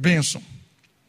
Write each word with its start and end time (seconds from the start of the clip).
Bênção. 0.00 0.42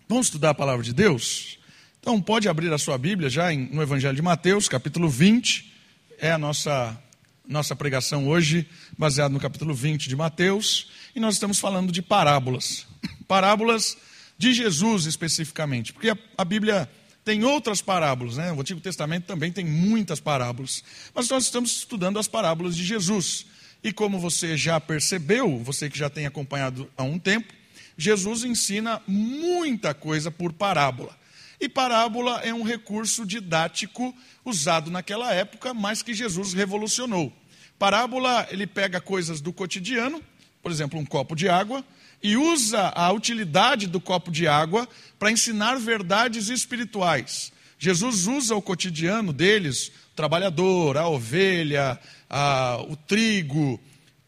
Vamos 0.09 0.27
estudar 0.27 0.49
a 0.49 0.53
palavra 0.53 0.83
de 0.83 0.93
Deus? 0.93 1.57
Então, 2.01 2.21
pode 2.21 2.49
abrir 2.49 2.73
a 2.73 2.77
sua 2.77 2.97
Bíblia 2.97 3.29
já 3.29 3.49
no 3.53 3.81
Evangelho 3.81 4.13
de 4.13 4.21
Mateus, 4.21 4.67
capítulo 4.67 5.07
20. 5.07 5.73
É 6.19 6.33
a 6.33 6.37
nossa, 6.37 7.01
nossa 7.47 7.73
pregação 7.73 8.27
hoje, 8.27 8.67
baseada 8.97 9.33
no 9.33 9.39
capítulo 9.39 9.73
20 9.73 10.09
de 10.09 10.15
Mateus. 10.17 10.89
E 11.15 11.21
nós 11.21 11.35
estamos 11.35 11.57
falando 11.57 11.89
de 11.89 12.01
parábolas. 12.01 12.85
Parábolas 13.29 13.95
de 14.37 14.51
Jesus 14.53 15.05
especificamente. 15.05 15.93
Porque 15.93 16.09
a, 16.09 16.17
a 16.37 16.43
Bíblia 16.43 16.89
tem 17.23 17.45
outras 17.45 17.81
parábolas, 17.81 18.35
né? 18.35 18.51
O 18.51 18.59
Antigo 18.59 18.81
Testamento 18.81 19.23
também 19.23 19.53
tem 19.53 19.63
muitas 19.63 20.19
parábolas. 20.19 20.83
Mas 21.15 21.29
nós 21.29 21.45
estamos 21.45 21.77
estudando 21.77 22.19
as 22.19 22.27
parábolas 22.27 22.75
de 22.75 22.83
Jesus. 22.83 23.45
E 23.81 23.93
como 23.93 24.19
você 24.19 24.57
já 24.57 24.81
percebeu, 24.81 25.59
você 25.59 25.89
que 25.89 25.97
já 25.97 26.09
tem 26.09 26.25
acompanhado 26.25 26.91
há 26.97 27.03
um 27.03 27.17
tempo, 27.17 27.60
Jesus 27.97 28.43
ensina 28.43 29.01
muita 29.07 29.93
coisa 29.93 30.31
por 30.31 30.53
parábola. 30.53 31.15
E 31.59 31.69
parábola 31.69 32.41
é 32.41 32.53
um 32.53 32.63
recurso 32.63 33.25
didático 33.25 34.15
usado 34.43 34.89
naquela 34.89 35.31
época, 35.33 35.73
mas 35.73 36.01
que 36.01 36.13
Jesus 36.13 36.53
revolucionou. 36.53 37.31
Parábola, 37.77 38.47
ele 38.49 38.65
pega 38.65 38.99
coisas 38.99 39.41
do 39.41 39.53
cotidiano, 39.53 40.21
por 40.61 40.71
exemplo, 40.71 40.99
um 40.99 41.05
copo 41.05 41.35
de 41.35 41.47
água, 41.47 41.83
e 42.21 42.35
usa 42.35 42.89
a 42.95 43.11
utilidade 43.11 43.87
do 43.87 43.99
copo 43.99 44.31
de 44.31 44.47
água 44.47 44.87
para 45.17 45.31
ensinar 45.31 45.79
verdades 45.79 46.49
espirituais. 46.49 47.51
Jesus 47.77 48.27
usa 48.27 48.55
o 48.55 48.61
cotidiano 48.61 49.33
deles, 49.33 49.87
o 49.87 50.15
trabalhador, 50.15 50.97
a 50.97 51.07
ovelha, 51.07 51.99
a, 52.29 52.79
o 52.87 52.95
trigo, 52.95 53.79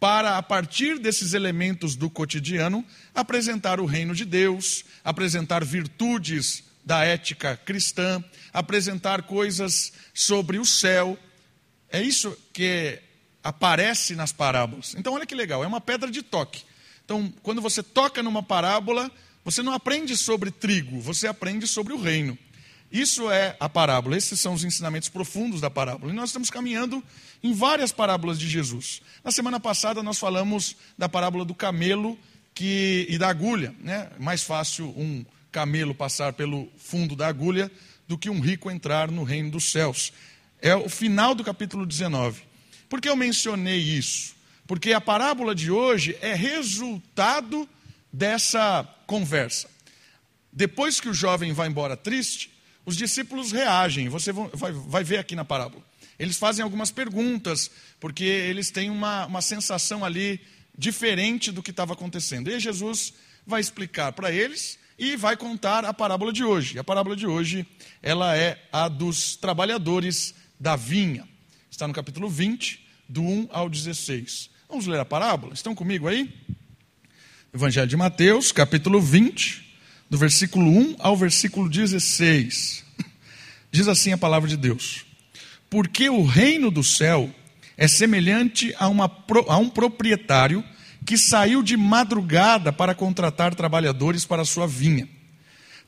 para, 0.04 0.38
a 0.38 0.44
partir 0.44 1.00
desses 1.00 1.34
elementos 1.34 1.96
do 1.96 2.10
cotidiano, 2.10 2.84
apresentar 3.16 3.80
o 3.80 3.86
reino 3.86 4.14
de 4.14 4.26
Deus, 4.26 4.84
apresentar 5.02 5.64
virtudes 5.64 6.62
da 6.84 7.06
ética 7.06 7.56
cristã, 7.56 8.22
apresentar 8.52 9.22
coisas 9.22 9.94
sobre 10.14 10.60
o 10.60 10.66
céu. 10.66 11.18
É 11.90 12.02
isso 12.02 12.38
que 12.52 13.00
aparece 13.42 14.14
nas 14.14 14.34
parábolas. 14.34 14.94
Então, 14.94 15.14
olha 15.14 15.26
que 15.26 15.34
legal, 15.34 15.64
é 15.64 15.68
uma 15.68 15.80
pedra 15.80 16.12
de 16.12 16.22
toque. 16.22 16.64
Então, 17.06 17.34
quando 17.42 17.62
você 17.62 17.82
toca 17.82 18.22
numa 18.22 18.44
parábola, 18.44 19.10
você 19.46 19.64
não 19.64 19.72
aprende 19.72 20.18
sobre 20.18 20.52
trigo, 20.52 21.00
você 21.00 21.28
aprende 21.28 21.66
sobre 21.66 21.94
o 21.94 21.98
reino. 21.98 22.38
Isso 22.92 23.32
é 23.32 23.56
a 23.58 23.70
parábola, 23.70 24.18
esses 24.18 24.38
são 24.38 24.54
os 24.54 24.66
ensinamentos 24.66 25.08
profundos 25.08 25.62
da 25.62 25.70
parábola. 25.70 26.12
E 26.12 26.16
nós 26.16 26.30
estamos 26.30 26.50
caminhando 26.50 27.02
em 27.44 27.54
várias 27.54 27.92
parábolas 27.92 28.40
de 28.40 28.48
Jesus. 28.48 29.02
Na 29.24 29.32
semana 29.32 29.60
passada 29.60 30.02
nós 30.02 30.18
falamos 30.18 30.78
da 30.98 31.10
parábola 31.10 31.44
do 31.44 31.54
camelo 31.54 32.18
que, 32.56 33.06
e 33.10 33.18
da 33.18 33.28
agulha. 33.28 33.76
Né? 33.80 34.10
Mais 34.18 34.44
fácil 34.44 34.88
um 34.98 35.26
camelo 35.52 35.94
passar 35.94 36.34
pelo 36.34 36.72
fundo 36.78 37.16
da 37.16 37.28
agulha 37.28 37.70
do 38.08 38.18
que 38.18 38.30
um 38.30 38.40
rico 38.40 38.72
entrar 38.72 39.12
no 39.12 39.24
reino 39.24 39.52
dos 39.52 39.72
céus. 39.72 40.14
É 40.62 40.76
o 40.76 40.88
final 40.88 41.36
do 41.36 41.44
capítulo 41.44 41.86
19. 41.86 42.42
Por 42.88 43.02
que 43.02 43.10
eu 43.10 43.16
mencionei 43.16 43.80
isso? 43.80 44.36
Porque 44.66 44.94
a 44.94 45.02
parábola 45.02 45.54
de 45.54 45.70
hoje 45.70 46.18
é 46.22 46.34
resultado 46.34 47.68
dessa 48.12 48.88
conversa. 49.06 49.70
Depois 50.52 51.02
que 51.02 51.10
o 51.10 51.14
jovem 51.14 51.52
vai 51.52 51.68
embora 51.68 51.98
triste, 51.98 52.52
os 52.86 52.96
discípulos 52.96 53.52
reagem. 53.52 54.08
Você 54.10 54.32
vai, 54.32 55.04
ver 55.04 55.18
aqui 55.18 55.36
na 55.36 55.44
parábola. 55.44 55.84
Eles 56.18 56.38
fazem 56.38 56.64
algumas 56.64 56.92
perguntas, 56.92 57.70
porque 58.00 58.24
eles 58.24 58.70
têm 58.70 58.90
uma, 58.90 59.26
uma 59.26 59.42
sensação 59.42 60.04
ali 60.06 60.40
diferente 60.78 61.52
do 61.52 61.64
que 61.64 61.72
estava 61.72 61.94
acontecendo. 61.94 62.50
E 62.50 62.60
Jesus 62.60 63.14
vai 63.46 63.62
explicar 63.62 64.12
para 64.14 64.32
eles 64.32 64.78
e 64.98 65.16
vai 65.16 65.36
contar 65.36 65.86
a 65.86 65.94
parábola 65.94 66.32
de 66.32 66.44
hoje. 66.44 66.78
A 66.80 66.84
parábola 66.84 67.16
de 67.16 67.26
hoje, 67.26 67.66
ela 68.02 68.36
é 68.36 68.62
a 68.72 68.88
dos 68.88 69.36
trabalhadores 69.36 70.34
da 70.60 70.76
vinha. 70.76 71.28
Está 71.70 71.88
no 71.88 71.94
capítulo 71.94 72.30
20, 72.30 72.84
do 73.10 73.22
1 73.22 73.50
ao 73.52 73.70
16. 73.70 74.50
Vamos 74.70 74.88
ler 74.88 75.00
a 75.00 75.06
parábola? 75.06 75.54
Estão 75.54 75.76
comigo 75.76 76.08
aí? 76.08 76.34
Evangelho 77.54 77.88
de 77.88 77.98
Mateus, 77.98 78.52
capítulo 78.52 79.00
20, 79.00 79.76
do 80.10 80.18
versículo 80.18 80.66
1 80.66 80.96
ao 81.00 81.16
versículo 81.16 81.70
16. 81.70 82.84
Diz 83.72 83.88
assim 83.88 84.12
a 84.12 84.18
palavra 84.18 84.50
de 84.50 84.58
Deus: 84.58 85.06
Porque 85.74 86.08
o 86.08 86.24
reino 86.24 86.70
do 86.70 86.84
céu 86.84 87.34
é 87.76 87.88
semelhante 87.88 88.76
a, 88.78 88.88
uma, 88.88 89.12
a 89.48 89.58
um 89.58 89.68
proprietário 89.68 90.64
que 91.04 91.18
saiu 91.18 91.64
de 91.64 91.76
madrugada 91.76 92.72
para 92.72 92.94
contratar 92.94 93.56
trabalhadores 93.56 94.24
para 94.24 94.46
sua 94.46 94.68
vinha. 94.68 95.10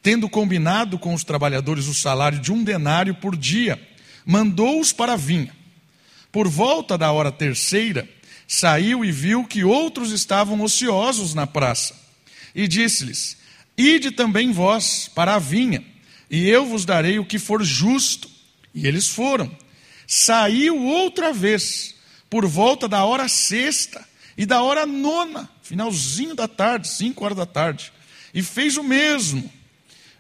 Tendo 0.02 0.28
combinado 0.28 0.98
com 0.98 1.14
os 1.14 1.24
trabalhadores 1.24 1.86
o 1.86 1.94
salário 1.94 2.40
de 2.40 2.52
um 2.52 2.64
denário 2.64 3.14
por 3.14 3.38
dia, 3.38 3.80
mandou-os 4.26 4.92
para 4.92 5.14
a 5.14 5.16
vinha. 5.16 5.56
Por 6.32 6.48
volta 6.48 6.98
da 6.98 7.12
hora 7.12 7.32
terceira, 7.32 8.10
saiu 8.48 9.06
e 9.06 9.12
viu 9.12 9.46
que 9.46 9.64
outros 9.64 10.12
estavam 10.12 10.62
ociosos 10.62 11.36
na 11.36 11.46
praça. 11.46 11.96
E 12.56 12.68
disse-lhes: 12.68 13.38
Ide 13.78 14.10
também 14.10 14.52
vós 14.52 15.12
para 15.14 15.36
a 15.36 15.40
vinha, 15.40 15.86
e 16.28 16.50
eu 16.50 16.66
vos 16.66 16.86
darei 16.86 17.20
o 17.20 17.26
que 17.26 17.38
for 17.38 17.64
justo. 17.64 18.28
E 18.74 18.88
eles 18.88 19.08
foram. 19.08 19.56
Saiu 20.08 20.78
outra 20.84 21.34
vez, 21.34 21.96
por 22.30 22.46
volta 22.46 22.88
da 22.88 23.06
hora 23.06 23.28
sexta 23.28 24.06
e 24.38 24.46
da 24.46 24.62
hora 24.62 24.86
nona, 24.86 25.50
finalzinho 25.62 26.36
da 26.36 26.48
tarde, 26.48 26.88
cinco 26.88 27.24
horas 27.24 27.38
da 27.38 27.46
tarde, 27.46 27.92
e 28.34 28.42
fez 28.44 28.78
o 28.78 28.84
mesmo. 28.84 29.50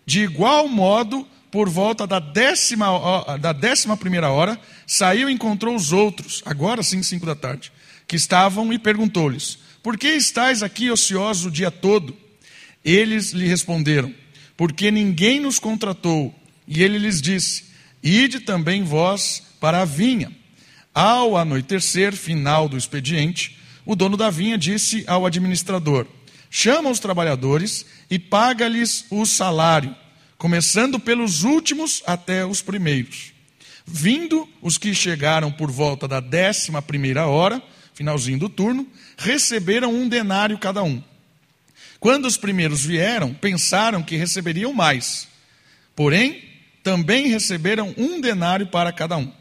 De 0.06 0.22
igual 0.22 0.68
modo, 0.68 1.28
por 1.51 1.69
volta 1.69 2.06
da 2.06 2.19
décima, 2.19 2.88
da 3.40 3.53
décima 3.53 3.96
primeira 3.96 4.29
hora, 4.29 4.59
saiu 4.85 5.29
e 5.29 5.34
encontrou 5.34 5.75
os 5.75 5.91
outros, 5.91 6.41
agora 6.46 6.84
sim, 6.84 7.02
cinco 7.02 7.25
da 7.25 7.35
tarde, 7.35 7.72
que 8.07 8.16
estavam 8.16 8.72
e 8.73 8.79
perguntou-lhes: 8.79 9.57
Por 9.81 9.97
que 9.97 10.09
estáis 10.09 10.62
aqui 10.62 10.91
ociosos 10.91 11.46
o 11.46 11.52
dia 11.52 11.72
todo? 11.72 12.16
Eles 12.84 13.31
lhe 13.31 13.47
responderam: 13.47 14.13
Porque 14.56 14.91
ninguém 14.91 15.40
nos 15.40 15.59
contratou. 15.59 16.34
E 16.67 16.84
ele 16.84 16.97
lhes 16.97 17.22
disse: 17.22 17.66
Ide 18.05 18.41
também 18.41 18.83
vós 18.83 19.41
para 19.59 19.81
a 19.81 19.85
vinha. 19.85 20.31
Ao 20.93 21.35
anoitecer, 21.35 22.16
final 22.16 22.69
do 22.69 22.77
expediente, 22.77 23.57
o 23.83 23.95
dono 23.95 24.16
da 24.16 24.29
vinha 24.29 24.59
disse 24.59 25.03
ao 25.07 25.25
administrador: 25.25 26.05
Chama 26.47 26.91
os 26.91 26.99
trabalhadores 26.99 27.83
e 28.07 28.19
paga-lhes 28.19 29.05
o 29.09 29.25
salário, 29.25 29.95
começando 30.38 30.99
pelos 30.99 31.41
últimos 31.41 32.03
até 32.05 32.45
os 32.45 32.61
primeiros. 32.61 33.33
Vindo 33.83 34.47
os 34.61 34.77
que 34.77 34.93
chegaram 34.93 35.51
por 35.51 35.72
volta 35.72 36.07
da 36.07 36.19
décima 36.19 36.83
primeira 36.83 37.25
hora, 37.25 37.61
finalzinho 37.95 38.37
do 38.37 38.49
turno, 38.49 38.87
receberam 39.17 39.91
um 39.91 40.07
denário 40.07 40.59
cada 40.59 40.83
um. 40.83 41.03
Quando 41.99 42.25
os 42.25 42.37
primeiros 42.37 42.85
vieram, 42.85 43.33
pensaram 43.33 44.03
que 44.03 44.16
receberiam 44.16 44.72
mais. 44.72 45.27
Porém, 45.95 46.44
também 46.85 47.29
receberam 47.29 47.96
um 47.97 48.22
denário 48.22 48.68
para 48.68 48.94
cada 48.94 49.18
um. 49.18 49.34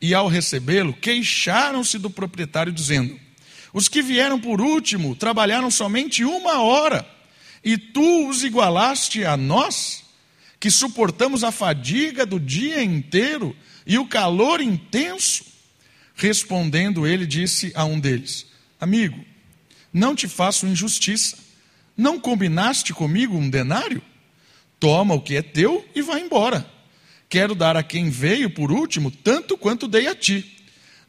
E 0.00 0.14
ao 0.14 0.28
recebê-lo, 0.28 0.92
queixaram-se 0.94 1.98
do 1.98 2.08
proprietário, 2.08 2.72
dizendo: 2.72 3.18
Os 3.72 3.88
que 3.88 4.00
vieram 4.00 4.40
por 4.40 4.60
último 4.60 5.16
trabalharam 5.16 5.68
somente 5.68 6.24
uma 6.24 6.62
hora, 6.62 7.04
e 7.64 7.76
tu 7.76 8.28
os 8.28 8.44
igualaste 8.44 9.24
a 9.24 9.36
nós, 9.36 10.04
que 10.60 10.70
suportamos 10.70 11.42
a 11.42 11.50
fadiga 11.50 12.24
do 12.24 12.38
dia 12.38 12.80
inteiro 12.84 13.56
e 13.84 13.98
o 13.98 14.06
calor 14.06 14.60
intenso. 14.60 15.44
Respondendo, 16.14 17.04
ele 17.04 17.26
disse 17.26 17.72
a 17.74 17.84
um 17.84 17.98
deles: 17.98 18.46
Amigo, 18.80 19.24
não 19.92 20.14
te 20.14 20.28
faço 20.28 20.68
injustiça. 20.68 21.36
Não 21.96 22.20
combinaste 22.20 22.94
comigo 22.94 23.36
um 23.36 23.50
denário? 23.50 24.00
Toma 24.78 25.14
o 25.14 25.20
que 25.20 25.34
é 25.34 25.42
teu 25.42 25.84
e 25.92 26.00
vá 26.00 26.20
embora. 26.20 26.75
Quero 27.28 27.54
dar 27.54 27.76
a 27.76 27.82
quem 27.82 28.10
veio 28.10 28.50
por 28.50 28.70
último 28.70 29.10
tanto 29.10 29.56
quanto 29.56 29.88
dei 29.88 30.06
a 30.06 30.14
ti. 30.14 30.56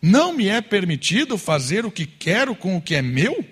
Não 0.01 0.33
me 0.33 0.47
é 0.47 0.61
permitido 0.61 1.37
fazer 1.37 1.85
o 1.85 1.91
que 1.91 2.05
quero 2.05 2.55
com 2.55 2.77
o 2.77 2.81
que 2.81 2.95
é 2.95 3.01
meu? 3.01 3.45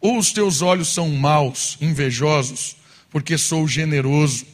Ou 0.00 0.18
os 0.18 0.32
teus 0.32 0.62
olhos 0.62 0.88
são 0.88 1.08
maus, 1.10 1.76
invejosos, 1.80 2.76
porque 3.10 3.36
sou 3.36 3.66
generoso? 3.66 4.46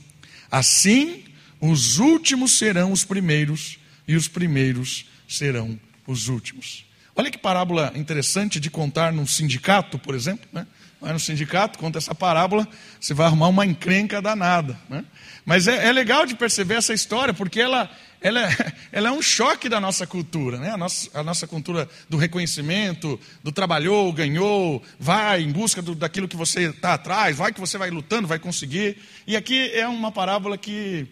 Assim, 0.50 1.24
os 1.60 1.98
últimos 1.98 2.52
serão 2.52 2.92
os 2.92 3.04
primeiros, 3.04 3.78
e 4.06 4.16
os 4.16 4.28
primeiros 4.28 5.06
serão 5.28 5.78
os 6.06 6.28
últimos. 6.28 6.84
Olha 7.16 7.30
que 7.30 7.38
parábola 7.38 7.92
interessante 7.94 8.58
de 8.58 8.70
contar 8.70 9.12
num 9.12 9.26
sindicato, 9.26 9.98
por 9.98 10.14
exemplo. 10.14 10.46
Né? 10.52 10.66
Vai 11.04 11.12
no 11.12 11.20
sindicato, 11.20 11.78
conta 11.78 11.98
essa 11.98 12.14
parábola, 12.14 12.66
você 12.98 13.12
vai 13.12 13.26
arrumar 13.26 13.48
uma 13.48 13.66
encrenca 13.66 14.22
danada. 14.22 14.78
Né? 14.88 15.04
Mas 15.44 15.68
é, 15.68 15.86
é, 15.86 15.92
legal 15.92 16.24
de 16.24 16.34
perceber 16.34 16.76
essa 16.76 16.94
história, 16.94 17.34
porque 17.34 17.60
ela, 17.60 17.90
ela, 18.22 18.40
é, 18.40 18.72
ela 18.90 19.08
é 19.10 19.12
um 19.12 19.20
choque 19.20 19.68
da 19.68 19.78
nossa 19.78 20.06
cultura, 20.06 20.58
né? 20.58 20.70
a, 20.70 20.78
nossa, 20.78 21.10
a 21.12 21.22
nossa 21.22 21.46
cultura 21.46 21.86
do 22.08 22.16
reconhecimento, 22.16 23.20
do 23.42 23.52
trabalhou, 23.52 24.10
ganhou, 24.14 24.82
vai 24.98 25.42
em 25.42 25.52
busca 25.52 25.82
do, 25.82 25.94
daquilo 25.94 26.26
que 26.26 26.36
você 26.36 26.70
está 26.70 26.94
atrás, 26.94 27.36
vai 27.36 27.52
que 27.52 27.60
você 27.60 27.76
vai 27.76 27.90
lutando, 27.90 28.26
vai 28.26 28.38
conseguir. 28.38 28.96
E 29.26 29.36
aqui 29.36 29.72
é 29.74 29.86
uma 29.86 30.10
parábola 30.10 30.56
que 30.56 31.06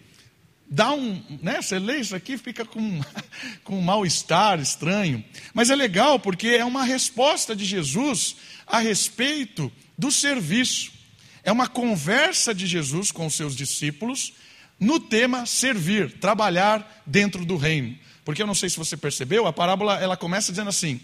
dá 0.67 0.91
um, 0.91 1.21
né, 1.39 1.61
você 1.61 1.77
lê 1.77 1.97
isso 1.97 2.15
aqui 2.15 2.35
fica 2.35 2.65
com, 2.65 2.99
com 3.63 3.77
um 3.77 3.81
mal-estar 3.81 4.59
estranho. 4.59 5.23
Mas 5.53 5.69
é 5.69 5.75
legal 5.75 6.17
porque 6.17 6.47
é 6.47 6.65
uma 6.65 6.83
resposta 6.83 7.55
de 7.55 7.63
Jesus 7.63 8.37
a 8.65 8.79
respeito 8.79 9.71
do 9.97 10.11
serviço. 10.11 10.91
É 11.43 11.51
uma 11.51 11.67
conversa 11.67 12.53
de 12.53 12.65
Jesus 12.65 13.11
com 13.11 13.25
os 13.25 13.35
seus 13.35 13.55
discípulos 13.55 14.33
no 14.79 14.99
tema 14.99 15.45
servir, 15.45 16.19
trabalhar 16.19 17.03
dentro 17.05 17.45
do 17.45 17.57
reino. 17.57 17.97
Porque 18.25 18.41
eu 18.41 18.47
não 18.47 18.55
sei 18.55 18.69
se 18.69 18.77
você 18.77 18.95
percebeu, 18.95 19.45
a 19.45 19.53
parábola 19.53 19.99
ela 19.99 20.17
começa 20.17 20.51
dizendo 20.51 20.69
assim: 20.69 20.99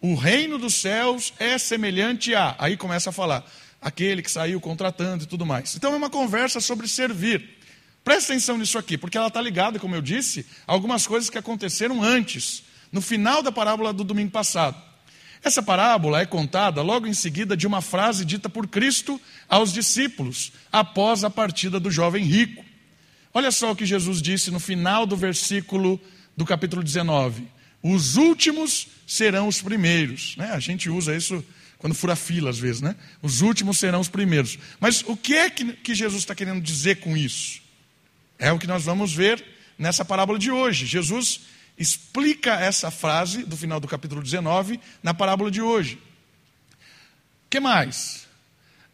o 0.00 0.14
reino 0.14 0.58
dos 0.58 0.74
céus 0.74 1.32
é 1.38 1.56
semelhante 1.58 2.34
a. 2.34 2.54
Aí 2.58 2.76
começa 2.76 3.10
a 3.10 3.12
falar, 3.12 3.44
aquele 3.80 4.22
que 4.22 4.30
saiu 4.30 4.60
contratando 4.60 5.24
e 5.24 5.26
tudo 5.26 5.46
mais. 5.46 5.74
Então 5.74 5.92
é 5.92 5.96
uma 5.96 6.10
conversa 6.10 6.60
sobre 6.60 6.88
servir. 6.88 7.58
Presta 8.02 8.32
atenção 8.32 8.58
nisso 8.58 8.76
aqui, 8.76 8.98
porque 8.98 9.16
ela 9.16 9.28
está 9.28 9.40
ligada, 9.40 9.78
como 9.78 9.94
eu 9.94 10.02
disse, 10.02 10.44
a 10.66 10.72
algumas 10.72 11.06
coisas 11.06 11.30
que 11.30 11.38
aconteceram 11.38 12.02
antes, 12.02 12.62
no 12.92 13.00
final 13.00 13.42
da 13.42 13.50
parábola 13.50 13.92
do 13.92 14.04
domingo 14.04 14.30
passado. 14.30 14.76
Essa 15.44 15.62
parábola 15.62 16.22
é 16.22 16.26
contada 16.26 16.80
logo 16.80 17.06
em 17.06 17.12
seguida 17.12 17.54
de 17.54 17.66
uma 17.66 17.82
frase 17.82 18.24
dita 18.24 18.48
por 18.48 18.66
Cristo 18.66 19.20
aos 19.46 19.74
discípulos, 19.74 20.50
após 20.72 21.22
a 21.22 21.28
partida 21.28 21.78
do 21.78 21.90
jovem 21.90 22.24
rico. 22.24 22.64
Olha 23.32 23.50
só 23.50 23.72
o 23.72 23.76
que 23.76 23.84
Jesus 23.84 24.22
disse 24.22 24.50
no 24.50 24.58
final 24.58 25.04
do 25.04 25.14
versículo 25.16 26.00
do 26.34 26.46
capítulo 26.46 26.82
19: 26.82 27.46
Os 27.82 28.16
últimos 28.16 28.88
serão 29.06 29.46
os 29.46 29.60
primeiros. 29.60 30.34
Né? 30.38 30.50
A 30.50 30.58
gente 30.58 30.88
usa 30.88 31.14
isso 31.14 31.44
quando 31.76 31.94
fura 31.94 32.16
fila, 32.16 32.48
às 32.48 32.58
vezes, 32.58 32.80
né? 32.80 32.96
Os 33.20 33.42
últimos 33.42 33.76
serão 33.76 34.00
os 34.00 34.08
primeiros. 34.08 34.58
Mas 34.80 35.04
o 35.06 35.14
que 35.14 35.34
é 35.34 35.50
que, 35.50 35.74
que 35.74 35.94
Jesus 35.94 36.22
está 36.22 36.34
querendo 36.34 36.62
dizer 36.62 37.00
com 37.00 37.14
isso? 37.14 37.60
É 38.38 38.50
o 38.50 38.58
que 38.58 38.66
nós 38.66 38.84
vamos 38.84 39.12
ver 39.12 39.44
nessa 39.78 40.06
parábola 40.06 40.38
de 40.38 40.50
hoje. 40.50 40.86
Jesus 40.86 41.40
explica 41.78 42.54
essa 42.54 42.90
frase 42.90 43.44
do 43.44 43.56
final 43.56 43.80
do 43.80 43.88
capítulo 43.88 44.22
19 44.22 44.80
na 45.02 45.12
parábola 45.12 45.50
de 45.50 45.60
hoje. 45.60 45.96
O 47.46 47.50
que 47.50 47.60
mais? 47.60 48.26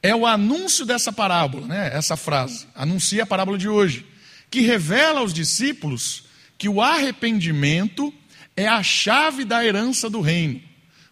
É 0.03 0.15
o 0.15 0.27
anúncio 0.27 0.87
dessa 0.87 1.13
parábola, 1.13 1.67
né? 1.67 1.91
essa 1.93 2.17
frase, 2.17 2.67
anuncia 2.75 3.23
a 3.23 3.27
parábola 3.27 3.59
de 3.59 3.69
hoje, 3.69 4.07
que 4.51 4.61
revela 4.61 5.21
aos 5.21 5.33
discípulos 5.33 6.25
que 6.57 6.69
o 6.69 6.81
arrependimento 6.81 8.13
é 8.57 8.67
a 8.67 8.83
chave 8.83 9.45
da 9.45 9.65
herança 9.65 10.09
do 10.09 10.21
reino. 10.21 10.61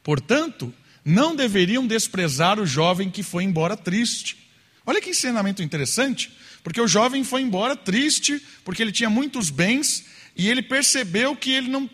Portanto, 0.02 0.72
não 1.04 1.36
deveriam 1.36 1.86
desprezar 1.86 2.58
o 2.58 2.66
jovem 2.66 3.10
que 3.10 3.22
foi 3.22 3.44
embora 3.44 3.76
triste. 3.76 4.36
Olha 4.84 5.00
que 5.00 5.10
ensinamento 5.10 5.62
interessante. 5.62 6.32
Porque 6.62 6.80
o 6.80 6.88
jovem 6.88 7.24
foi 7.24 7.42
embora 7.42 7.76
triste, 7.76 8.42
porque 8.64 8.82
ele 8.82 8.92
tinha 8.92 9.10
muitos 9.10 9.50
bens, 9.50 10.04
e 10.36 10.48
ele 10.48 10.62
percebeu 10.62 11.34
que 11.34 11.50
ele 11.50 11.68
não, 11.68 11.88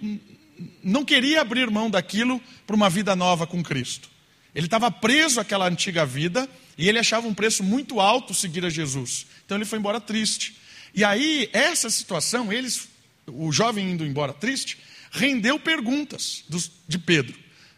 não 0.82 1.04
queria 1.04 1.40
abrir 1.40 1.70
mão 1.70 1.90
daquilo 1.90 2.40
para 2.66 2.76
uma 2.76 2.90
vida 2.90 3.14
nova 3.14 3.46
com 3.46 3.62
Cristo. 3.62 4.08
Ele 4.54 4.66
estava 4.66 4.90
preso 4.90 5.40
àquela 5.40 5.68
antiga 5.68 6.06
vida, 6.06 6.48
e 6.76 6.88
ele 6.88 6.98
achava 6.98 7.26
um 7.26 7.34
preço 7.34 7.62
muito 7.62 8.00
alto 8.00 8.34
seguir 8.34 8.64
a 8.64 8.70
Jesus. 8.70 9.26
Então 9.44 9.56
ele 9.56 9.64
foi 9.64 9.78
embora 9.78 10.00
triste. 10.00 10.56
E 10.94 11.02
aí, 11.04 11.48
essa 11.52 11.90
situação, 11.90 12.52
eles, 12.52 12.88
o 13.26 13.50
jovem 13.50 13.90
indo 13.90 14.04
embora 14.04 14.32
triste, 14.32 14.78
rendeu 15.10 15.58
perguntas 15.58 16.44
de 16.86 16.98
Pedro. 16.98 17.34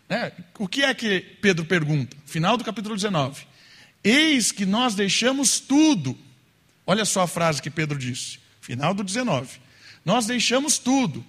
Né? 0.08 0.32
O 0.58 0.68
que 0.68 0.82
é 0.82 0.94
que 0.94 1.20
Pedro 1.40 1.64
pergunta? 1.64 2.16
Final 2.26 2.56
do 2.56 2.64
capítulo 2.64 2.94
19. 2.94 3.46
Eis 4.04 4.52
que 4.52 4.64
nós 4.64 4.94
deixamos 4.94 5.58
tudo 5.58 6.16
Olha 6.86 7.04
só 7.04 7.22
a 7.22 7.26
frase 7.26 7.60
que 7.60 7.70
Pedro 7.70 7.98
disse, 7.98 8.38
final 8.60 8.94
do 8.94 9.02
19. 9.02 9.58
Nós 10.04 10.26
deixamos 10.26 10.78
tudo 10.78 11.24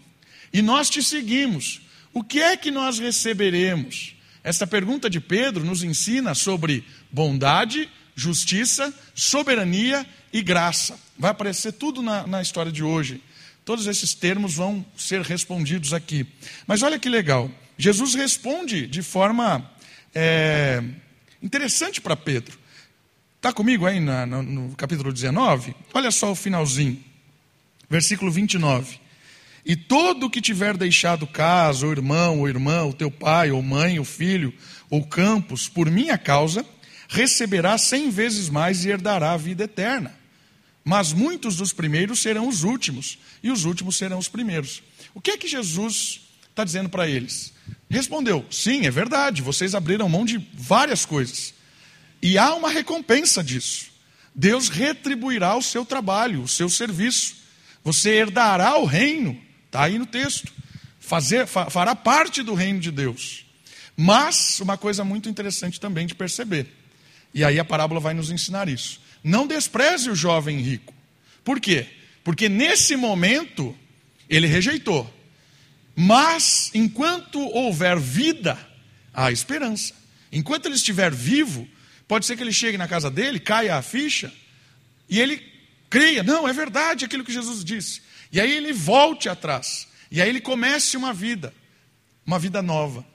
e 0.54 0.62
nós 0.62 0.89
te 0.89 1.01
seguimos. 1.01 1.81
O 2.13 2.24
que 2.24 2.39
é 2.39 2.56
que 2.56 2.69
nós 2.69 3.00
receberemos? 3.00 4.15
Esta 4.44 4.68
pergunta 4.68 5.09
de 5.09 5.19
Pedro 5.19 5.65
nos 5.65 5.83
ensina 5.83 6.33
sobre 6.36 6.86
bondade, 7.12 7.89
justiça, 8.15 8.94
soberania 9.13 10.06
e 10.31 10.42
graça. 10.42 10.98
Vai 11.18 11.31
aparecer 11.31 11.74
tudo 11.74 12.01
na, 12.01 12.25
na 12.25 12.42
história 12.42 12.71
de 12.71 12.83
hoje. 12.83 13.21
Todos 13.65 13.88
esses 13.88 14.13
termos 14.13 14.56
vão 14.56 14.86
ser 14.95 15.21
respondidos 15.21 15.94
aqui. 15.94 16.25
Mas 16.65 16.83
olha 16.83 16.98
que 16.98 17.09
legal. 17.09 17.51
Jesus 17.77 18.15
responde 18.15 18.88
de 18.88 19.01
forma 19.01 19.69
é, 20.15 20.81
interessante 21.42 22.00
para 22.00 22.15
Pedro. 22.15 22.57
Está 23.38 23.54
comigo 23.54 23.86
aí 23.86 24.00
no, 24.00 24.42
no 24.44 24.75
capítulo 24.75 25.13
19? 25.13 25.75
Olha 25.94 26.10
só 26.10 26.31
o 26.31 26.36
finalzinho, 26.36 27.01
versículo 27.88 28.31
29. 28.31 29.00
E 29.63 29.75
todo 29.75 30.30
que 30.30 30.42
tiver 30.42 30.75
deixado 30.75 31.28
casa, 31.28 31.86
ou 31.86 31.92
irmão, 31.92 32.39
ou 32.39 32.50
irmã, 32.50 32.81
ou 32.84 32.94
teu 32.94 33.12
pai, 33.12 33.51
ou 33.51 33.62
mãe, 33.62 34.00
ou 34.00 34.06
filho, 34.06 34.54
ou 34.89 35.06
campos, 35.06 35.69
por 35.69 35.92
minha 35.92 36.18
causa, 36.18 36.66
receberá 37.07 37.78
cem 37.78 38.10
vezes 38.10 38.50
mais 38.50 38.84
e 38.84 38.89
herdará 38.89 39.34
a 39.34 39.38
vida 39.38 39.66
eterna. 39.66 40.16
Mas 40.83 41.13
muitos 41.13 41.57
dos 41.57 41.74
primeiros 41.74 42.19
serão 42.19 42.48
os 42.48 42.63
últimos, 42.63 43.19
e 43.44 43.51
os 43.51 43.66
últimos 43.66 43.98
serão 43.98 44.18
os 44.18 44.30
primeiros. 44.30 44.81
O 45.13 45.22
que 45.22 45.31
é 45.31 45.38
que 45.38 45.48
Jesus 45.48 46.22
está 46.50 46.63
dizendo 46.63 46.90
para 46.90 47.07
eles? 47.07 47.54
Respondeu: 47.90 48.45
sim, 48.50 48.88
é 48.88 48.92
verdade, 48.92 49.42
vocês 49.42 49.75
abriram 49.75 50.10
mão 50.10 50.25
de 50.25 50.38
várias 50.54 51.06
coisas. 51.06 51.56
E 52.22 52.38
há 52.38 52.54
uma 52.56 52.69
recompensa 52.69 53.44
disso. 53.44 53.92
Deus 54.34 54.69
retribuirá 54.69 55.56
o 55.56 55.62
seu 55.62 55.86
trabalho, 55.86 56.44
o 56.44 56.48
seu 56.48 56.69
serviço. 56.69 57.36
Você 57.84 58.12
herdará 58.12 58.78
o 58.78 58.86
reino, 58.86 59.40
está 59.66 59.84
aí 59.84 59.98
no 59.98 60.06
texto. 60.06 60.52
Fazer, 61.00 61.48
fará 61.48 61.96
parte 61.96 62.44
do 62.44 62.54
reino 62.54 62.80
de 62.80 62.92
Deus. 62.92 63.46
Mas, 63.96 64.60
uma 64.60 64.78
coisa 64.78 65.04
muito 65.04 65.28
interessante 65.28 65.80
também 65.80 66.06
de 66.06 66.14
perceber, 66.14 66.68
e 67.34 67.44
aí 67.44 67.60
a 67.60 67.66
parábola 67.66 68.00
vai 68.00 68.14
nos 68.14 68.30
ensinar 68.30 68.69
isso. 68.69 69.02
Não 69.24 69.48
despreze 69.48 70.10
o 70.10 70.16
jovem 70.16 70.60
rico. 70.60 70.94
Por 71.44 71.60
quê? 71.60 71.88
Porque 72.24 72.48
nesse 72.48 72.96
momento 72.96 73.75
ele 74.30 74.46
rejeitou. 74.46 75.12
Mas, 75.96 76.69
enquanto 76.75 77.40
houver 77.40 77.98
vida, 77.98 78.56
há 79.12 79.31
esperança. 79.31 79.96
Enquanto 80.31 80.68
ele 80.68 80.75
estiver 80.75 81.12
vivo, 81.12 81.68
Pode 82.07 82.25
ser 82.25 82.38
que 82.38 82.44
ele 82.44 82.54
chegue 82.54 82.77
na 82.77 82.88
casa 82.88 83.12
dele, 83.12 83.39
caia 83.39 83.75
a 83.75 83.81
ficha, 83.81 84.33
e 85.09 85.19
ele 85.19 85.44
creia, 85.89 86.24
não, 86.24 86.48
é 86.48 86.54
verdade 86.54 87.06
aquilo 87.06 87.23
que 87.23 87.31
Jesus 87.31 87.64
disse. 87.64 88.02
E 88.31 88.40
aí 88.40 88.52
ele 88.52 88.73
volte 88.73 89.30
atrás. 89.30 89.87
E 90.09 90.21
aí 90.21 90.30
ele 90.30 90.42
comece 90.42 90.95
uma 90.95 91.14
vida, 91.14 91.54
uma 92.26 92.40
vida 92.40 92.61
nova. 92.61 93.06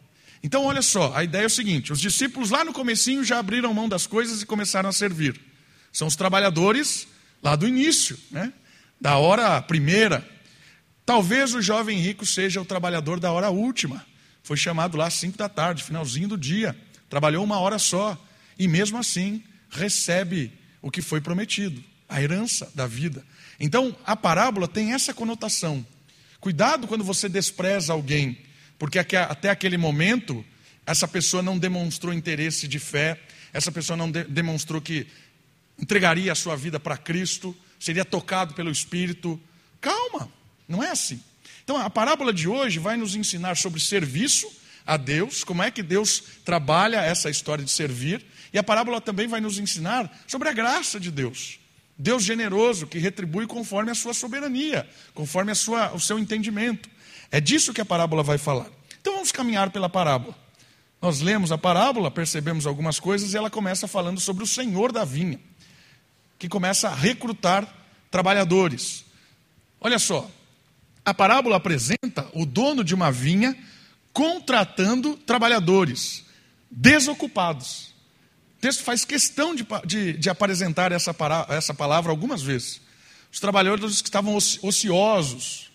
Então, 0.43 0.65
olha 0.65 0.83
só, 0.83 1.15
a 1.15 1.23
ideia 1.23 1.45
é 1.45 1.47
o 1.47 1.51
seguinte: 1.51 1.93
os 1.93 2.01
discípulos 2.01 2.51
lá 2.51 2.65
no 2.65 2.73
comecinho 2.73 3.25
já 3.25 3.39
abriram 3.39 3.73
mão 3.73 3.89
das 3.89 4.07
coisas 4.07 4.43
e 4.43 4.47
começaram 4.47 4.89
a 4.89 4.93
servir. 4.93 5.41
São 5.93 6.09
os 6.09 6.17
trabalhadores 6.17 7.07
lá 7.43 7.55
do 7.55 7.67
início, 7.69 8.19
né? 8.31 8.53
da 9.01 9.17
hora 9.17 9.61
primeira. 9.63 10.27
Talvez 11.05 11.55
o 11.55 11.61
jovem 11.61 11.99
rico 11.99 12.25
seja 12.25 12.61
o 12.61 12.65
trabalhador 12.65 13.19
da 13.19 13.33
hora 13.33 13.51
última. 13.51 14.05
Foi 14.43 14.57
chamado 14.57 14.97
lá 14.97 15.07
às 15.07 15.15
cinco 15.15 15.37
da 15.37 15.49
tarde, 15.49 15.83
finalzinho 15.83 16.29
do 16.29 16.39
dia. 16.39 16.77
Trabalhou 17.09 17.45
uma 17.45 17.59
hora 17.59 17.79
só 17.79 18.17
e 18.63 18.69
mesmo 18.69 18.97
assim 18.97 19.43
recebe 19.69 20.53
o 20.81 20.89
que 20.89 21.03
foi 21.03 21.21
prometido, 21.21 21.83
a 22.09 22.23
herança 22.23 22.71
da 22.77 22.87
vida. 22.87 23.25
Então, 23.59 23.97
a 24.07 24.15
parábola 24.15 24.69
tem 24.69 24.93
essa 24.93 25.13
conotação. 25.13 25.85
Cuidado 26.39 26.87
quando 26.87 27.03
você 27.03 27.29
despreza 27.29 27.93
alguém, 27.93 28.39
porque 28.79 29.01
até 29.01 29.51
aquele 29.51 29.77
momento 29.77 30.45
essa 30.87 31.09
pessoa 31.09 31.43
não 31.43 31.59
demonstrou 31.59 32.15
interesse 32.15 32.69
de 32.69 32.79
fé, 32.79 33.21
essa 33.53 33.73
pessoa 33.73 33.97
não 33.97 34.09
de 34.09 34.23
demonstrou 34.25 34.81
que 34.81 35.09
entregaria 35.77 36.31
a 36.31 36.37
sua 36.37 36.55
vida 36.57 36.79
para 36.79 36.97
Cristo, 36.97 37.57
seria 37.81 38.05
tocado 38.05 38.55
pelo 38.55 38.71
Espírito. 38.71 39.41
Calma, 39.81 40.33
não 40.69 40.85
é 40.85 40.91
assim. 40.91 41.21
Então, 41.65 41.77
a 41.77 41.91
parábola 41.91 42.33
de 42.33 42.47
hoje 42.47 42.79
vai 42.79 42.97
nos 42.97 43.17
ensinar 43.17 43.57
sobre 43.57 43.81
serviço 43.81 44.49
a 44.87 44.97
Deus, 44.97 45.43
como 45.43 45.65
é 45.65 45.71
que 45.71 45.83
Deus 45.83 46.23
trabalha 46.45 47.01
essa 47.01 47.29
história 47.29 47.65
de 47.65 47.71
servir, 47.71 48.25
e 48.53 48.59
a 48.59 48.63
parábola 48.63 49.01
também 49.01 49.27
vai 49.27 49.41
nos 49.41 49.59
ensinar 49.59 50.11
sobre 50.27 50.49
a 50.49 50.53
graça 50.53 51.01
de 51.01 51.11
Deus. 51.11 51.59
Deus 51.97 52.23
generoso 52.23 52.87
que 52.87 52.99
retribui 52.99 53.47
conforme 53.47 53.91
a 53.91 53.95
sua 53.95 54.13
soberania, 54.13 54.89
conforme 55.15 55.53
a 55.53 55.55
sua, 55.55 55.93
o 55.93 56.01
seu 56.01 56.19
entendimento. 56.19 56.89
É 57.31 57.41
disso 57.41 57.73
que 57.73 57.81
a 57.81 57.85
parábola 57.85 58.23
vai 58.23 58.39
falar. 58.39 58.69
Então 59.01 59.15
vamos 59.15 59.33
caminhar 59.33 59.71
pela 59.71 59.89
parábola. 59.89 60.37
Nós 61.01 61.21
lemos 61.21 61.51
a 61.51 61.59
parábola, 61.59 62.11
percebemos 62.11 62.67
algumas 62.67 63.01
coisas 63.01 63.35
e 63.35 63.37
ela 63.37 63.51
começa 63.51 63.89
falando 63.89 64.21
sobre 64.21 64.45
o 64.45 64.47
senhor 64.47 64.93
da 64.93 65.05
vinha, 65.05 65.41
que 66.39 66.49
começa 66.49 66.89
a 66.89 66.95
recrutar 66.95 67.67
trabalhadores. 68.11 69.05
Olha 69.81 69.99
só, 69.99 70.31
a 71.05 71.13
parábola 71.13 71.57
apresenta 71.57 72.29
o 72.33 72.47
dono 72.47 72.85
de 72.85 72.95
uma 72.95 73.11
vinha 73.11 73.57
contratando 74.13 75.17
trabalhadores 75.17 76.25
desocupados. 76.71 77.92
Texto 78.63 78.85
faz 78.85 79.05
questão 79.05 79.57
de, 79.57 79.67
de, 79.85 80.13
de 80.13 80.31
apresentar 80.31 80.93
essa, 80.93 81.13
para, 81.13 81.45
essa 81.49 81.75
palavra 81.75 82.13
algumas 82.13 82.43
vezes. 82.43 82.81
Os 83.33 83.41
trabalhadores 83.41 84.01
que 84.01 84.07
estavam 84.07 84.37
ociosos. 84.37 85.69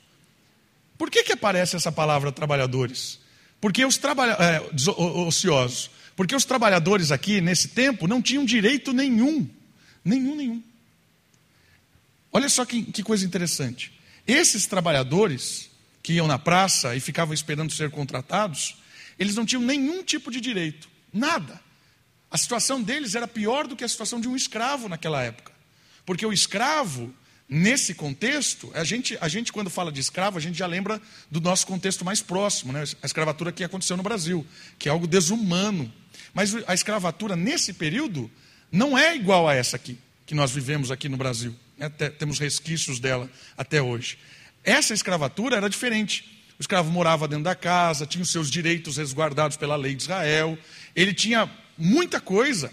Por 0.97 1.11
que, 1.11 1.21
que 1.21 1.33
aparece 1.33 1.75
essa 1.75 1.91
palavra 1.91 2.31
trabalhadores? 2.31 3.19
Porque 3.59 3.83
os 3.83 3.99
é, 4.39 4.61
ociosos. 5.01 5.91
Porque 6.15 6.33
os 6.33 6.45
trabalhadores 6.45 7.11
aqui, 7.11 7.41
nesse 7.41 7.67
tempo, 7.67 8.07
não 8.07 8.21
tinham 8.21 8.45
direito 8.45 8.93
nenhum. 8.93 9.49
Nenhum, 10.05 10.37
nenhum. 10.37 10.63
Olha 12.31 12.47
só 12.47 12.63
que, 12.63 12.83
que 12.83 13.03
coisa 13.03 13.25
interessante. 13.25 13.91
Esses 14.25 14.65
trabalhadores 14.65 15.69
que 16.01 16.13
iam 16.13 16.25
na 16.25 16.39
praça 16.39 16.95
e 16.95 17.01
ficavam 17.01 17.33
esperando 17.33 17.73
ser 17.73 17.91
contratados, 17.91 18.77
eles 19.19 19.35
não 19.35 19.45
tinham 19.45 19.61
nenhum 19.61 20.01
tipo 20.05 20.31
de 20.31 20.39
direito. 20.39 20.87
Nada. 21.11 21.66
A 22.29 22.37
situação 22.37 22.81
deles 22.81 23.15
era 23.15 23.27
pior 23.27 23.67
do 23.67 23.75
que 23.75 23.83
a 23.83 23.87
situação 23.87 24.19
de 24.19 24.27
um 24.27 24.35
escravo 24.35 24.89
naquela 24.89 25.23
época. 25.23 25.51
Porque 26.05 26.25
o 26.25 26.33
escravo, 26.33 27.13
nesse 27.47 27.93
contexto, 27.93 28.71
a 28.73 28.83
gente, 28.83 29.17
a 29.21 29.27
gente 29.27 29.51
quando 29.51 29.69
fala 29.69 29.91
de 29.91 29.99
escravo, 29.99 30.37
a 30.37 30.41
gente 30.41 30.57
já 30.57 30.67
lembra 30.67 31.01
do 31.31 31.39
nosso 31.39 31.65
contexto 31.65 32.03
mais 32.03 32.21
próximo, 32.21 32.73
né? 32.73 32.83
a 33.01 33.05
escravatura 33.05 33.51
que 33.51 33.63
aconteceu 33.63 33.95
no 33.95 34.03
Brasil, 34.03 34.45
que 34.77 34.89
é 34.89 34.91
algo 34.91 35.07
desumano. 35.07 35.91
Mas 36.33 36.53
a 36.67 36.73
escravatura 36.73 37.35
nesse 37.35 37.73
período 37.73 38.29
não 38.71 38.97
é 38.97 39.15
igual 39.15 39.47
a 39.47 39.53
essa 39.53 39.75
aqui, 39.75 39.97
que 40.25 40.35
nós 40.35 40.51
vivemos 40.51 40.91
aqui 40.91 41.07
no 41.07 41.17
Brasil. 41.17 41.55
Né? 41.77 41.89
Temos 41.89 42.39
resquícios 42.39 42.99
dela 42.99 43.29
até 43.57 43.81
hoje. 43.81 44.17
Essa 44.63 44.93
escravatura 44.93 45.55
era 45.55 45.69
diferente. 45.69 46.37
O 46.59 46.61
escravo 46.61 46.91
morava 46.91 47.27
dentro 47.27 47.45
da 47.45 47.55
casa, 47.55 48.05
tinha 48.05 48.21
os 48.21 48.31
seus 48.31 48.49
direitos 48.49 48.97
resguardados 48.97 49.55
pela 49.57 49.75
lei 49.75 49.95
de 49.95 50.03
Israel, 50.03 50.57
ele 50.95 51.13
tinha 51.13 51.49
muita 51.77 52.19
coisa. 52.19 52.71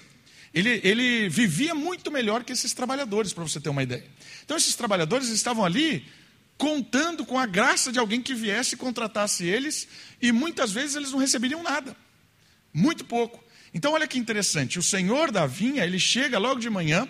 Ele, 0.53 0.81
ele 0.85 1.29
vivia 1.29 1.75
muito 1.75 2.11
melhor 2.11 2.45
que 2.45 2.53
esses 2.53 2.73
trabalhadores, 2.73 3.33
para 3.33 3.43
você 3.43 3.61
ter 3.61 3.69
uma 3.69 3.83
ideia. 3.83 4.05
Então, 4.45 4.57
esses 4.57 4.75
trabalhadores 4.75 5.29
estavam 5.29 5.65
ali 5.65 6.07
contando 6.57 7.27
com 7.27 7.39
a 7.39 7.47
graça 7.47 7.91
de 7.91 7.99
alguém 7.99 8.23
que 8.23 8.35
viesse 8.35 8.75
e 8.75 8.79
contratasse 8.79 9.45
eles, 9.45 9.89
e 10.23 10.31
muitas 10.31 10.71
vezes 10.71 10.95
eles 10.95 11.11
não 11.11 11.19
receberiam 11.19 11.63
nada, 11.63 11.97
muito 12.73 13.05
pouco. 13.05 13.43
Então, 13.73 13.93
olha 13.93 14.07
que 14.07 14.19
interessante: 14.19 14.79
o 14.79 14.83
senhor 14.83 15.33
da 15.33 15.47
vinha, 15.47 15.85
ele 15.85 15.99
chega 15.99 16.39
logo 16.39 16.61
de 16.61 16.71
manhã, 16.71 17.09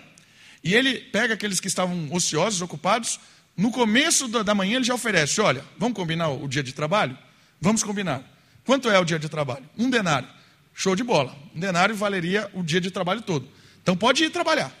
e 0.63 0.73
ele 0.73 0.99
pega 0.99 1.35
aqueles 1.35 1.59
que 1.59 1.67
estavam 1.67 2.11
ociosos, 2.11 2.61
ocupados, 2.61 3.19
no 3.55 3.71
começo 3.71 4.27
da 4.27 4.55
manhã 4.55 4.77
ele 4.77 4.85
já 4.85 4.95
oferece: 4.95 5.39
olha, 5.39 5.63
vamos 5.77 5.95
combinar 5.95 6.29
o 6.29 6.47
dia 6.47 6.63
de 6.63 6.73
trabalho? 6.73 7.17
Vamos 7.61 7.83
combinar. 7.83 8.23
Quanto 8.65 8.89
é 8.89 8.99
o 8.99 9.05
dia 9.05 9.19
de 9.19 9.29
trabalho? 9.29 9.69
Um 9.77 9.89
denário. 9.89 10.27
Show 10.75 10.95
de 10.95 11.03
bola. 11.03 11.35
Um 11.55 11.59
denário 11.59 11.95
valeria 11.95 12.51
o 12.53 12.61
dia 12.61 12.81
de 12.81 12.91
trabalho 12.91 13.21
todo. 13.21 13.47
Então 13.81 13.95
pode 13.95 14.25
ir 14.25 14.29
trabalhar. 14.29 14.75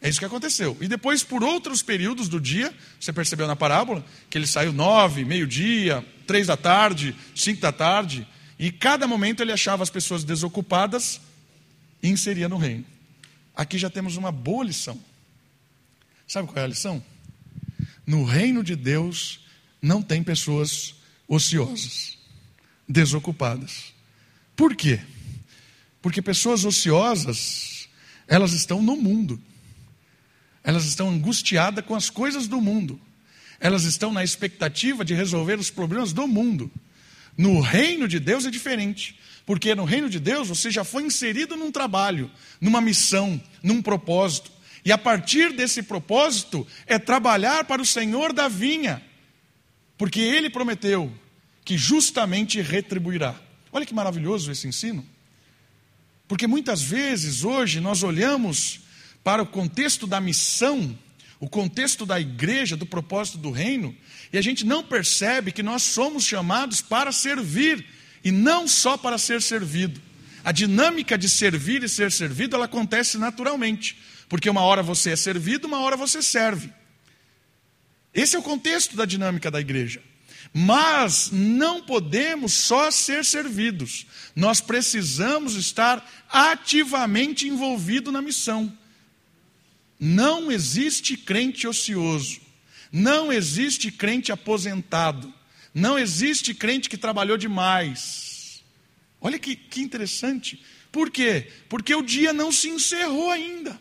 É 0.00 0.08
isso 0.08 0.18
que 0.18 0.24
aconteceu. 0.24 0.76
E 0.80 0.86
depois, 0.86 1.24
por 1.24 1.42
outros 1.42 1.82
períodos 1.82 2.28
do 2.28 2.40
dia, 2.40 2.72
você 3.00 3.12
percebeu 3.12 3.46
na 3.48 3.56
parábola, 3.56 4.04
que 4.30 4.38
ele 4.38 4.46
saiu 4.46 4.72
nove, 4.72 5.24
meio-dia, 5.24 6.06
três 6.26 6.46
da 6.46 6.56
tarde, 6.56 7.16
cinco 7.34 7.60
da 7.60 7.72
tarde, 7.72 8.28
e 8.58 8.70
cada 8.70 9.08
momento 9.08 9.42
ele 9.42 9.50
achava 9.50 9.82
as 9.82 9.90
pessoas 9.90 10.22
desocupadas 10.22 11.20
e 12.02 12.08
inseria 12.08 12.48
no 12.48 12.58
reino. 12.58 12.84
Aqui 13.56 13.76
já 13.76 13.90
temos 13.90 14.16
uma 14.16 14.30
boa 14.30 14.64
lição. 14.64 15.00
Sabe 16.28 16.46
qual 16.46 16.58
é 16.58 16.64
a 16.64 16.68
lição? 16.68 17.02
No 18.06 18.24
reino 18.24 18.62
de 18.62 18.76
Deus 18.76 19.40
não 19.80 20.00
tem 20.00 20.22
pessoas 20.22 20.94
ociosas, 21.26 22.16
desocupadas. 22.88 23.97
Por 24.58 24.74
quê? 24.74 24.98
Porque 26.02 26.20
pessoas 26.20 26.64
ociosas, 26.64 27.88
elas 28.26 28.52
estão 28.52 28.82
no 28.82 28.96
mundo. 28.96 29.40
Elas 30.64 30.84
estão 30.84 31.08
angustiadas 31.08 31.84
com 31.84 31.94
as 31.94 32.10
coisas 32.10 32.48
do 32.48 32.60
mundo. 32.60 33.00
Elas 33.60 33.84
estão 33.84 34.12
na 34.12 34.24
expectativa 34.24 35.04
de 35.04 35.14
resolver 35.14 35.60
os 35.60 35.70
problemas 35.70 36.12
do 36.12 36.26
mundo. 36.26 36.68
No 37.36 37.60
reino 37.60 38.08
de 38.08 38.18
Deus 38.18 38.46
é 38.46 38.50
diferente. 38.50 39.16
Porque 39.46 39.76
no 39.76 39.84
reino 39.84 40.10
de 40.10 40.18
Deus 40.18 40.48
você 40.48 40.72
já 40.72 40.82
foi 40.82 41.04
inserido 41.04 41.56
num 41.56 41.70
trabalho, 41.70 42.28
numa 42.60 42.80
missão, 42.80 43.40
num 43.62 43.80
propósito. 43.80 44.50
E 44.84 44.90
a 44.90 44.98
partir 44.98 45.52
desse 45.52 45.84
propósito 45.84 46.66
é 46.84 46.98
trabalhar 46.98 47.64
para 47.64 47.80
o 47.80 47.86
Senhor 47.86 48.32
da 48.32 48.48
vinha. 48.48 49.00
Porque 49.96 50.18
ele 50.18 50.50
prometeu 50.50 51.12
que 51.64 51.78
justamente 51.78 52.60
retribuirá. 52.60 53.46
Olha 53.78 53.86
que 53.86 53.94
maravilhoso 53.94 54.50
esse 54.50 54.66
ensino. 54.66 55.06
Porque 56.26 56.48
muitas 56.48 56.82
vezes 56.82 57.44
hoje 57.44 57.78
nós 57.78 58.02
olhamos 58.02 58.80
para 59.22 59.40
o 59.40 59.46
contexto 59.46 60.04
da 60.04 60.20
missão, 60.20 60.98
o 61.38 61.48
contexto 61.48 62.04
da 62.04 62.18
igreja, 62.18 62.76
do 62.76 62.84
propósito 62.84 63.38
do 63.38 63.52
reino, 63.52 63.96
e 64.32 64.36
a 64.36 64.42
gente 64.42 64.66
não 64.66 64.82
percebe 64.82 65.52
que 65.52 65.62
nós 65.62 65.84
somos 65.84 66.24
chamados 66.24 66.80
para 66.80 67.12
servir 67.12 67.86
e 68.24 68.32
não 68.32 68.66
só 68.66 68.96
para 68.96 69.16
ser 69.16 69.40
servido. 69.40 70.02
A 70.42 70.50
dinâmica 70.50 71.16
de 71.16 71.28
servir 71.28 71.84
e 71.84 71.88
ser 71.88 72.10
servido, 72.10 72.56
ela 72.56 72.64
acontece 72.64 73.16
naturalmente, 73.16 73.96
porque 74.28 74.50
uma 74.50 74.62
hora 74.62 74.82
você 74.82 75.10
é 75.10 75.16
servido, 75.16 75.68
uma 75.68 75.78
hora 75.78 75.96
você 75.96 76.20
serve. 76.20 76.68
Esse 78.12 78.34
é 78.34 78.40
o 78.40 78.42
contexto 78.42 78.96
da 78.96 79.04
dinâmica 79.04 79.52
da 79.52 79.60
igreja. 79.60 80.02
Mas 80.52 81.30
não 81.30 81.82
podemos 81.82 82.52
só 82.52 82.90
ser 82.90 83.24
servidos, 83.24 84.06
nós 84.34 84.60
precisamos 84.60 85.54
estar 85.54 86.06
ativamente 86.28 87.46
envolvido 87.46 88.10
na 88.10 88.22
missão. 88.22 88.72
Não 90.00 90.50
existe 90.50 91.16
crente 91.16 91.66
ocioso, 91.66 92.40
não 92.90 93.32
existe 93.32 93.90
crente 93.90 94.32
aposentado, 94.32 95.32
não 95.74 95.98
existe 95.98 96.54
crente 96.54 96.88
que 96.88 96.96
trabalhou 96.96 97.36
demais. 97.36 98.62
Olha 99.20 99.38
que, 99.38 99.56
que 99.56 99.80
interessante. 99.80 100.62
Por 100.90 101.10
quê? 101.10 101.48
Porque 101.68 101.94
o 101.94 102.02
dia 102.02 102.32
não 102.32 102.50
se 102.50 102.68
encerrou 102.68 103.30
ainda. 103.30 103.78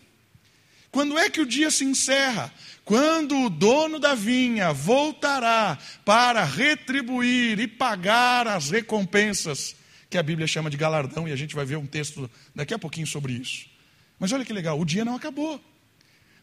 Quando 0.98 1.16
é 1.16 1.30
que 1.30 1.40
o 1.40 1.46
dia 1.46 1.70
se 1.70 1.86
encerra? 1.86 2.52
Quando 2.84 3.38
o 3.44 3.52
dono 3.52 4.00
da 4.00 4.16
vinha 4.16 4.74
voltará 4.74 5.78
para 6.04 6.44
retribuir 6.44 7.60
e 7.60 7.68
pagar 7.68 8.48
as 8.48 8.72
recompensas, 8.72 9.76
que 10.10 10.18
a 10.18 10.24
Bíblia 10.24 10.48
chama 10.48 10.72
de 10.72 10.76
galardão, 10.76 11.28
e 11.28 11.32
a 11.32 11.36
gente 11.36 11.54
vai 11.54 11.66
ver 11.66 11.78
um 11.78 11.86
texto 11.86 12.28
daqui 12.56 12.74
a 12.74 12.80
pouquinho 12.80 13.06
sobre 13.06 13.34
isso. 13.34 13.68
Mas 14.18 14.32
olha 14.32 14.44
que 14.44 14.52
legal, 14.52 14.80
o 14.80 14.84
dia 14.84 15.06
não 15.06 15.16
acabou. 15.16 15.64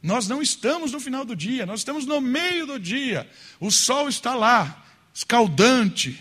Nós 0.00 0.28
não 0.28 0.40
estamos 0.40 0.92
no 0.92 1.00
final 1.00 1.24
do 1.24 1.34
dia, 1.34 1.66
nós 1.66 1.80
estamos 1.80 2.06
no 2.06 2.20
meio 2.20 2.64
do 2.64 2.78
dia. 2.78 3.28
O 3.58 3.72
sol 3.72 4.08
está 4.08 4.36
lá, 4.36 4.86
escaldante, 5.12 6.16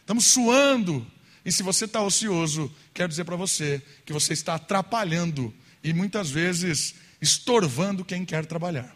estamos 0.00 0.24
suando. 0.24 1.06
E 1.44 1.52
se 1.52 1.62
você 1.62 1.84
está 1.84 2.00
ocioso, 2.00 2.74
quero 2.94 3.10
dizer 3.10 3.24
para 3.24 3.36
você 3.36 3.82
que 4.06 4.12
você 4.14 4.32
está 4.32 4.54
atrapalhando 4.54 5.52
e 5.82 5.92
muitas 5.92 6.30
vezes 6.30 6.94
estorvando 7.24 8.04
quem 8.04 8.22
quer 8.24 8.44
trabalhar. 8.44 8.94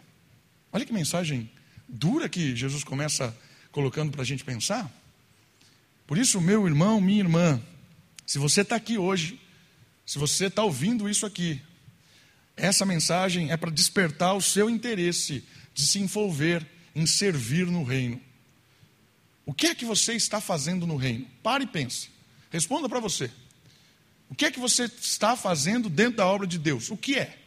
Olha 0.71 0.85
que 0.85 0.93
mensagem 0.93 1.49
dura 1.87 2.29
que 2.29 2.55
Jesus 2.55 2.83
começa 2.83 3.35
colocando 3.71 4.11
para 4.11 4.21
a 4.21 4.25
gente 4.25 4.45
pensar. 4.45 4.89
Por 6.05 6.15
isso, 6.17 6.39
meu 6.39 6.67
irmão, 6.67 7.01
minha 7.01 7.19
irmã, 7.19 7.61
se 8.27 8.37
você 8.37 8.61
está 8.61 8.75
aqui 8.75 8.99
hoje, 8.99 9.41
se 10.05 10.19
você 10.19 10.45
está 10.45 10.63
ouvindo 10.63 11.09
isso 11.09 11.25
aqui, 11.25 11.59
essa 12.55 12.85
mensagem 12.85 13.51
é 13.51 13.57
para 13.57 13.71
despertar 13.71 14.35
o 14.35 14.41
seu 14.41 14.69
interesse 14.69 15.43
de 15.73 15.87
se 15.87 15.99
envolver 15.99 16.65
em 16.93 17.07
servir 17.07 17.65
no 17.65 17.83
reino. 17.83 18.21
O 19.43 19.53
que 19.53 19.67
é 19.67 19.73
que 19.73 19.85
você 19.85 20.13
está 20.13 20.39
fazendo 20.39 20.85
no 20.85 20.97
reino? 20.97 21.25
Pare 21.41 21.63
e 21.63 21.67
pense. 21.67 22.09
Responda 22.51 22.87
para 22.87 22.99
você. 22.99 23.31
O 24.29 24.35
que 24.35 24.45
é 24.45 24.51
que 24.51 24.59
você 24.59 24.83
está 24.83 25.35
fazendo 25.35 25.89
dentro 25.89 26.17
da 26.17 26.27
obra 26.27 26.45
de 26.45 26.59
Deus? 26.59 26.91
O 26.91 26.97
que 26.97 27.15
é? 27.15 27.38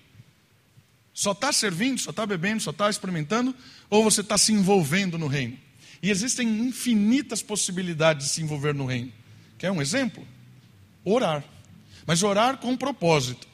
Só 1.14 1.32
está 1.32 1.52
servindo, 1.52 2.00
só 2.00 2.10
está 2.10 2.24
bebendo, 2.24 2.62
só 2.62 2.70
está 2.70 2.88
experimentando, 2.88 3.54
ou 3.90 4.02
você 4.02 4.22
está 4.22 4.38
se 4.38 4.52
envolvendo 4.52 5.18
no 5.18 5.26
reino? 5.26 5.58
E 6.02 6.10
existem 6.10 6.48
infinitas 6.48 7.42
possibilidades 7.42 8.26
de 8.26 8.32
se 8.32 8.42
envolver 8.42 8.74
no 8.74 8.86
reino. 8.86 9.12
Quer 9.58 9.70
um 9.70 9.80
exemplo? 9.80 10.26
Orar. 11.04 11.44
Mas 12.06 12.22
orar 12.22 12.58
com 12.58 12.76
propósito. 12.76 13.46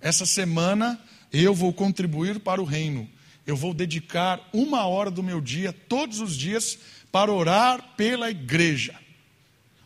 Essa 0.00 0.26
semana 0.26 1.00
eu 1.32 1.54
vou 1.54 1.72
contribuir 1.72 2.38
para 2.38 2.60
o 2.60 2.64
reino. 2.64 3.08
Eu 3.46 3.56
vou 3.56 3.74
dedicar 3.74 4.40
uma 4.52 4.86
hora 4.86 5.10
do 5.10 5.22
meu 5.22 5.40
dia, 5.40 5.72
todos 5.72 6.20
os 6.20 6.36
dias, 6.36 6.78
para 7.10 7.32
orar 7.32 7.94
pela 7.96 8.30
igreja. 8.30 8.94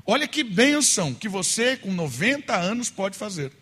Olha 0.05 0.29
que 0.29 0.45
bênção 0.45 1.15
que 1.15 1.29
você, 1.29 1.77
com 1.77 1.93
90 1.93 2.55
anos, 2.55 2.91
pode 2.91 3.17
fazer. 3.17 3.53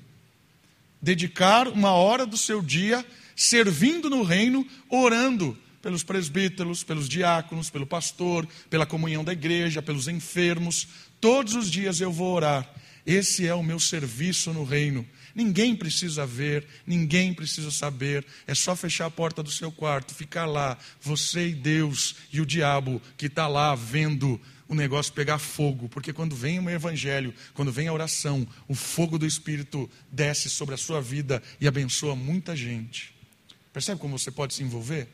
Dedicar 1.00 1.68
uma 1.68 1.92
hora 1.92 2.26
do 2.26 2.36
seu 2.36 2.60
dia 2.60 3.04
servindo 3.37 4.09
no 4.11 4.23
reino, 4.23 4.67
orando 4.88 5.57
pelos 5.83 6.03
presbíteros, 6.03 6.83
pelos 6.83 7.09
diáconos, 7.09 7.69
pelo 7.69 7.87
pastor, 7.87 8.49
pela 8.71 8.87
comunhão 8.87 9.23
da 9.23 9.33
igreja, 9.33 9.83
pelos 9.83 10.09
enfermos. 10.09 10.88
Todos 11.21 11.55
os 11.55 11.71
dias 11.71 12.00
eu 12.00 12.11
vou 12.11 12.35
orar. 12.35 12.69
Esse 13.07 13.47
é 13.47 13.55
o 13.55 13.62
meu 13.62 13.79
serviço 13.79 14.53
no 14.53 14.64
reino. 14.64 15.07
Ninguém 15.35 15.75
precisa 15.75 16.25
ver, 16.25 16.67
ninguém 16.87 17.35
precisa 17.35 17.71
saber. 17.71 18.25
É 18.47 18.55
só 18.55 18.75
fechar 18.75 19.07
a 19.07 19.11
porta 19.11 19.43
do 19.43 19.50
seu 19.50 19.71
quarto, 19.71 20.14
ficar 20.14 20.47
lá, 20.47 20.79
você 21.00 21.49
e 21.49 21.55
Deus 21.55 22.17
e 22.33 22.41
o 22.41 22.47
diabo 22.47 23.03
que 23.17 23.26
está 23.26 23.47
lá 23.47 23.75
vendo 23.75 24.41
o 24.67 24.75
negócio 24.75 25.12
pegar 25.12 25.38
fogo, 25.38 25.88
porque 25.91 26.12
quando 26.12 26.35
vem 26.35 26.59
o 26.59 26.71
evangelho, 26.71 27.35
quando 27.53 27.71
vem 27.71 27.88
a 27.88 27.93
oração, 27.93 28.47
o 28.67 28.75
fogo 28.75 29.19
do 29.19 29.26
Espírito 29.26 29.91
desce 30.11 30.49
sobre 30.49 30.75
a 30.75 30.79
sua 30.79 31.03
vida 31.03 31.43
e 31.61 31.69
abençoa 31.69 32.17
muita 32.17 32.57
gente. 32.57 33.13
Percebe 33.75 34.00
como 34.00 34.19
você 34.19 34.31
pode 34.31 34.54
se 34.54 34.62
envolver? 34.62 35.07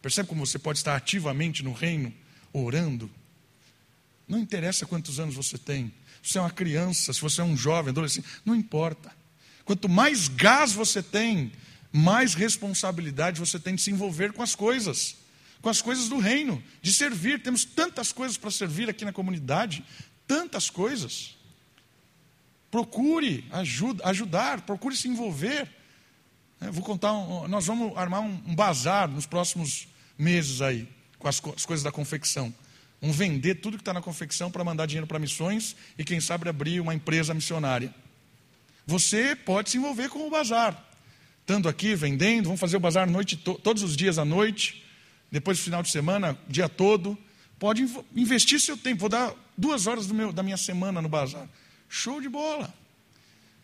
Percebe 0.00 0.28
como 0.28 0.46
você 0.46 0.58
pode 0.58 0.78
estar 0.78 0.94
ativamente 0.94 1.64
no 1.64 1.72
reino, 1.72 2.14
orando? 2.52 3.10
Não 4.28 4.38
interessa 4.38 4.86
quantos 4.86 5.18
anos 5.18 5.34
você 5.34 5.58
tem, 5.58 5.92
se 6.22 6.32
você 6.32 6.38
é 6.38 6.40
uma 6.42 6.50
criança, 6.50 7.12
se 7.12 7.20
você 7.20 7.40
é 7.40 7.44
um 7.44 7.56
jovem, 7.56 7.90
adolescente, 7.90 8.28
não 8.44 8.54
importa. 8.54 9.12
Quanto 9.64 9.88
mais 9.88 10.28
gás 10.28 10.72
você 10.72 11.02
tem, 11.02 11.50
mais 11.90 12.34
responsabilidade 12.34 13.40
você 13.40 13.58
tem 13.58 13.74
de 13.74 13.82
se 13.82 13.90
envolver 13.90 14.32
com 14.32 14.42
as 14.42 14.54
coisas 14.54 15.16
com 15.62 15.68
as 15.68 15.80
coisas 15.80 16.08
do 16.08 16.18
reino, 16.18 16.62
de 16.82 16.92
servir. 16.92 17.40
Temos 17.40 17.64
tantas 17.64 18.12
coisas 18.12 18.36
para 18.36 18.50
servir 18.50 18.90
aqui 18.90 19.04
na 19.04 19.12
comunidade, 19.12 19.84
tantas 20.26 20.68
coisas. 20.68 21.36
Procure 22.68 23.46
ajuda, 23.52 24.04
ajudar, 24.08 24.62
procure 24.62 24.96
se 24.96 25.06
envolver. 25.06 25.70
É, 26.62 26.70
vou 26.70 26.82
contar, 26.82 27.12
um, 27.12 27.48
nós 27.48 27.66
vamos 27.66 27.96
armar 27.96 28.20
um, 28.20 28.54
bazar 28.54 29.08
nos 29.08 29.26
próximos 29.26 29.88
meses 30.16 30.62
aí, 30.62 30.88
com 31.18 31.28
as, 31.28 31.42
as 31.56 31.66
coisas 31.66 31.82
da 31.82 31.90
confecção. 31.90 32.54
Vamos 33.00 33.16
vender 33.16 33.56
tudo 33.56 33.76
que 33.76 33.82
está 33.82 33.92
na 33.92 34.00
confecção 34.00 34.50
para 34.50 34.62
mandar 34.62 34.86
dinheiro 34.86 35.06
para 35.06 35.18
missões 35.18 35.74
e, 35.98 36.04
quem 36.04 36.20
sabe, 36.20 36.48
abrir 36.48 36.80
uma 36.80 36.94
empresa 36.94 37.34
missionária. 37.34 37.92
Você 38.86 39.34
pode 39.34 39.70
se 39.70 39.78
envolver 39.78 40.08
com 40.08 40.26
o 40.26 40.30
bazar. 40.30 40.80
Estando 41.40 41.68
aqui 41.68 41.96
vendendo, 41.96 42.44
vamos 42.44 42.60
fazer 42.60 42.76
o 42.76 42.80
bazar 42.80 43.10
noite, 43.10 43.36
todos 43.36 43.82
os 43.82 43.96
dias 43.96 44.18
à 44.18 44.24
noite 44.24 44.82
depois 45.32 45.58
do 45.58 45.64
final 45.64 45.82
de 45.82 45.90
semana, 45.90 46.38
dia 46.46 46.68
todo. 46.68 47.16
Pode 47.58 47.82
investir 48.14 48.60
seu 48.60 48.76
tempo. 48.76 49.00
Vou 49.00 49.08
dar 49.08 49.32
duas 49.56 49.86
horas 49.86 50.06
meu, 50.08 50.30
da 50.30 50.42
minha 50.42 50.58
semana 50.58 51.00
no 51.00 51.08
bazar. 51.08 51.48
Show 51.88 52.20
de 52.20 52.28
bola. 52.28 52.72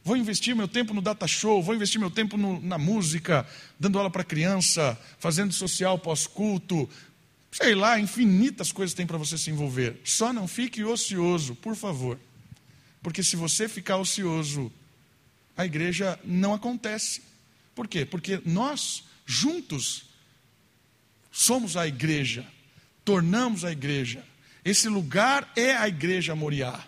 Vou 0.05 0.17
investir 0.17 0.55
meu 0.55 0.67
tempo 0.67 0.95
no 0.95 1.03
data 1.03 1.27
show, 1.27 1.63
vou 1.63 1.75
investir 1.75 2.01
meu 2.01 2.11
tempo 2.11 2.37
no, 2.37 2.61
na 2.61 2.79
música, 2.79 3.47
dando 3.79 3.99
aula 3.99 4.11
para 4.11 4.25
criança, 4.25 4.99
fazendo 5.19 5.53
social 5.53 5.99
pós-culto. 5.99 6.89
Sei 7.51 7.75
lá, 7.75 7.99
infinitas 7.99 8.73
coisas 8.73 8.95
tem 8.95 9.07
para 9.07 9.19
você 9.19 9.37
se 9.37 9.51
envolver. 9.51 10.01
Só 10.05 10.33
não 10.33 10.49
fique 10.49 10.83
ocioso, 10.85 11.55
por 11.55 11.77
favor. 11.77 12.19
Porque 13.03 13.23
se 13.23 13.37
você 13.37 13.69
ficar 13.69 13.97
ocioso, 13.97 14.73
a 15.57 15.67
igreja 15.67 16.19
não 16.25 16.55
acontece. 16.55 17.23
Por 17.75 17.87
quê? 17.87 18.05
Porque 18.05 18.41
nós, 18.45 19.05
juntos, 19.27 20.05
somos 21.31 21.77
a 21.77 21.87
igreja, 21.87 22.47
tornamos 23.05 23.65
a 23.65 23.73
igreja. 23.73 24.25
Esse 24.65 24.89
lugar 24.89 25.51
é 25.57 25.77
a 25.77 25.89
igreja 25.89 26.35
Moriá. 26.35 26.85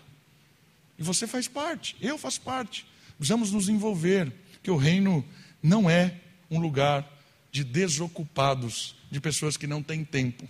E 0.97 1.03
você 1.03 1.25
faz 1.25 1.47
parte, 1.47 1.95
eu 2.01 2.17
faço 2.17 2.41
parte. 2.41 2.85
Precisamos 3.21 3.51
nos 3.51 3.69
envolver, 3.69 4.33
que 4.63 4.71
o 4.71 4.75
reino 4.75 5.23
não 5.61 5.87
é 5.87 6.15
um 6.49 6.59
lugar 6.59 7.07
de 7.51 7.63
desocupados, 7.63 8.95
de 9.11 9.21
pessoas 9.21 9.55
que 9.55 9.67
não 9.67 9.83
têm 9.83 10.03
tempo. 10.03 10.49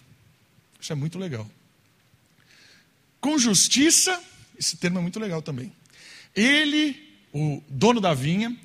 Isso 0.79 0.93
é 0.93 0.95
muito 0.95 1.19
legal. 1.19 1.45
Com 3.19 3.37
justiça, 3.37 4.23
esse 4.57 4.77
termo 4.77 4.99
é 4.99 5.01
muito 5.01 5.19
legal 5.19 5.41
também. 5.41 5.69
Ele, 6.33 6.95
o 7.33 7.61
dono 7.67 7.99
da 7.99 8.13
vinha, 8.13 8.57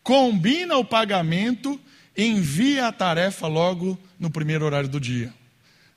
combina 0.00 0.76
o 0.76 0.84
pagamento 0.84 1.80
envia 2.16 2.86
a 2.86 2.92
tarefa 2.92 3.48
logo 3.48 3.98
no 4.16 4.30
primeiro 4.30 4.64
horário 4.64 4.88
do 4.88 5.00
dia. 5.00 5.34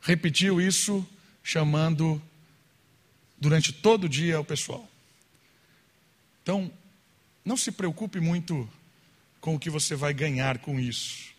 Repetiu 0.02 0.60
isso 0.60 1.08
chamando 1.44 2.20
durante 3.38 3.72
todo 3.72 4.06
o 4.06 4.10
dia 4.10 4.39
o 4.39 4.44
pessoal. 4.44 4.89
Então, 6.42 6.72
não 7.43 7.58
se 7.58 7.71
preocupe 7.71 8.19
muito 8.19 8.69
com 9.41 9.56
o 9.56 9.60
que 9.60 9.69
você 9.69 9.95
vai 9.95 10.13
ganhar 10.13 10.60
com 10.60 10.79
isso. 10.79 11.34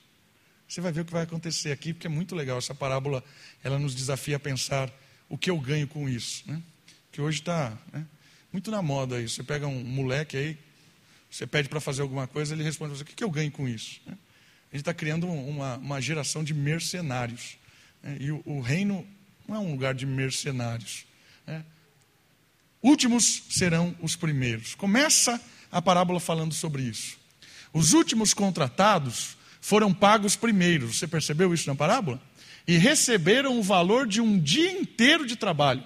Você 0.69 0.81
vai 0.81 0.93
ver 0.93 1.03
o 1.03 1.05
que 1.05 1.13
vai 1.13 1.23
acontecer 1.23 1.73
aqui, 1.73 1.93
porque 1.93 2.07
é 2.07 2.11
muito 2.11 2.35
legal. 2.35 2.59
Essa 2.59 2.75
parábola, 2.75 3.23
ela 3.63 3.79
nos 3.79 3.95
desafia 3.95 4.37
a 4.37 4.41
pensar 4.41 4.93
o 5.29 5.39
que 5.39 5.51
eu 5.51 5.59
ganho 5.59 5.87
com 5.87 6.09
isso. 6.09 6.43
Né? 6.47 6.63
Que 7.13 7.21
hoje 7.21 7.41
está 7.41 7.77
né, 7.93 8.07
muito 8.53 8.71
na 8.71 8.83
moda 8.83 9.21
isso. 9.21 9.37
Você 9.37 9.43
pega 9.43 9.67
um 9.67 9.85
moleque 9.85 10.37
aí, 10.37 10.59
você 11.31 11.47
pede 11.47 11.69
para 11.69 11.81
fazer 11.81 12.03
alguma 12.03 12.27
coisa, 12.27 12.55
ele 12.55 12.63
responde: 12.63 13.01
o 13.01 13.05
que, 13.05 13.15
que 13.15 13.25
eu 13.25 13.31
ganho 13.31 13.51
com 13.51 13.69
isso? 13.69 14.01
Né? 14.07 14.17
gente 14.75 14.83
está 14.83 14.95
criando 14.95 15.29
uma, 15.29 15.77
uma, 15.77 16.01
geração 16.01 16.43
de 16.43 16.53
mercenários. 16.53 17.57
Né? 18.03 18.17
E 18.21 18.33
o, 18.33 18.43
o, 18.45 18.61
reino 18.61 19.07
não 19.47 19.57
é 19.57 19.59
um 19.61 19.71
lugar 19.71 19.95
de 19.95 20.05
mercenários. 20.05 21.07
Né? 21.47 21.65
Últimos 22.83 23.45
serão 23.51 23.97
os 24.01 24.17
primeiros. 24.17 24.75
Começa 24.75 25.35
a 25.35 25.41
parábola 25.83 26.21
falando 26.21 26.55
sobre 26.55 26.83
isso. 26.83 27.17
Os 27.73 27.93
últimos 27.93 28.33
contratados 28.33 29.37
foram 29.61 29.93
pagos 29.93 30.37
primeiros. 30.37 30.99
Você 30.99 31.07
percebeu 31.07 31.53
isso 31.53 31.69
na 31.69 31.75
parábola? 31.75 32.21
E 32.67 32.77
receberam 32.77 33.59
o 33.59 33.63
valor 33.63 34.07
de 34.07 34.21
um 34.21 34.39
dia 34.39 34.71
inteiro 34.71 35.27
de 35.27 35.37
trabalho. 35.37 35.83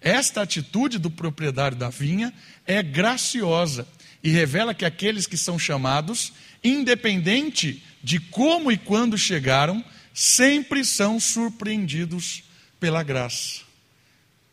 Esta 0.00 0.42
atitude 0.42 0.98
do 0.98 1.10
proprietário 1.10 1.76
da 1.76 1.90
vinha 1.90 2.32
é 2.66 2.82
graciosa 2.82 3.86
e 4.22 4.30
revela 4.30 4.74
que 4.74 4.84
aqueles 4.84 5.26
que 5.26 5.36
são 5.36 5.58
chamados, 5.58 6.32
independente 6.64 7.82
de 8.02 8.18
como 8.18 8.72
e 8.72 8.78
quando 8.78 9.16
chegaram, 9.16 9.84
sempre 10.14 10.84
são 10.84 11.20
surpreendidos 11.20 12.42
pela 12.78 13.02
graça. 13.02 13.60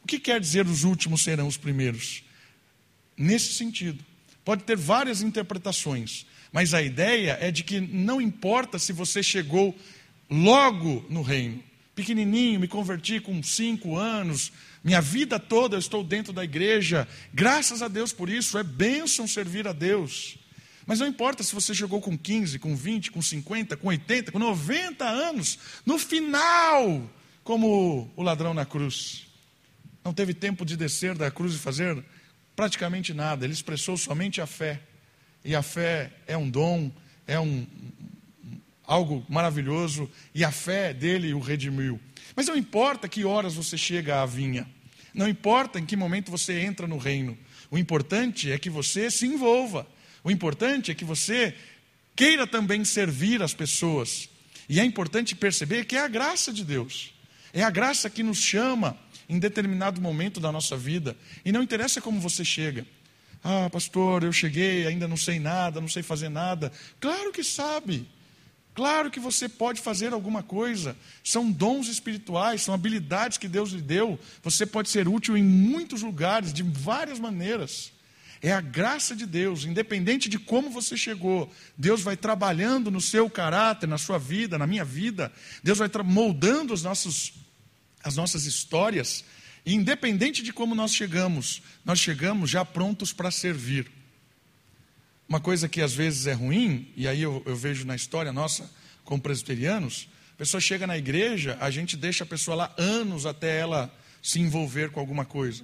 O 0.03 0.07
que 0.07 0.19
quer 0.19 0.39
dizer 0.39 0.67
os 0.67 0.83
últimos 0.83 1.21
serão 1.21 1.47
os 1.47 1.57
primeiros? 1.57 2.23
Nesse 3.17 3.53
sentido. 3.53 4.03
Pode 4.47 4.63
ter 4.63 4.77
várias 4.77 5.21
interpretações, 5.21 6.25
mas 6.53 6.73
a 6.73 6.81
ideia 6.81 7.37
é 7.41 7.51
de 7.51 7.65
que 7.65 7.81
não 7.81 8.21
importa 8.21 8.79
se 8.79 8.93
você 8.93 9.21
chegou 9.21 9.77
logo 10.29 11.05
no 11.09 11.21
reino, 11.21 11.61
pequenininho, 11.93 12.57
me 12.57 12.67
converti 12.69 13.19
com 13.19 13.43
cinco 13.43 13.97
anos, 13.97 14.53
minha 14.81 15.01
vida 15.01 15.37
toda 15.37 15.75
eu 15.75 15.79
estou 15.79 16.01
dentro 16.01 16.31
da 16.31 16.45
igreja, 16.45 17.05
graças 17.33 17.81
a 17.81 17.89
Deus 17.89 18.13
por 18.13 18.29
isso, 18.29 18.57
é 18.57 18.63
bênção 18.63 19.27
servir 19.27 19.67
a 19.67 19.73
Deus. 19.73 20.37
Mas 20.85 21.01
não 21.01 21.07
importa 21.07 21.43
se 21.43 21.53
você 21.53 21.75
chegou 21.75 21.99
com 21.99 22.17
15, 22.17 22.57
com 22.57 22.73
20, 22.73 23.11
com 23.11 23.21
50, 23.21 23.75
com 23.75 23.89
80, 23.89 24.31
com 24.31 24.39
90 24.39 25.03
anos, 25.03 25.59
no 25.85 25.99
final, 25.99 27.01
como 27.43 28.09
o 28.15 28.23
ladrão 28.23 28.53
na 28.53 28.65
cruz. 28.65 29.27
Não 30.05 30.13
teve 30.13 30.33
tempo 30.33 30.65
de 30.65 30.77
descer 30.77 31.17
da 31.17 31.29
cruz 31.29 31.53
e 31.53 31.57
fazer 31.57 32.01
praticamente 32.57 33.13
nada, 33.13 33.45
ele 33.45 33.53
expressou 33.53 33.95
somente 33.95 34.41
a 34.41 34.47
fé. 34.47 34.81
E 35.45 35.55
a 35.55 35.61
fé 35.61 36.11
é 36.25 36.35
um 36.35 36.49
dom, 36.49 36.91
é 37.27 37.39
um 37.39 37.67
algo 38.83 39.23
maravilhoso, 39.29 40.09
e 40.33 40.43
a 40.43 40.51
fé 40.51 40.91
dele 40.91 41.33
o 41.33 41.39
redimiu. 41.39 41.99
Mas 42.35 42.47
não 42.47 42.57
importa 42.57 43.07
que 43.07 43.23
horas 43.23 43.53
você 43.53 43.77
chega 43.77 44.23
à 44.23 44.25
vinha, 44.25 44.67
não 45.13 45.27
importa 45.27 45.79
em 45.79 45.85
que 45.85 45.95
momento 45.95 46.31
você 46.31 46.59
entra 46.59 46.87
no 46.87 46.97
reino, 46.97 47.37
o 47.69 47.77
importante 47.77 48.51
é 48.51 48.57
que 48.57 48.69
você 48.69 49.11
se 49.11 49.27
envolva. 49.27 49.85
O 50.23 50.31
importante 50.31 50.89
é 50.89 50.95
que 50.95 51.05
você 51.05 51.53
queira 52.15 52.47
também 52.47 52.83
servir 52.83 53.43
as 53.43 53.53
pessoas. 53.53 54.29
E 54.67 54.79
é 54.79 54.83
importante 54.83 55.35
perceber 55.35 55.85
que 55.85 55.95
é 55.95 55.99
a 55.99 56.07
graça 56.07 56.51
de 56.51 56.65
Deus. 56.65 57.13
É 57.53 57.61
a 57.61 57.69
graça 57.69 58.09
que 58.09 58.23
nos 58.23 58.39
chama 58.39 58.97
em 59.29 59.39
determinado 59.39 60.01
momento 60.01 60.39
da 60.39 60.51
nossa 60.51 60.77
vida. 60.77 61.15
E 61.43 61.51
não 61.51 61.63
interessa 61.63 62.01
como 62.01 62.19
você 62.19 62.43
chega. 62.45 62.85
Ah, 63.43 63.69
pastor, 63.69 64.23
eu 64.23 64.33
cheguei, 64.33 64.87
ainda 64.87 65.07
não 65.07 65.17
sei 65.17 65.39
nada, 65.39 65.79
não 65.79 65.87
sei 65.87 66.03
fazer 66.03 66.29
nada. 66.29 66.71
Claro 66.99 67.31
que 67.31 67.43
sabe. 67.43 68.07
Claro 68.73 69.09
que 69.09 69.19
você 69.19 69.49
pode 69.49 69.81
fazer 69.81 70.13
alguma 70.13 70.43
coisa. 70.43 70.95
São 71.23 71.51
dons 71.51 71.87
espirituais, 71.87 72.61
são 72.61 72.75
habilidades 72.75 73.37
que 73.37 73.47
Deus 73.47 73.71
lhe 73.71 73.81
deu. 73.81 74.19
Você 74.43 74.65
pode 74.65 74.89
ser 74.89 75.07
útil 75.07 75.35
em 75.35 75.43
muitos 75.43 76.03
lugares, 76.03 76.53
de 76.53 76.61
várias 76.61 77.19
maneiras. 77.19 77.91
É 78.41 78.51
a 78.51 78.61
graça 78.61 79.15
de 79.15 79.25
Deus, 79.25 79.65
independente 79.65 80.29
de 80.29 80.37
como 80.37 80.69
você 80.69 80.95
chegou, 80.95 81.51
Deus 81.75 82.01
vai 82.01 82.15
trabalhando 82.15 82.91
no 82.91 83.01
seu 83.01 83.27
caráter, 83.29 83.87
na 83.87 83.97
sua 83.97 84.19
vida, 84.19 84.59
na 84.59 84.67
minha 84.67 84.85
vida, 84.85 85.31
Deus 85.63 85.79
vai 85.79 85.89
moldando 86.05 86.73
os 86.73 86.83
nossos, 86.83 87.33
as 88.07 88.15
nossas 88.15 88.45
histórias, 88.45 89.25
independente 89.65 90.41
de 90.41 90.53
como 90.53 90.73
nós 90.73 90.93
chegamos, 90.93 91.61
nós 91.83 91.99
chegamos 91.99 92.49
já 92.49 92.63
prontos 92.63 93.11
para 93.11 93.29
servir. 93.29 93.91
Uma 95.27 95.41
coisa 95.41 95.67
que 95.67 95.81
às 95.81 95.93
vezes 95.93 96.25
é 96.25 96.31
ruim, 96.31 96.89
e 96.95 97.05
aí 97.05 97.21
eu, 97.21 97.43
eu 97.45 97.55
vejo 97.55 97.85
na 97.85 97.95
história 97.95 98.31
nossa 98.31 98.71
como 99.03 99.21
presbiterianos, 99.21 100.07
a 100.33 100.37
pessoa 100.37 100.61
chega 100.61 100.87
na 100.87 100.97
igreja, 100.97 101.57
a 101.59 101.69
gente 101.69 101.97
deixa 101.97 102.23
a 102.23 102.27
pessoa 102.27 102.55
lá 102.55 102.75
anos 102.77 103.25
até 103.25 103.59
ela 103.59 103.93
se 104.21 104.39
envolver 104.39 104.89
com 104.91 105.01
alguma 105.01 105.25
coisa. 105.25 105.63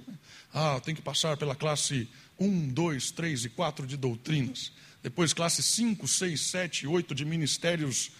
Ah, 0.52 0.80
tem 0.84 0.94
que 0.94 1.02
passar 1.02 1.36
pela 1.38 1.54
classe 1.54 2.08
1, 2.38 2.68
2, 2.68 3.10
3 3.12 3.44
e 3.46 3.48
4 3.48 3.86
de 3.86 3.96
doutrinas. 3.96 4.70
Depois 5.02 5.32
classe 5.32 5.62
5, 5.62 6.06
6, 6.06 6.40
7, 6.40 6.86
8 6.86 7.14
de 7.14 7.24
ministérios 7.24 8.10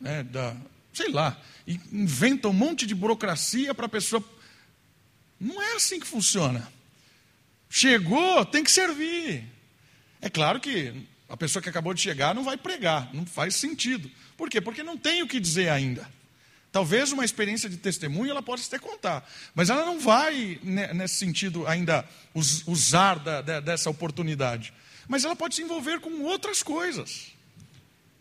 né, 0.00 0.22
da. 0.22 0.56
Sei 0.94 1.10
lá. 1.10 1.38
Inventa 1.92 2.48
um 2.48 2.52
monte 2.52 2.86
de 2.86 2.94
burocracia 2.94 3.74
para 3.74 3.86
a 3.86 3.88
pessoa. 3.88 4.24
Não 5.38 5.60
é 5.60 5.74
assim 5.74 6.00
que 6.00 6.06
funciona. 6.06 6.72
Chegou, 7.68 8.44
tem 8.46 8.62
que 8.62 8.70
servir. 8.70 9.44
É 10.22 10.30
claro 10.30 10.60
que 10.60 10.94
a 11.28 11.36
pessoa 11.36 11.62
que 11.62 11.68
acabou 11.68 11.92
de 11.92 12.00
chegar 12.00 12.34
não 12.34 12.44
vai 12.44 12.56
pregar, 12.56 13.12
não 13.12 13.26
faz 13.26 13.56
sentido. 13.56 14.10
Por 14.36 14.48
quê? 14.48 14.60
Porque 14.60 14.82
não 14.82 14.96
tem 14.96 15.22
o 15.22 15.26
que 15.26 15.40
dizer 15.40 15.68
ainda. 15.68 16.08
Talvez 16.70 17.12
uma 17.12 17.24
experiência 17.24 17.68
de 17.68 17.76
testemunho 17.76 18.30
ela 18.30 18.42
possa 18.42 18.66
até 18.66 18.78
contar, 18.78 19.28
mas 19.54 19.70
ela 19.70 19.84
não 19.84 20.00
vai, 20.00 20.58
nesse 20.62 21.16
sentido, 21.16 21.66
ainda 21.66 22.08
usar 22.66 23.18
dessa 23.62 23.90
oportunidade. 23.90 24.72
Mas 25.06 25.24
ela 25.24 25.36
pode 25.36 25.54
se 25.54 25.62
envolver 25.62 26.00
com 26.00 26.22
outras 26.22 26.62
coisas. 26.62 27.33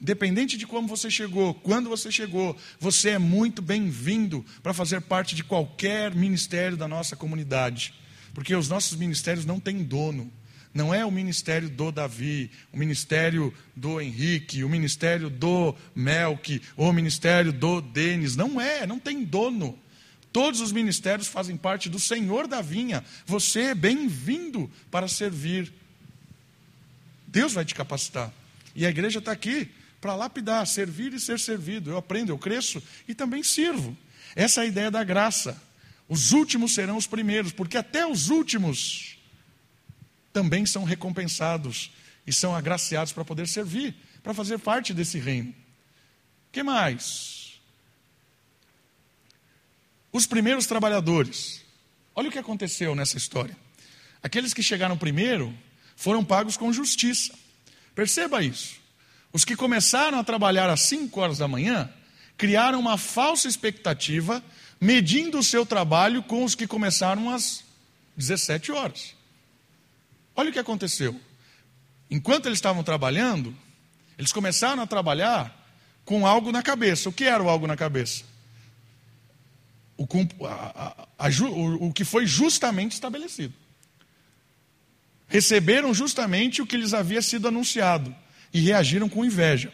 Independente 0.03 0.57
de 0.57 0.67
como 0.67 0.85
você 0.85 1.09
chegou, 1.09 1.53
quando 1.53 1.87
você 1.87 2.11
chegou, 2.11 2.57
você 2.77 3.11
é 3.11 3.17
muito 3.17 3.61
bem-vindo 3.61 4.45
para 4.61 4.73
fazer 4.73 4.99
parte 4.99 5.33
de 5.33 5.45
qualquer 5.45 6.13
ministério 6.13 6.75
da 6.75 6.89
nossa 6.89 7.15
comunidade. 7.15 7.93
Porque 8.33 8.53
os 8.53 8.67
nossos 8.67 8.97
ministérios 8.97 9.45
não 9.45 9.61
têm 9.61 9.81
dono. 9.81 10.29
Não 10.73 10.93
é 10.93 11.05
o 11.05 11.11
ministério 11.11 11.69
do 11.69 11.89
Davi, 11.89 12.51
o 12.73 12.77
ministério 12.77 13.53
do 13.73 14.01
Henrique, 14.01 14.65
o 14.65 14.67
ministério 14.67 15.29
do 15.29 15.73
Melk, 15.95 16.61
ou 16.75 16.89
o 16.89 16.93
ministério 16.93 17.53
do 17.53 17.79
Denis. 17.79 18.35
Não 18.35 18.59
é, 18.59 18.85
não 18.85 18.99
tem 18.99 19.23
dono. 19.23 19.79
Todos 20.33 20.59
os 20.59 20.73
ministérios 20.73 21.29
fazem 21.29 21.55
parte 21.55 21.87
do 21.87 21.97
Senhor 21.97 22.45
da 22.45 22.61
vinha. 22.61 23.05
Você 23.25 23.61
é 23.61 23.75
bem-vindo 23.75 24.69
para 24.91 25.07
servir. 25.07 25.71
Deus 27.25 27.53
vai 27.53 27.63
te 27.63 27.73
capacitar. 27.73 28.33
E 28.75 28.85
a 28.85 28.89
igreja 28.89 29.19
está 29.19 29.31
aqui 29.31 29.71
para 30.03 30.15
lapidar, 30.15 30.67
servir 30.67 31.13
e 31.13 31.19
ser 31.19 31.39
servido. 31.39 31.89
Eu 31.89 31.97
aprendo, 31.97 32.29
eu 32.29 32.37
cresço 32.37 32.83
e 33.07 33.15
também 33.15 33.41
sirvo. 33.41 33.97
Essa 34.35 34.59
é 34.59 34.63
a 34.65 34.67
ideia 34.67 34.91
da 34.91 35.01
graça. 35.01 35.59
Os 36.09 36.33
últimos 36.33 36.73
serão 36.73 36.97
os 36.97 37.07
primeiros, 37.07 37.53
porque 37.53 37.77
até 37.77 38.05
os 38.05 38.29
últimos 38.29 39.17
também 40.33 40.65
são 40.65 40.83
recompensados 40.83 41.89
e 42.27 42.33
são 42.33 42.53
agraciados 42.53 43.13
para 43.13 43.23
poder 43.23 43.47
servir, 43.47 43.95
para 44.21 44.33
fazer 44.33 44.59
parte 44.59 44.93
desse 44.93 45.17
reino. 45.19 45.55
que 46.51 46.61
mais? 46.63 47.53
Os 50.11 50.27
primeiros 50.27 50.65
trabalhadores. 50.65 51.61
Olha 52.13 52.27
o 52.27 52.31
que 52.31 52.37
aconteceu 52.37 52.93
nessa 52.93 53.15
história. 53.15 53.55
Aqueles 54.21 54.53
que 54.53 54.61
chegaram 54.61 54.97
primeiro 54.97 55.57
foram 55.95 56.25
pagos 56.25 56.57
com 56.57 56.73
justiça. 56.73 57.33
Perceba 57.95 58.43
isso. 58.43 58.82
Os 59.33 59.43
que 59.43 59.55
começaram 59.55 60.19
a 60.19 60.23
trabalhar 60.23 60.69
às 60.69 60.81
5 60.81 61.19
horas 61.19 61.39
da 61.39 61.47
manhã 61.47 61.91
criaram 62.37 62.79
uma 62.79 62.99
falsa 62.99 63.47
expectativa, 63.47 64.43
medindo 64.79 65.39
o 65.39 65.43
seu 65.43 65.65
trabalho 65.65 66.21
com 66.21 66.43
os 66.43 66.53
que 66.53 66.67
começaram 66.67 67.31
às 67.31 67.63
17 68.15 68.71
horas. 68.71 69.15
Olha 70.35 70.51
o 70.51 70.53
que 70.53 70.59
aconteceu. 70.59 71.19
Enquanto 72.11 72.45
eles 72.45 72.59
estavam 72.59 72.83
trabalhando, 72.83 73.55
eles 74.19 74.31
começaram 74.31 74.83
a 74.83 74.87
trabalhar 74.87 75.51
com 76.05 76.27
algo 76.27 76.51
na 76.51 76.61
cabeça. 76.61 77.09
O 77.09 77.13
que 77.13 77.23
era 77.23 77.41
o 77.41 77.49
algo 77.49 77.65
na 77.65 77.75
cabeça? 77.75 78.23
O, 79.97 80.07
a, 80.45 81.07
a, 81.17 81.27
a, 81.27 81.29
o, 81.43 81.87
o 81.87 81.93
que 81.93 82.03
foi 82.03 82.27
justamente 82.27 82.91
estabelecido. 82.91 83.53
Receberam 85.27 85.91
justamente 85.91 86.61
o 86.61 86.67
que 86.67 86.77
lhes 86.77 86.93
havia 86.93 87.21
sido 87.21 87.47
anunciado 87.47 88.15
e 88.53 88.59
reagiram 88.59 89.09
com 89.09 89.25
inveja. 89.25 89.73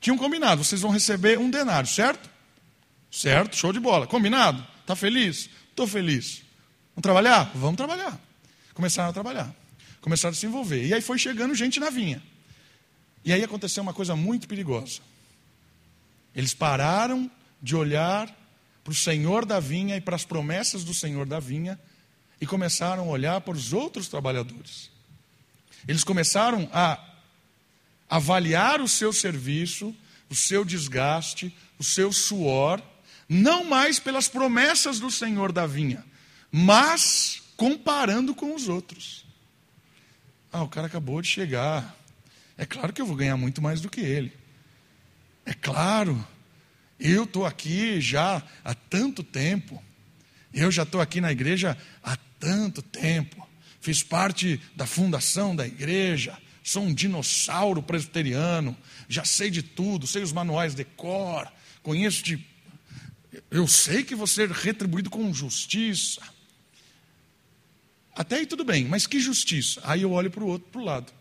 Tinham 0.00 0.16
combinado, 0.16 0.64
vocês 0.64 0.80
vão 0.80 0.90
receber 0.90 1.38
um 1.38 1.50
denário, 1.50 1.88
certo? 1.88 2.30
Certo, 3.10 3.56
show 3.56 3.72
de 3.72 3.80
bola. 3.80 4.06
Combinado? 4.06 4.64
Está 4.80 4.94
feliz? 4.94 5.50
Estou 5.68 5.86
feliz. 5.86 6.42
Vamos 6.94 7.02
trabalhar? 7.02 7.50
Vamos 7.54 7.76
trabalhar 7.76 8.18
começaram 8.80 9.10
a 9.10 9.12
trabalhar, 9.12 9.54
começaram 10.00 10.32
a 10.32 10.36
se 10.36 10.46
envolver. 10.46 10.86
E 10.86 10.94
aí 10.94 11.02
foi 11.02 11.18
chegando 11.18 11.54
gente 11.54 11.78
na 11.78 11.90
vinha. 11.90 12.22
E 13.22 13.30
aí 13.30 13.44
aconteceu 13.44 13.82
uma 13.82 13.92
coisa 13.92 14.16
muito 14.16 14.48
perigosa. 14.48 15.00
Eles 16.34 16.54
pararam 16.54 17.30
de 17.60 17.76
olhar 17.76 18.34
para 18.82 18.90
o 18.90 18.94
Senhor 18.94 19.44
da 19.44 19.60
vinha 19.60 19.96
e 19.96 20.00
para 20.00 20.16
as 20.16 20.24
promessas 20.24 20.82
do 20.82 20.94
Senhor 20.94 21.26
da 21.26 21.38
vinha 21.38 21.78
e 22.40 22.46
começaram 22.46 23.02
a 23.02 23.06
olhar 23.06 23.40
para 23.42 23.52
os 23.52 23.74
outros 23.74 24.08
trabalhadores. 24.08 24.90
Eles 25.86 26.02
começaram 26.02 26.66
a 26.72 26.98
avaliar 28.10 28.80
o 28.80 28.88
seu 28.88 29.12
serviço, 29.12 29.94
o 30.28 30.34
seu 30.34 30.64
desgaste, 30.64 31.56
o 31.78 31.84
seu 31.84 32.12
suor, 32.12 32.82
não 33.28 33.64
mais 33.64 34.00
pelas 34.00 34.28
promessas 34.28 34.98
do 34.98 35.10
Senhor 35.10 35.52
da 35.52 35.64
vinha, 35.64 36.04
mas 36.50 37.40
comparando 37.56 38.34
com 38.34 38.54
os 38.54 38.68
outros. 38.68 39.24
Ah, 40.52 40.64
o 40.64 40.68
cara 40.68 40.88
acabou 40.88 41.22
de 41.22 41.28
chegar. 41.28 41.96
É 42.58 42.66
claro 42.66 42.92
que 42.92 43.00
eu 43.00 43.06
vou 43.06 43.14
ganhar 43.14 43.36
muito 43.36 43.62
mais 43.62 43.80
do 43.80 43.88
que 43.88 44.00
ele. 44.00 44.32
É 45.46 45.54
claro. 45.54 46.26
Eu 46.98 47.24
estou 47.24 47.46
aqui 47.46 48.00
já 48.00 48.42
há 48.64 48.74
tanto 48.74 49.22
tempo. 49.22 49.82
Eu 50.52 50.72
já 50.72 50.82
estou 50.82 51.00
aqui 51.00 51.20
na 51.20 51.30
igreja 51.30 51.78
há 52.02 52.16
tanto 52.40 52.82
tempo. 52.82 53.48
Fiz 53.80 54.02
parte 54.02 54.60
da 54.74 54.86
fundação 54.86 55.54
da 55.54 55.66
igreja. 55.66 56.36
Sou 56.62 56.82
um 56.82 56.94
dinossauro 56.94 57.82
presbiteriano. 57.82 58.76
Já 59.08 59.24
sei 59.24 59.50
de 59.50 59.62
tudo. 59.62 60.06
Sei 60.06 60.22
os 60.22 60.32
manuais 60.32 60.74
de 60.74 60.84
cor. 60.84 61.50
Conheço 61.82 62.22
de. 62.22 62.44
Eu 63.50 63.66
sei 63.66 64.02
que 64.02 64.14
vou 64.14 64.26
ser 64.26 64.50
retribuído 64.50 65.10
com 65.10 65.32
justiça. 65.32 66.20
Até 68.14 68.36
aí 68.36 68.46
tudo 68.46 68.64
bem, 68.64 68.84
mas 68.84 69.06
que 69.06 69.18
justiça? 69.18 69.80
Aí 69.84 70.02
eu 70.02 70.12
olho 70.12 70.30
para 70.30 70.44
o 70.44 70.46
outro 70.46 70.68
pro 70.70 70.84
lado. 70.84 71.12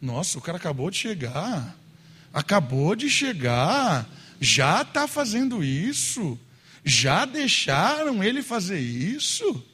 Nossa, 0.00 0.38
o 0.38 0.42
cara 0.42 0.58
acabou 0.58 0.90
de 0.90 0.98
chegar. 0.98 1.76
Acabou 2.32 2.94
de 2.94 3.08
chegar. 3.08 4.08
Já 4.40 4.82
está 4.82 5.08
fazendo 5.08 5.64
isso. 5.64 6.38
Já 6.84 7.24
deixaram 7.24 8.22
ele 8.22 8.42
fazer 8.42 8.78
isso? 8.78 9.64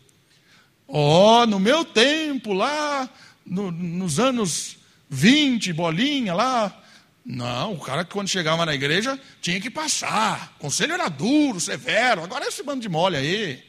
Ó, 0.86 1.42
oh, 1.42 1.46
no 1.46 1.58
meu 1.58 1.84
tempo, 1.84 2.52
lá 2.52 3.08
no, 3.44 3.70
nos 3.70 4.18
anos 4.18 4.76
20, 5.08 5.72
bolinha 5.72 6.34
lá. 6.34 6.82
Não, 7.24 7.72
o 7.74 7.80
cara 7.80 8.04
que 8.04 8.12
quando 8.12 8.28
chegava 8.28 8.66
na 8.66 8.74
igreja 8.74 9.18
tinha 9.40 9.60
que 9.60 9.70
passar. 9.70 10.52
O 10.56 10.60
conselho 10.60 10.92
era 10.92 11.08
duro, 11.08 11.58
severo. 11.58 12.22
Agora 12.22 12.44
é 12.44 12.48
esse 12.48 12.62
bando 12.62 12.80
de 12.80 12.88
mole 12.88 13.16
aí. 13.16 13.64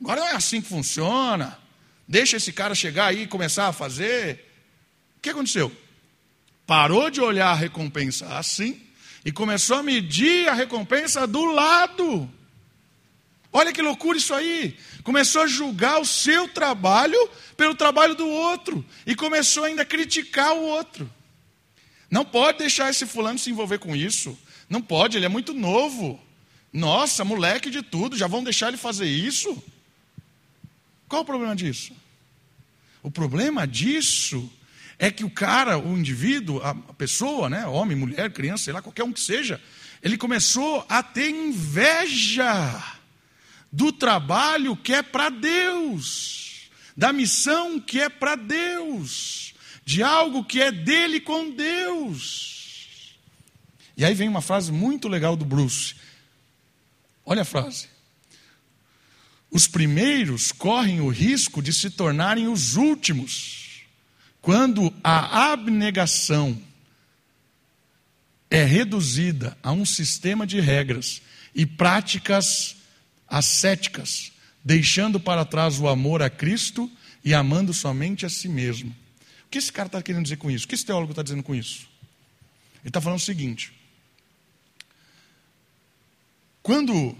Agora 0.00 0.20
não 0.20 0.28
é 0.28 0.34
assim 0.34 0.60
que 0.60 0.68
funciona. 0.68 1.58
Deixa 2.08 2.36
esse 2.36 2.52
cara 2.52 2.74
chegar 2.74 3.06
aí 3.06 3.22
e 3.22 3.26
começar 3.26 3.68
a 3.68 3.72
fazer. 3.72 4.48
O 5.16 5.20
que 5.20 5.30
aconteceu? 5.30 5.70
Parou 6.66 7.10
de 7.10 7.20
olhar 7.20 7.50
a 7.50 7.54
recompensa 7.54 8.26
assim 8.36 8.80
e 9.24 9.30
começou 9.30 9.78
a 9.78 9.82
medir 9.82 10.48
a 10.48 10.54
recompensa 10.54 11.26
do 11.26 11.44
lado. 11.44 12.28
Olha 13.52 13.72
que 13.72 13.82
loucura 13.82 14.16
isso 14.16 14.32
aí. 14.32 14.76
Começou 15.04 15.42
a 15.42 15.46
julgar 15.46 16.00
o 16.00 16.06
seu 16.06 16.48
trabalho 16.48 17.18
pelo 17.56 17.74
trabalho 17.74 18.14
do 18.14 18.26
outro 18.26 18.84
e 19.06 19.14
começou 19.14 19.64
ainda 19.64 19.82
a 19.82 19.86
criticar 19.86 20.54
o 20.54 20.62
outro. 20.62 21.10
Não 22.10 22.24
pode 22.24 22.58
deixar 22.58 22.88
esse 22.90 23.06
fulano 23.06 23.38
se 23.38 23.50
envolver 23.50 23.78
com 23.78 23.94
isso. 23.94 24.38
Não 24.68 24.80
pode, 24.80 25.16
ele 25.16 25.26
é 25.26 25.28
muito 25.28 25.52
novo. 25.52 26.18
Nossa, 26.72 27.24
moleque 27.24 27.68
de 27.68 27.82
tudo, 27.82 28.16
já 28.16 28.26
vão 28.26 28.42
deixar 28.42 28.68
ele 28.68 28.78
fazer 28.78 29.06
isso? 29.06 29.62
Qual 31.06 31.20
o 31.20 31.24
problema 31.26 31.54
disso? 31.54 31.92
O 33.02 33.10
problema 33.10 33.66
disso 33.66 34.50
é 34.98 35.10
que 35.10 35.24
o 35.24 35.30
cara, 35.30 35.78
o 35.78 35.98
indivíduo, 35.98 36.62
a 36.62 36.74
pessoa, 36.94 37.50
né, 37.50 37.66
homem, 37.66 37.96
mulher, 37.96 38.32
criança, 38.32 38.64
sei 38.64 38.72
lá, 38.72 38.80
qualquer 38.80 39.04
um 39.04 39.12
que 39.12 39.20
seja, 39.20 39.60
ele 40.02 40.16
começou 40.16 40.86
a 40.88 41.02
ter 41.02 41.28
inveja 41.28 42.91
do 43.72 43.90
trabalho 43.90 44.76
que 44.76 44.92
é 44.92 45.02
para 45.02 45.30
Deus, 45.30 46.70
da 46.94 47.10
missão 47.12 47.80
que 47.80 47.98
é 47.98 48.10
para 48.10 48.36
Deus, 48.36 49.54
de 49.84 50.02
algo 50.02 50.44
que 50.44 50.60
é 50.60 50.70
dele 50.70 51.18
com 51.20 51.50
Deus. 51.50 53.16
E 53.96 54.04
aí 54.04 54.14
vem 54.14 54.28
uma 54.28 54.42
frase 54.42 54.70
muito 54.70 55.08
legal 55.08 55.34
do 55.34 55.44
Bruce. 55.44 55.94
Olha 57.24 57.42
a 57.42 57.46
frase. 57.46 57.88
os 59.50 59.66
primeiros 59.68 60.50
correm 60.50 61.00
o 61.00 61.08
risco 61.08 61.62
de 61.62 61.74
se 61.74 61.90
tornarem 61.90 62.48
os 62.48 62.76
últimos, 62.76 63.82
quando 64.40 64.92
a 65.04 65.52
abnegação 65.52 66.60
é 68.50 68.64
reduzida 68.64 69.56
a 69.62 69.70
um 69.72 69.84
sistema 69.84 70.46
de 70.46 70.58
regras 70.58 71.20
e 71.54 71.66
práticas 71.66 72.76
ascéticas, 73.32 74.30
deixando 74.62 75.18
para 75.18 75.46
trás 75.46 75.80
o 75.80 75.88
amor 75.88 76.20
a 76.20 76.28
Cristo 76.28 76.90
e 77.24 77.32
amando 77.32 77.72
somente 77.72 78.26
a 78.26 78.28
si 78.28 78.46
mesmo. 78.46 78.94
O 79.46 79.48
que 79.48 79.56
esse 79.56 79.72
cara 79.72 79.86
está 79.86 80.02
querendo 80.02 80.24
dizer 80.24 80.36
com 80.36 80.50
isso? 80.50 80.66
O 80.66 80.68
que 80.68 80.74
esse 80.74 80.84
teólogo 80.84 81.12
está 81.12 81.22
dizendo 81.22 81.42
com 81.42 81.54
isso? 81.54 81.88
Ele 82.80 82.88
está 82.88 83.00
falando 83.00 83.18
o 83.18 83.22
seguinte: 83.22 83.72
quando 86.62 87.16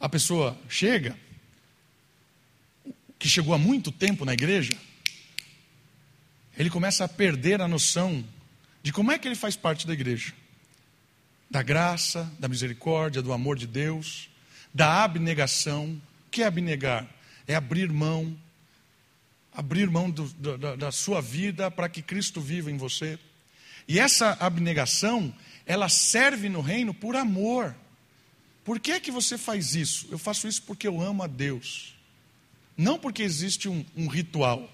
a 0.00 0.08
pessoa 0.08 0.58
chega, 0.66 1.14
que 3.18 3.28
chegou 3.28 3.52
há 3.52 3.58
muito 3.58 3.92
tempo 3.92 4.24
na 4.24 4.32
igreja, 4.32 4.72
ele 6.56 6.70
começa 6.70 7.04
a 7.04 7.08
perder 7.08 7.60
a 7.60 7.68
noção 7.68 8.24
de 8.82 8.94
como 8.94 9.12
é 9.12 9.18
que 9.18 9.28
ele 9.28 9.34
faz 9.34 9.56
parte 9.56 9.86
da 9.86 9.92
igreja. 9.92 10.32
Da 11.50 11.62
graça, 11.62 12.30
da 12.38 12.48
misericórdia, 12.48 13.20
do 13.20 13.32
amor 13.32 13.58
de 13.58 13.66
Deus, 13.66 14.28
da 14.78 15.02
abnegação. 15.02 16.00
O 16.26 16.30
que 16.30 16.44
é 16.44 16.46
abnegar? 16.46 17.04
É 17.48 17.56
abrir 17.56 17.90
mão, 17.90 18.38
abrir 19.52 19.90
mão 19.90 20.08
do, 20.08 20.28
da, 20.56 20.76
da 20.76 20.92
sua 20.92 21.20
vida 21.20 21.68
para 21.68 21.88
que 21.88 22.00
Cristo 22.00 22.40
viva 22.40 22.70
em 22.70 22.76
você. 22.76 23.18
E 23.88 23.98
essa 23.98 24.36
abnegação, 24.38 25.34
ela 25.66 25.88
serve 25.88 26.48
no 26.48 26.60
reino 26.60 26.94
por 26.94 27.16
amor. 27.16 27.74
Por 28.64 28.78
que 28.78 28.92
é 28.92 29.00
que 29.00 29.10
você 29.10 29.36
faz 29.36 29.74
isso? 29.74 30.06
Eu 30.12 30.18
faço 30.18 30.46
isso 30.46 30.62
porque 30.62 30.86
eu 30.86 31.00
amo 31.00 31.24
a 31.24 31.26
Deus. 31.26 31.96
Não 32.76 33.00
porque 33.00 33.24
existe 33.24 33.68
um, 33.68 33.84
um 33.96 34.06
ritual. 34.06 34.72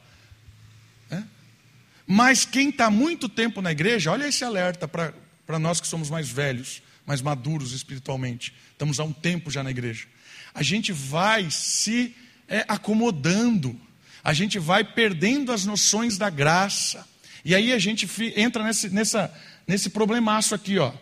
Mas 2.07 2.45
quem 2.45 2.69
está 2.69 2.91
muito 2.91 3.27
tempo 3.27 3.63
na 3.63 3.73
igreja, 3.73 4.13
olha 4.13 4.29
esse 4.29 4.45
alerta 4.45 4.87
para 4.87 5.59
nós 5.59 5.81
que 5.81 5.87
somos 5.87 6.11
mais 6.11 6.29
velhos, 6.29 6.83
mais 7.07 7.21
maduros 7.21 7.73
espiritualmente. 7.73 8.55
Estamos 8.73 8.99
há 9.01 9.05
um 9.05 9.13
tempo 9.13 9.51
já 9.51 9.63
na 9.63 9.71
igreja. 9.71 10.07
A 10.55 10.63
gente 10.63 10.93
vai 10.93 11.51
se 11.51 12.15
é, 12.49 12.65
acomodando, 12.69 13.79
a 14.23 14.33
gente 14.33 14.59
vai 14.59 14.85
perdendo 14.85 15.53
as 15.53 15.65
noções 15.65 16.17
da 16.17 16.31
graça. 16.31 17.07
E 17.45 17.55
aí 17.55 17.73
a 17.73 17.79
gente 17.79 18.09
entra 18.37 18.65
nesse, 18.65 18.89
nessa, 18.89 19.33
nesse 19.67 19.91
problemaço 19.91 20.55
aqui, 20.55 20.79
ó, 20.79 20.93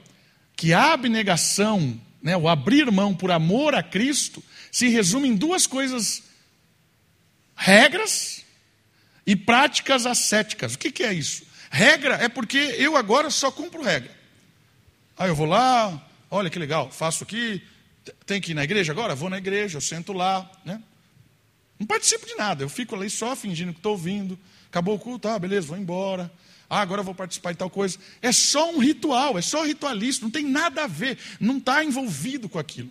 que 0.57 0.73
a 0.73 0.93
abnegação 0.93 2.01
né, 2.23 2.37
o 2.37 2.49
abrir 2.49 2.91
mão 2.91 3.15
por 3.15 3.31
amor 3.31 3.75
a 3.75 3.83
Cristo, 3.83 4.43
se 4.71 4.89
resume 4.89 5.29
em 5.29 5.35
duas 5.35 5.67
coisas: 5.67 6.23
regras 7.57 8.45
e 9.27 9.35
práticas 9.35 10.07
ascéticas. 10.07 10.75
O 10.75 10.79
que, 10.79 10.93
que 10.93 11.03
é 11.03 11.13
isso? 11.13 11.45
Regra 11.71 12.15
é 12.17 12.29
porque 12.29 12.59
eu 12.79 12.97
agora 12.97 13.29
só 13.31 13.51
cumpro 13.51 13.83
regra. 13.83 14.22
Aí 15.17 15.29
eu 15.29 15.35
vou 15.35 15.47
lá, 15.47 16.01
olha 16.31 16.51
que 16.51 16.59
legal, 16.59 16.91
faço 16.91 17.25
aqui, 17.25 17.63
tem 18.27 18.41
que 18.41 18.53
ir 18.53 18.55
na 18.55 18.65
igreja 18.65 18.93
agora? 18.93 19.15
Vou 19.15 19.31
na 19.31 19.39
igreja, 19.39 19.77
eu 19.77 19.81
sento 19.81 20.13
lá, 20.13 20.51
né? 20.65 20.83
Não 21.79 21.87
participo 21.87 22.27
de 22.27 22.35
nada, 22.35 22.63
eu 22.63 22.69
fico 22.69 22.95
ali 22.95 23.11
só 23.11 23.35
fingindo 23.35 23.73
que 23.73 23.79
estou 23.79 23.93
ouvindo. 23.93 24.39
Acabou 24.69 24.95
o 24.95 24.99
culto, 24.99 25.29
ah, 25.29 25.39
beleza, 25.39 25.67
vou 25.67 25.77
embora. 25.77 26.33
Ah, 26.71 26.81
agora 26.81 27.03
vou 27.03 27.15
participar 27.15 27.53
de 27.53 27.59
tal 27.59 27.69
coisa. 27.69 27.99
É 28.23 28.33
só 28.33 28.71
um 28.71 28.79
ritual, 28.79 29.39
é 29.39 29.43
só 29.43 29.65
ritualista, 29.65 30.25
não 30.25 30.31
tem 30.31 30.45
nada 30.45 30.85
a 30.85 30.87
ver, 30.87 31.19
não 31.39 31.59
está 31.59 31.85
envolvido 31.85 32.49
com 32.49 32.59
aquilo. 32.59 32.89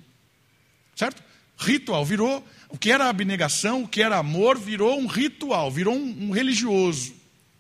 Certo? 0.96 1.24
Ritual 1.58 2.06
virou, 2.06 2.46
o 2.70 2.78
que 2.78 2.92
era 2.92 3.10
abnegação, 3.10 3.84
o 3.84 3.88
que 3.88 4.02
era 4.02 4.18
amor, 4.18 4.60
virou 4.60 5.00
um 5.00 5.08
ritual, 5.08 5.72
virou 5.72 5.96
um, 5.96 6.28
um 6.28 6.32
religioso. 6.32 7.16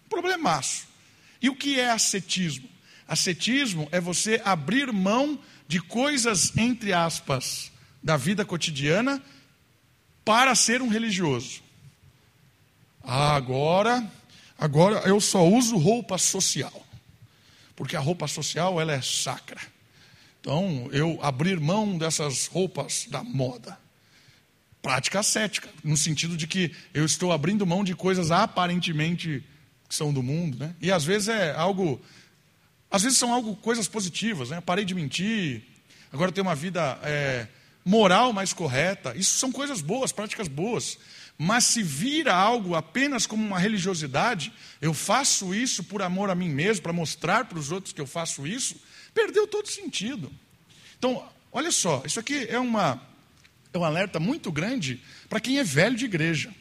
Problemaço. 0.10 0.86
E 1.42 1.50
o 1.50 1.56
que 1.56 1.80
é 1.80 1.90
ascetismo? 1.90 2.70
Ascetismo 3.12 3.88
é 3.92 4.00
você 4.00 4.42
abrir 4.46 4.92
mão 4.92 5.38
de 5.68 5.82
coisas, 5.82 6.56
entre 6.56 6.94
aspas, 6.94 7.72
da 8.02 8.18
vida 8.18 8.46
cotidiana 8.46 9.22
para 10.24 10.56
ser 10.56 10.82
um 10.82 10.88
religioso. 10.88 11.62
Ah, 13.04 13.36
agora 13.36 14.10
Agora 14.62 15.00
eu 15.08 15.20
só 15.20 15.44
uso 15.44 15.76
roupa 15.76 16.20
social, 16.20 16.86
porque 17.76 17.96
a 17.96 18.00
roupa 18.00 18.28
social 18.28 18.80
ela 18.80 18.94
é 18.94 19.02
sacra. 19.02 19.60
Então 20.40 20.88
eu 20.92 21.18
abrir 21.24 21.60
mão 21.60 21.98
dessas 21.98 22.46
roupas 22.46 23.08
da 23.10 23.24
moda. 23.24 23.76
Prática 24.80 25.20
ascética, 25.22 25.68
no 25.84 25.98
sentido 25.98 26.38
de 26.38 26.46
que 26.46 26.76
eu 26.94 27.04
estou 27.04 27.32
abrindo 27.32 27.66
mão 27.66 27.84
de 27.84 27.96
coisas 27.96 28.30
aparentemente 28.30 29.44
que 29.90 29.96
são 29.96 30.14
do 30.14 30.22
mundo, 30.22 30.60
né? 30.60 30.76
E 30.80 30.92
às 30.92 31.04
vezes 31.04 31.30
é 31.30 31.56
algo, 31.56 32.00
às 32.92 33.04
vezes 33.04 33.18
são 33.18 33.34
algo 33.34 33.56
coisas 33.56 33.88
positivas, 33.88 34.50
né? 34.50 34.60
Parei 34.60 34.84
de 34.84 34.94
mentir, 34.94 35.64
agora 36.12 36.32
tenho 36.32 36.46
uma 36.46 36.56
vida 36.56 37.00
é, 37.04 37.48
moral 37.86 38.34
mais 38.34 38.52
correta. 38.52 39.16
Isso 39.16 39.38
são 39.38 39.52
coisas 39.52 39.82
boas, 39.82 40.12
práticas 40.12 40.48
boas. 40.48 40.98
Mas 41.38 41.64
se 41.64 41.82
vira 41.82 42.36
algo 42.36 42.76
apenas 42.76 43.26
como 43.26 43.44
uma 43.44 43.58
religiosidade, 43.58 44.54
eu 44.80 44.94
faço 44.94 45.56
isso 45.56 45.84
por 45.84 46.02
amor 46.02 46.30
a 46.30 46.36
mim 46.36 46.50
mesmo, 46.50 46.84
para 46.84 46.94
mostrar 46.94 47.46
para 47.46 47.58
os 47.58 47.72
outros 47.72 47.94
que 47.94 48.02
eu 48.02 48.06
faço 48.06 48.46
isso, 48.46 48.76
perdeu 49.14 49.48
todo 49.48 49.68
sentido. 49.68 50.32
Então, 51.00 51.28
olha 51.52 51.72
só, 51.72 52.04
isso 52.06 52.20
aqui 52.20 52.46
é, 52.48 52.60
uma, 52.60 53.02
é 53.74 53.78
um 53.78 53.84
alerta 53.84 54.20
muito 54.20 54.52
grande 54.52 55.02
para 55.28 55.40
quem 55.40 55.58
é 55.58 55.64
velho 55.64 55.96
de 55.96 56.06
igreja, 56.06 56.54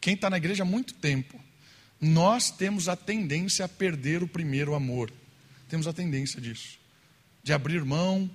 quem 0.00 0.14
está 0.14 0.30
na 0.30 0.38
igreja 0.38 0.62
há 0.62 0.66
muito 0.66 0.94
tempo. 0.94 1.38
Nós 2.00 2.50
temos 2.50 2.88
a 2.88 2.96
tendência 2.96 3.64
a 3.64 3.68
perder 3.68 4.22
o 4.22 4.28
primeiro 4.28 4.74
amor, 4.74 5.12
temos 5.68 5.86
a 5.86 5.92
tendência 5.92 6.40
disso, 6.40 6.78
de 7.42 7.52
abrir 7.52 7.84
mão 7.84 8.30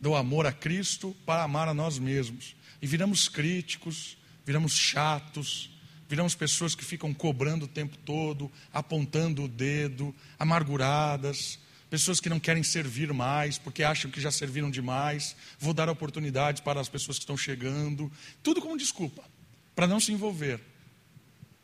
do 0.00 0.14
amor 0.14 0.46
a 0.46 0.52
Cristo 0.52 1.14
para 1.24 1.42
amar 1.42 1.68
a 1.68 1.74
nós 1.74 1.98
mesmos, 1.98 2.56
e 2.80 2.86
viramos 2.86 3.28
críticos 3.28 4.16
viramos 4.50 4.72
chatos, 4.72 5.70
viramos 6.08 6.34
pessoas 6.34 6.74
que 6.74 6.84
ficam 6.84 7.14
cobrando 7.14 7.66
o 7.66 7.68
tempo 7.68 7.96
todo, 7.98 8.50
apontando 8.72 9.44
o 9.44 9.48
dedo, 9.48 10.12
amarguradas, 10.38 11.56
pessoas 11.88 12.18
que 12.18 12.28
não 12.28 12.40
querem 12.40 12.64
servir 12.64 13.12
mais 13.12 13.58
porque 13.58 13.84
acham 13.84 14.10
que 14.10 14.20
já 14.20 14.32
serviram 14.32 14.68
demais. 14.68 15.36
Vou 15.56 15.72
dar 15.72 15.88
oportunidades 15.88 16.60
para 16.60 16.80
as 16.80 16.88
pessoas 16.88 17.16
que 17.16 17.22
estão 17.22 17.36
chegando, 17.36 18.10
tudo 18.42 18.60
como 18.60 18.76
desculpa 18.76 19.22
para 19.74 19.86
não 19.86 20.00
se 20.00 20.12
envolver. 20.12 20.60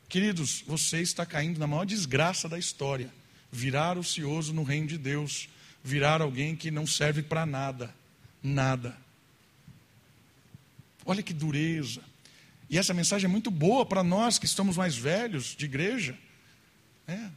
Queridos, 0.09 0.63
você 0.65 1.01
está 1.01 1.27
caindo 1.27 1.59
na 1.59 1.67
maior 1.67 1.85
desgraça 1.85 2.49
da 2.49 2.57
história. 2.57 3.13
Virar 3.57 3.97
ocioso 3.97 4.53
no 4.53 4.62
reino 4.62 4.87
de 4.87 4.99
Deus, 4.99 5.49
virar 5.83 6.21
alguém 6.21 6.55
que 6.55 6.71
não 6.71 6.87
serve 6.87 7.23
para 7.23 7.47
nada, 7.47 7.95
nada. 8.42 8.95
Olha 11.07 11.23
que 11.23 11.33
dureza. 11.33 12.03
E 12.69 12.77
essa 12.77 12.92
mensagem 12.92 13.27
é 13.27 13.31
muito 13.31 13.51
boa 13.51 13.87
para 13.87 14.05
nós 14.05 14.38
que 14.38 14.45
estamos 14.45 14.77
mais 14.77 14.95
velhos 14.95 15.57
de 15.57 15.64
igreja. 15.64 16.19
É. 17.09 17.31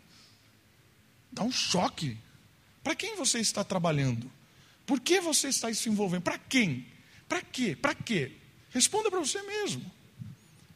Dá 1.31 1.41
um 1.41 1.51
choque. 1.53 2.17
Para 2.83 2.95
quem 2.95 3.15
você 3.15 3.39
está 3.39 3.63
trabalhando? 3.63 4.29
Por 4.85 4.99
que 4.99 5.21
você 5.21 5.47
está 5.47 5.73
se 5.73 5.87
envolvendo? 5.87 6.23
Para 6.23 6.37
quem? 6.37 6.85
Para 7.29 7.41
quê? 7.41 7.77
Para 7.81 7.95
quê? 7.95 8.33
Responda 8.71 9.09
para 9.09 9.21
você 9.21 9.41
mesmo. 9.41 9.89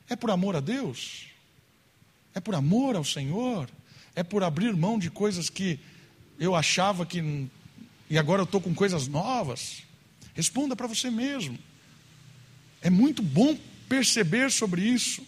É 0.08 0.16
por 0.16 0.32
amor 0.32 0.56
a 0.56 0.62
Deus? 0.62 1.28
É 2.34 2.40
por 2.40 2.56
amor 2.56 2.96
ao 2.96 3.04
Senhor? 3.04 3.70
É 4.16 4.24
por 4.24 4.44
abrir 4.44 4.76
mão 4.76 5.00
de 5.00 5.10
coisas 5.10 5.50
que 5.50 5.80
eu 6.40 6.56
achava 6.56 7.06
que. 7.06 7.48
e 8.10 8.18
agora 8.18 8.42
eu 8.42 8.46
estou 8.46 8.62
com 8.62 8.74
coisas 8.74 9.08
novas? 9.08 9.84
Responda 10.34 10.76
para 10.76 10.88
você 10.88 11.10
mesmo. 11.10 11.58
É 12.82 12.90
muito 12.90 13.22
bom 13.22 13.58
perceber 13.88 14.52
sobre 14.52 14.82
isso, 14.82 15.26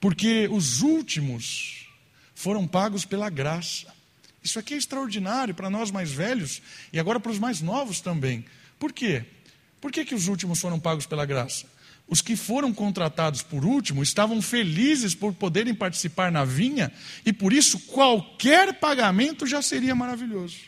porque 0.00 0.48
os 0.48 0.82
últimos 0.82 1.88
foram 2.34 2.66
pagos 2.66 3.04
pela 3.04 3.30
graça. 3.30 3.94
Isso 4.42 4.58
aqui 4.58 4.74
é 4.74 4.76
extraordinário 4.76 5.54
para 5.54 5.70
nós 5.70 5.90
mais 5.90 6.12
velhos 6.12 6.62
e 6.92 7.00
agora 7.00 7.18
para 7.18 7.32
os 7.32 7.38
mais 7.38 7.60
novos 7.60 8.00
também. 8.00 8.44
Por 8.78 8.92
quê? 8.92 9.24
Por 9.80 9.90
que, 9.90 10.04
que 10.04 10.14
os 10.14 10.28
últimos 10.28 10.60
foram 10.60 10.78
pagos 10.78 11.06
pela 11.06 11.24
graça? 11.24 11.66
Os 12.08 12.20
que 12.20 12.36
foram 12.36 12.72
contratados 12.72 13.42
por 13.42 13.64
último 13.64 14.02
estavam 14.02 14.40
felizes 14.40 15.14
por 15.14 15.34
poderem 15.34 15.74
participar 15.74 16.30
na 16.30 16.44
vinha 16.44 16.92
e 17.24 17.32
por 17.32 17.52
isso 17.52 17.80
qualquer 17.80 18.78
pagamento 18.78 19.46
já 19.46 19.60
seria 19.60 19.94
maravilhoso. 19.94 20.58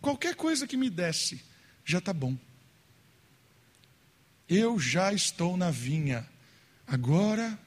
Qualquer 0.00 0.36
coisa 0.36 0.66
que 0.66 0.76
me 0.76 0.88
desse 0.88 1.42
já 1.84 1.98
está 1.98 2.12
bom. 2.12 2.36
Eu 4.48 4.78
já 4.78 5.12
estou 5.12 5.56
na 5.56 5.70
vinha. 5.70 6.26
Agora, 6.86 7.58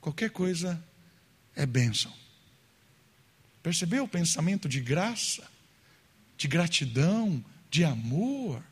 qualquer 0.00 0.30
coisa 0.30 0.82
é 1.54 1.66
bênção. 1.66 2.12
Percebeu 3.62 4.04
o 4.04 4.08
pensamento 4.08 4.68
de 4.68 4.80
graça, 4.80 5.46
de 6.36 6.48
gratidão, 6.48 7.44
de 7.70 7.84
amor? 7.84 8.62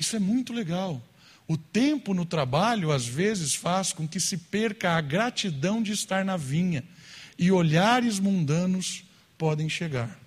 Isso 0.00 0.16
é 0.16 0.18
muito 0.18 0.54
legal. 0.54 1.00
O 1.46 1.58
tempo 1.58 2.14
no 2.14 2.24
trabalho, 2.24 2.90
às 2.90 3.06
vezes, 3.06 3.54
faz 3.54 3.92
com 3.92 4.08
que 4.08 4.18
se 4.18 4.38
perca 4.38 4.92
a 4.92 5.00
gratidão 5.02 5.82
de 5.82 5.92
estar 5.92 6.24
na 6.24 6.38
vinha, 6.38 6.82
e 7.38 7.52
olhares 7.52 8.18
mundanos 8.18 9.04
podem 9.36 9.68
chegar. 9.68 10.18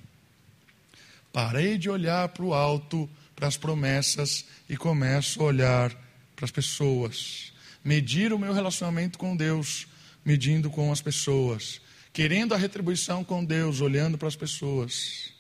Parei 1.32 1.78
de 1.80 1.90
olhar 1.90 2.30
para 2.30 2.46
o 2.46 2.54
alto, 2.54 3.10
para 3.36 3.48
as 3.48 3.58
promessas, 3.58 4.46
e 4.70 4.78
começo 4.78 5.42
a 5.42 5.46
olhar 5.46 5.92
para 6.36 6.46
as 6.46 6.52
pessoas. 6.52 7.52
Medir 7.84 8.32
o 8.32 8.38
meu 8.38 8.54
relacionamento 8.54 9.18
com 9.18 9.36
Deus, 9.36 9.88
medindo 10.24 10.70
com 10.70 10.92
as 10.92 11.02
pessoas. 11.02 11.82
Querendo 12.12 12.54
a 12.54 12.58
retribuição 12.58 13.24
com 13.24 13.44
Deus, 13.44 13.82
olhando 13.82 14.20
para 14.20 14.28
as 14.28 14.36
pessoas. 14.36 15.34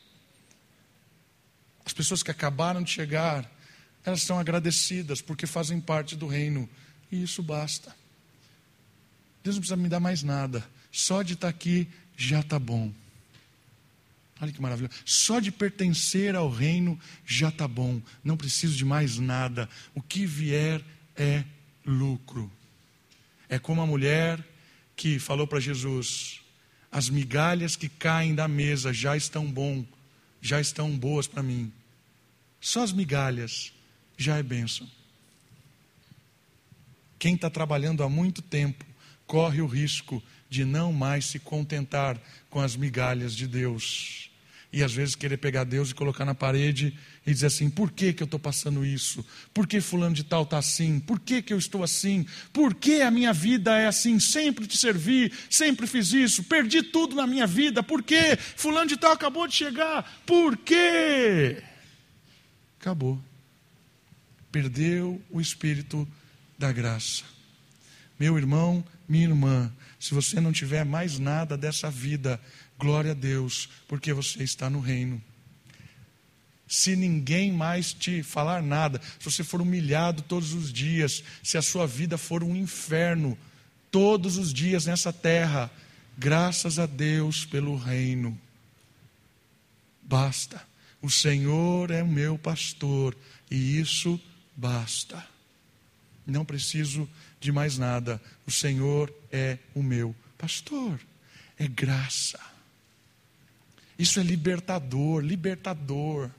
As 1.85 1.93
pessoas 1.93 2.23
que 2.23 2.31
acabaram 2.31 2.81
de 2.81 2.89
chegar, 2.89 3.49
elas 4.05 4.21
são 4.21 4.37
agradecidas 4.37 5.21
porque 5.21 5.47
fazem 5.47 5.79
parte 5.79 6.15
do 6.15 6.27
reino. 6.27 6.69
E 7.11 7.23
isso 7.23 7.41
basta. 7.41 7.95
Deus 9.43 9.55
não 9.55 9.61
precisa 9.61 9.77
me 9.77 9.89
dar 9.89 9.99
mais 9.99 10.23
nada. 10.23 10.67
Só 10.91 11.21
de 11.21 11.33
estar 11.33 11.47
aqui 11.47 11.87
já 12.15 12.39
está 12.39 12.59
bom. 12.59 12.93
Olha 14.41 14.51
que 14.51 14.61
maravilha. 14.61 14.89
Só 15.05 15.39
de 15.39 15.51
pertencer 15.51 16.35
ao 16.35 16.49
reino 16.49 16.99
já 17.25 17.49
está 17.49 17.67
bom. 17.67 18.01
Não 18.23 18.35
preciso 18.35 18.75
de 18.75 18.83
mais 18.83 19.17
nada. 19.17 19.69
O 19.95 20.01
que 20.01 20.25
vier 20.25 20.83
é 21.15 21.43
lucro. 21.85 22.51
É 23.47 23.59
como 23.59 23.81
a 23.81 23.85
mulher 23.85 24.43
que 24.95 25.19
falou 25.19 25.47
para 25.47 25.59
Jesus: 25.59 26.41
as 26.91 27.09
migalhas 27.09 27.75
que 27.75 27.87
caem 27.87 28.35
da 28.35 28.47
mesa 28.47 28.91
já 28.93 29.15
estão 29.15 29.49
bom, 29.49 29.85
já 30.41 30.59
estão 30.59 30.97
boas 30.97 31.27
para 31.27 31.43
mim. 31.43 31.71
Só 32.59 32.83
as 32.83 32.91
migalhas 32.91 33.73
já 34.17 34.37
é 34.37 34.43
bênção. 34.43 34.87
Quem 37.19 37.35
está 37.35 37.49
trabalhando 37.49 38.03
há 38.03 38.09
muito 38.09 38.41
tempo 38.41 38.85
corre 39.25 39.61
o 39.61 39.65
risco 39.65 40.21
de 40.49 40.65
não 40.65 40.91
mais 40.91 41.25
se 41.25 41.39
contentar 41.39 42.21
com 42.49 42.59
as 42.59 42.75
migalhas 42.75 43.33
de 43.33 43.47
Deus. 43.47 44.29
E 44.71 44.83
às 44.83 44.93
vezes 44.93 45.15
querer 45.15 45.37
pegar 45.37 45.63
Deus 45.63 45.91
e 45.91 45.95
colocar 45.95 46.25
na 46.25 46.35
parede 46.35 46.97
e 47.25 47.31
dizer 47.31 47.45
assim: 47.45 47.69
por 47.69 47.91
que, 47.91 48.11
que 48.11 48.21
eu 48.21 48.25
estou 48.25 48.39
passando 48.39 48.85
isso? 48.85 49.25
Por 49.53 49.65
que 49.65 49.79
fulano 49.79 50.13
de 50.13 50.23
tal 50.23 50.43
está 50.43 50.57
assim? 50.57 50.99
Por 50.99 51.19
que, 51.19 51.41
que 51.41 51.53
eu 51.53 51.57
estou 51.57 51.83
assim? 51.83 52.25
Por 52.51 52.75
que 52.75 53.01
a 53.01 53.09
minha 53.09 53.31
vida 53.31 53.77
é 53.77 53.87
assim? 53.87 54.19
Sempre 54.19 54.67
te 54.67 54.77
servi, 54.77 55.31
sempre 55.49 55.87
fiz 55.87 56.11
isso, 56.11 56.43
perdi 56.43 56.83
tudo 56.83 57.15
na 57.15 57.25
minha 57.25 57.47
vida. 57.47 57.81
Por 57.81 58.03
que? 58.03 58.35
Fulano 58.35 58.87
de 58.87 58.97
tal 58.97 59.11
acabou 59.11 59.47
de 59.47 59.55
chegar. 59.55 60.21
Por 60.25 60.57
quê? 60.57 61.63
Acabou 62.79 63.21
perdeu 64.53 65.19
o 65.31 65.41
espírito 65.41 66.07
da 66.59 66.71
graça. 66.71 67.23
Meu 68.19 68.37
irmão, 68.37 68.85
minha 69.09 69.25
irmã, 69.25 69.73
se 69.99 70.13
você 70.13 70.39
não 70.39 70.53
tiver 70.53 70.85
mais 70.85 71.17
nada 71.17 71.57
dessa 71.57 71.89
vida, 71.89 72.39
glória 72.77 73.11
a 73.11 73.15
Deus, 73.15 73.67
porque 73.87 74.13
você 74.13 74.43
está 74.43 74.69
no 74.69 74.79
reino. 74.79 75.19
Se 76.67 76.95
ninguém 76.95 77.51
mais 77.51 77.93
te 77.93 78.21
falar 78.21 78.61
nada, 78.61 79.01
se 79.19 79.25
você 79.25 79.43
for 79.43 79.59
humilhado 79.59 80.21
todos 80.21 80.53
os 80.53 80.71
dias, 80.71 81.23
se 81.41 81.57
a 81.57 81.61
sua 81.61 81.87
vida 81.87 82.15
for 82.15 82.43
um 82.43 82.55
inferno 82.55 83.35
todos 83.89 84.37
os 84.37 84.53
dias 84.53 84.85
nessa 84.85 85.11
terra, 85.11 85.69
graças 86.15 86.77
a 86.77 86.85
Deus 86.85 87.43
pelo 87.43 87.75
reino. 87.75 88.39
Basta. 90.03 90.61
O 91.01 91.09
Senhor 91.09 91.89
é 91.89 92.03
o 92.03 92.07
meu 92.07 92.37
pastor 92.37 93.17
e 93.49 93.79
isso 93.79 94.19
basta. 94.55 95.25
Não 96.25 96.45
preciso 96.45 97.09
de 97.39 97.51
mais 97.51 97.77
nada. 97.77 98.21
O 98.45 98.51
Senhor 98.51 99.13
é 99.31 99.57
o 99.73 99.83
meu 99.83 100.15
pastor. 100.37 100.99
É 101.57 101.67
graça. 101.67 102.39
Isso 103.97 104.19
é 104.19 104.23
libertador, 104.23 105.23
libertador, 105.23 106.29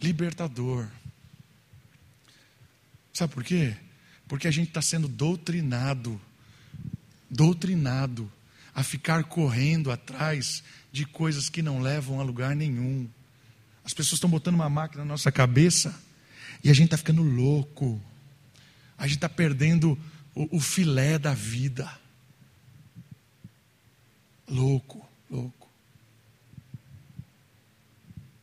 libertador. 0.00 0.88
Sabe 3.12 3.34
por 3.34 3.42
quê? 3.42 3.74
Porque 4.26 4.46
a 4.46 4.50
gente 4.50 4.68
está 4.68 4.82
sendo 4.82 5.08
doutrinado, 5.08 6.20
doutrinado 7.30 8.30
a 8.74 8.82
ficar 8.82 9.24
correndo 9.24 9.90
atrás 9.90 10.62
de 10.92 11.04
coisas 11.04 11.48
que 11.48 11.62
não 11.62 11.80
levam 11.80 12.20
a 12.20 12.22
lugar 12.22 12.54
nenhum. 12.54 13.08
As 13.84 13.94
pessoas 13.94 14.14
estão 14.14 14.30
botando 14.30 14.56
uma 14.56 14.68
máquina 14.68 15.04
na 15.04 15.08
nossa 15.08 15.32
cabeça 15.32 16.07
e 16.62 16.70
a 16.70 16.72
gente 16.72 16.86
está 16.86 16.96
ficando 16.96 17.22
louco. 17.22 18.00
A 18.96 19.06
gente 19.06 19.16
está 19.16 19.28
perdendo 19.28 19.98
o, 20.34 20.56
o 20.56 20.60
filé 20.60 21.18
da 21.18 21.34
vida. 21.34 21.90
Louco, 24.48 25.06
louco. 25.30 25.68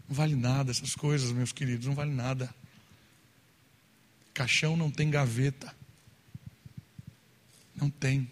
Não 0.08 0.16
vale 0.16 0.36
nada 0.36 0.72
essas 0.72 0.96
coisas, 0.96 1.32
meus 1.32 1.52
queridos, 1.52 1.88
não 1.88 1.96
vale 1.96 2.12
nada. 2.12 2.54
Caixão 4.34 4.78
não 4.78 4.92
tem 4.92 5.10
gaveta. 5.10 5.74
Não 7.76 7.90
tem. 7.90 8.30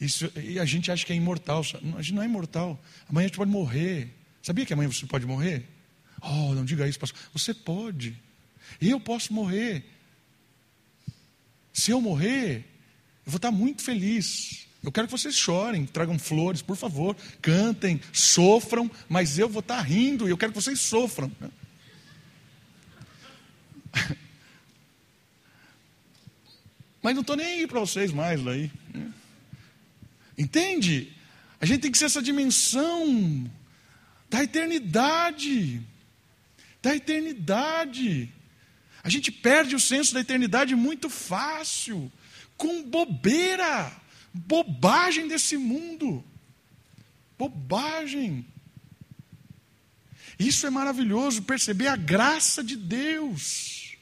Isso, 0.00 0.30
e 0.36 0.58
a 0.58 0.64
gente 0.64 0.90
acha 0.90 1.06
que 1.06 1.12
é 1.12 1.16
imortal. 1.16 1.64
A 1.96 2.02
gente 2.02 2.14
não 2.14 2.22
é 2.22 2.26
imortal. 2.26 2.82
Amanhã 3.08 3.26
a 3.26 3.28
gente 3.28 3.36
pode 3.36 3.50
morrer. 3.50 4.12
Sabia 4.42 4.66
que 4.66 4.72
amanhã 4.72 4.90
você 4.90 5.06
pode 5.06 5.24
morrer? 5.24 5.66
Oh, 6.20 6.54
não 6.54 6.64
diga 6.64 6.88
isso, 6.88 6.98
pastor. 6.98 7.18
Você 7.32 7.54
pode. 7.54 8.18
Eu 8.80 9.00
posso 9.00 9.32
morrer. 9.32 9.84
Se 11.72 11.90
eu 11.90 12.00
morrer, 12.00 12.64
eu 13.26 13.32
vou 13.32 13.36
estar 13.36 13.50
muito 13.50 13.82
feliz. 13.82 14.66
Eu 14.82 14.92
quero 14.92 15.06
que 15.06 15.12
vocês 15.12 15.34
chorem, 15.34 15.86
tragam 15.86 16.18
flores, 16.18 16.60
por 16.60 16.76
favor, 16.76 17.16
cantem, 17.40 18.00
sofram, 18.12 18.90
mas 19.08 19.38
eu 19.38 19.48
vou 19.48 19.60
estar 19.60 19.80
rindo 19.80 20.28
e 20.28 20.30
eu 20.30 20.36
quero 20.36 20.52
que 20.52 20.60
vocês 20.60 20.78
sofram. 20.78 21.32
Mas 27.02 27.14
não 27.14 27.20
estou 27.20 27.36
nem 27.36 27.46
aí 27.46 27.66
para 27.66 27.80
vocês 27.80 28.10
mais 28.12 28.42
daí. 28.42 28.70
Entende? 30.38 31.12
A 31.60 31.66
gente 31.66 31.82
tem 31.82 31.92
que 31.92 31.98
ser 31.98 32.06
essa 32.06 32.22
dimensão 32.22 33.50
da 34.30 34.42
eternidade. 34.42 35.82
Da 36.82 36.96
eternidade. 36.96 38.32
A 39.04 39.10
gente 39.10 39.30
perde 39.30 39.76
o 39.76 39.80
senso 39.80 40.14
da 40.14 40.20
eternidade 40.20 40.74
muito 40.74 41.10
fácil, 41.10 42.10
com 42.56 42.82
bobeira, 42.82 43.92
bobagem 44.32 45.28
desse 45.28 45.58
mundo. 45.58 46.24
Bobagem. 47.38 48.46
Isso 50.38 50.66
é 50.66 50.70
maravilhoso, 50.70 51.42
perceber 51.42 51.88
a 51.88 51.96
graça 51.96 52.64
de 52.64 52.76
Deus. 52.76 53.94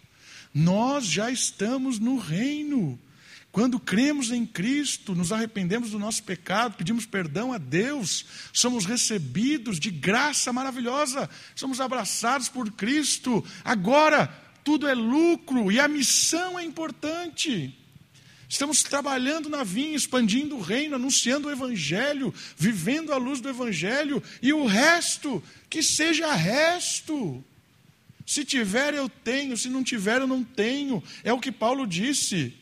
Nós 0.55 1.05
já 1.07 1.33
estamos 1.33 1.99
no 1.99 2.17
reino. 2.17 2.97
Quando 3.51 3.81
cremos 3.81 4.31
em 4.31 4.47
Cristo, 4.47 5.15
nos 5.15 5.33
arrependemos 5.33 5.91
do 5.91 5.99
nosso 5.99 6.23
pecado, 6.23 6.77
pedimos 6.77 7.05
perdão 7.05 7.53
a 7.53 7.59
Deus, 7.59 8.25
somos 8.51 8.87
recebidos 8.87 9.79
de 9.79 9.91
graça 9.91 10.53
maravilhosa, 10.55 11.29
somos 11.55 11.81
abraçados 11.81 12.49
por 12.49 12.71
Cristo. 12.73 13.45
Agora, 13.62 14.41
tudo 14.64 14.88
é 14.88 14.94
lucro 14.94 15.70
e 15.70 15.79
a 15.81 15.88
missão 15.88 16.59
é 16.59 16.64
importante. 16.64 17.77
Estamos 18.48 18.83
trabalhando 18.83 19.48
na 19.48 19.64
vinha, 19.64 19.96
expandindo 19.96 20.57
o 20.57 20.61
reino, 20.61 20.96
anunciando 20.96 21.48
o 21.48 21.51
Evangelho, 21.51 22.35
vivendo 22.57 23.12
a 23.12 23.16
luz 23.16 23.40
do 23.40 23.48
Evangelho, 23.48 24.22
e 24.42 24.53
o 24.53 24.66
resto, 24.66 25.42
que 25.70 25.83
seja 25.83 26.35
resto. 26.35 27.42
Se 28.27 28.44
tiver, 28.44 28.92
eu 28.92 29.09
tenho, 29.09 29.57
se 29.57 29.70
não 29.70 29.83
tiver, 29.83 30.20
eu 30.20 30.27
não 30.27 30.44
tenho. 30.44 31.03
É 31.25 31.33
o 31.33 31.40
que 31.40 31.51
Paulo 31.51 31.87
disse. 31.87 32.55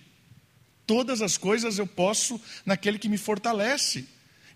Todas 0.86 1.22
as 1.22 1.36
coisas 1.36 1.78
eu 1.78 1.88
posso 1.88 2.40
naquele 2.64 2.98
que 2.98 3.08
me 3.08 3.18
fortalece. 3.18 4.06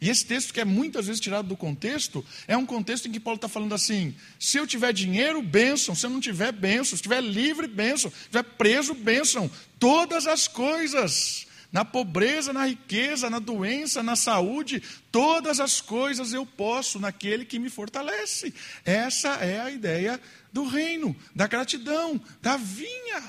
E 0.05 0.11
esse 0.11 0.27
texto, 0.27 0.53
que 0.53 0.61
é 0.61 0.67
muitas 0.67 1.07
vezes 1.07 1.19
tirado 1.19 1.49
do 1.49 1.57
contexto, 1.57 2.23
é 2.47 2.55
um 2.55 2.67
contexto 2.67 3.09
em 3.09 3.11
que 3.11 3.19
Paulo 3.19 3.37
está 3.37 3.49
falando 3.49 3.75
assim: 3.75 4.15
se 4.39 4.59
eu 4.59 4.67
tiver 4.67 4.93
dinheiro, 4.93 5.41
bênção, 5.41 5.95
se 5.95 6.05
eu 6.05 6.11
não 6.11 6.21
tiver, 6.21 6.53
bênção, 6.53 6.91
se 6.91 6.97
estiver 6.97 7.23
livre, 7.23 7.67
bênção, 7.67 8.11
se 8.11 8.19
estiver 8.19 8.43
preso, 8.43 8.93
bênção. 8.93 9.51
Todas 9.79 10.27
as 10.27 10.47
coisas, 10.47 11.47
na 11.73 11.87
pobreza, 11.87 12.53
na 12.53 12.67
riqueza, 12.67 13.31
na 13.31 13.39
doença, 13.39 14.03
na 14.03 14.15
saúde, 14.15 14.83
todas 15.11 15.59
as 15.59 15.81
coisas 15.81 16.35
eu 16.35 16.45
posso 16.45 17.01
naquele 17.01 17.47
que 17.47 17.59
me 17.59 17.71
fortalece. 17.71 18.53
Essa 18.85 19.37
é 19.37 19.59
a 19.59 19.71
ideia 19.71 20.21
do 20.53 20.67
reino, 20.67 21.17
da 21.35 21.47
gratidão, 21.47 22.21
da 22.43 22.59
vinha. 22.59 23.23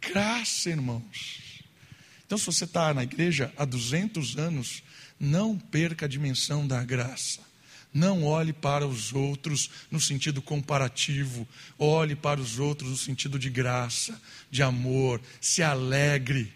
Graça, 0.00 0.70
irmãos. 0.70 1.43
Então, 2.26 2.38
se 2.38 2.46
você 2.46 2.64
está 2.64 2.94
na 2.94 3.02
igreja 3.02 3.52
há 3.56 3.64
200 3.64 4.36
anos, 4.36 4.82
não 5.18 5.58
perca 5.58 6.06
a 6.06 6.08
dimensão 6.08 6.66
da 6.66 6.82
graça. 6.82 7.40
Não 7.92 8.24
olhe 8.24 8.52
para 8.52 8.86
os 8.86 9.12
outros 9.12 9.70
no 9.88 10.00
sentido 10.00 10.42
comparativo, 10.42 11.46
olhe 11.78 12.16
para 12.16 12.40
os 12.40 12.58
outros 12.58 12.90
no 12.90 12.96
sentido 12.96 13.38
de 13.38 13.48
graça, 13.48 14.20
de 14.50 14.64
amor, 14.64 15.20
se 15.40 15.62
alegre. 15.62 16.52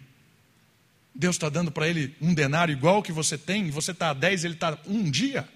Deus 1.15 1.37
está 1.37 1.47
dando 1.47 1.71
para 1.71 1.87
ele 1.87 2.13
um 2.19 2.33
denário 2.33 2.73
igual 2.73 3.01
que 3.01 3.13
você 3.13 3.37
tem, 3.37 3.71
você 3.71 3.91
está 3.91 4.09
a 4.09 4.13
10, 4.13 4.43
ele 4.43 4.53
está 4.55 4.77
um 4.85 5.09
dia. 5.09 5.47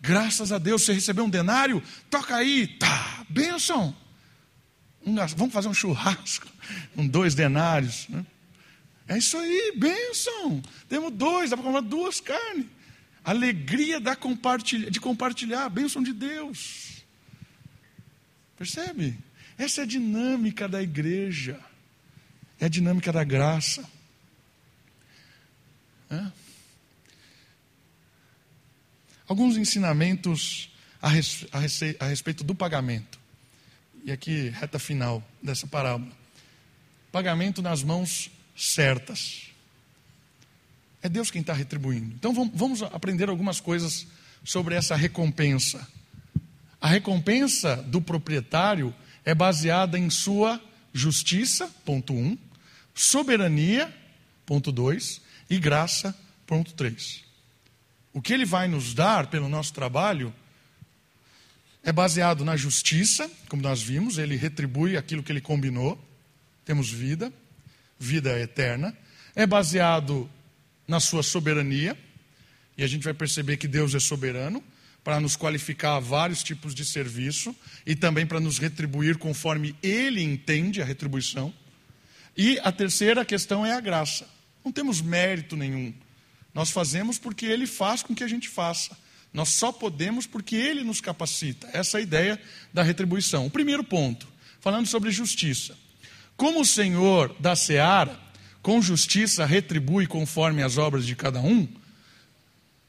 Graças 0.00 0.52
a 0.52 0.58
Deus, 0.58 0.82
você 0.82 0.92
recebeu 0.92 1.24
um 1.24 1.30
denário, 1.30 1.82
toca 2.08 2.36
aí, 2.36 2.68
tá, 2.68 3.24
bênção. 3.28 3.96
vamos 5.36 5.52
fazer 5.52 5.68
um 5.68 5.74
churrasco, 5.74 6.46
com 6.94 7.06
dois 7.06 7.34
denários. 7.34 8.06
Né? 8.08 8.24
É 9.08 9.18
isso 9.18 9.36
aí, 9.36 9.72
bênção. 9.76 10.60
Temos 10.88 11.12
dois, 11.12 11.50
dá 11.50 11.56
para 11.56 11.64
comprar 11.64 11.80
duas 11.80 12.20
carnes. 12.20 12.66
Alegria 13.24 14.00
da 14.00 14.16
compartilha, 14.16 14.90
de 14.90 15.00
compartilhar 15.00 15.68
bênção 15.68 16.02
de 16.02 16.12
Deus. 16.12 17.04
Percebe? 18.56 19.16
Essa 19.58 19.82
é 19.82 19.84
a 19.84 19.86
dinâmica 19.86 20.68
da 20.68 20.82
igreja. 20.82 21.60
É 22.58 22.66
a 22.66 22.68
dinâmica 22.68 23.12
da 23.12 23.22
graça. 23.24 23.88
É? 26.10 26.32
Alguns 29.28 29.56
ensinamentos 29.56 30.70
a, 31.02 31.08
res, 31.08 31.46
a, 31.52 32.04
a 32.04 32.08
respeito 32.08 32.44
do 32.44 32.54
pagamento. 32.54 33.18
E 34.04 34.12
aqui, 34.12 34.48
reta 34.50 34.78
final 34.78 35.22
dessa 35.42 35.66
parábola. 35.66 36.12
Pagamento 37.10 37.60
nas 37.60 37.82
mãos 37.82 38.30
certas. 38.56 39.42
É 41.02 41.08
Deus 41.08 41.30
quem 41.30 41.42
está 41.42 41.52
retribuindo. 41.52 42.14
Então 42.14 42.32
vamos 42.32 42.82
aprender 42.82 43.28
algumas 43.28 43.60
coisas 43.60 44.06
sobre 44.42 44.74
essa 44.74 44.96
recompensa. 44.96 45.86
A 46.80 46.88
recompensa 46.88 47.76
do 47.76 48.00
proprietário 48.00 48.94
é 49.24 49.34
baseada 49.34 49.98
em 49.98 50.08
sua 50.08 50.60
justiça, 50.92 51.68
ponto 51.84 52.14
1, 52.14 52.16
um, 52.16 52.38
soberania, 52.94 53.94
ponto 54.46 54.72
2, 54.72 55.20
e 55.50 55.58
graça, 55.58 56.16
ponto 56.46 56.72
3. 56.74 57.24
O 58.12 58.22
que 58.22 58.32
ele 58.32 58.46
vai 58.46 58.66
nos 58.66 58.94
dar 58.94 59.26
pelo 59.26 59.48
nosso 59.48 59.74
trabalho 59.74 60.34
é 61.82 61.92
baseado 61.92 62.44
na 62.44 62.56
justiça, 62.56 63.30
como 63.48 63.62
nós 63.62 63.82
vimos, 63.82 64.18
ele 64.18 64.36
retribui 64.36 64.96
aquilo 64.96 65.22
que 65.22 65.30
ele 65.30 65.40
combinou, 65.40 66.02
temos 66.64 66.90
vida 66.90 67.32
vida 67.98 68.38
eterna, 68.38 68.96
é 69.34 69.46
baseado 69.46 70.28
na 70.86 71.00
sua 71.00 71.22
soberania, 71.22 71.96
e 72.76 72.84
a 72.84 72.86
gente 72.86 73.04
vai 73.04 73.14
perceber 73.14 73.56
que 73.56 73.66
Deus 73.66 73.94
é 73.94 74.00
soberano 74.00 74.62
para 75.02 75.20
nos 75.20 75.36
qualificar 75.36 75.96
a 75.96 76.00
vários 76.00 76.42
tipos 76.42 76.74
de 76.74 76.84
serviço 76.84 77.54
e 77.86 77.94
também 77.94 78.26
para 78.26 78.40
nos 78.40 78.58
retribuir 78.58 79.18
conforme 79.18 79.74
Ele 79.82 80.22
entende 80.22 80.82
a 80.82 80.84
retribuição. 80.84 81.54
E 82.36 82.58
a 82.64 82.70
terceira 82.70 83.24
questão 83.24 83.64
é 83.64 83.72
a 83.72 83.80
graça. 83.80 84.28
Não 84.64 84.72
temos 84.72 85.00
mérito 85.00 85.56
nenhum. 85.56 85.94
Nós 86.52 86.70
fazemos 86.70 87.18
porque 87.18 87.46
Ele 87.46 87.66
faz 87.66 88.02
com 88.02 88.14
que 88.14 88.24
a 88.24 88.28
gente 88.28 88.48
faça. 88.48 88.96
Nós 89.32 89.50
só 89.50 89.70
podemos 89.70 90.26
porque 90.26 90.56
Ele 90.56 90.82
nos 90.82 91.00
capacita. 91.00 91.68
Essa 91.72 91.98
é 91.98 92.00
a 92.00 92.02
ideia 92.02 92.40
da 92.74 92.82
retribuição. 92.82 93.46
O 93.46 93.50
primeiro 93.50 93.84
ponto, 93.84 94.26
falando 94.60 94.86
sobre 94.86 95.10
justiça. 95.10 95.76
Como 96.36 96.60
o 96.60 96.66
Senhor 96.66 97.34
da 97.40 97.56
seara, 97.56 98.18
com 98.62 98.82
justiça, 98.82 99.46
retribui 99.46 100.06
conforme 100.06 100.62
as 100.62 100.76
obras 100.76 101.06
de 101.06 101.16
cada 101.16 101.40
um, 101.40 101.66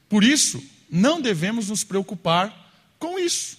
por 0.08 0.24
isso, 0.24 0.62
não 0.90 1.20
devemos 1.20 1.68
nos 1.68 1.84
preocupar 1.84 2.72
com 2.98 3.18
isso, 3.18 3.58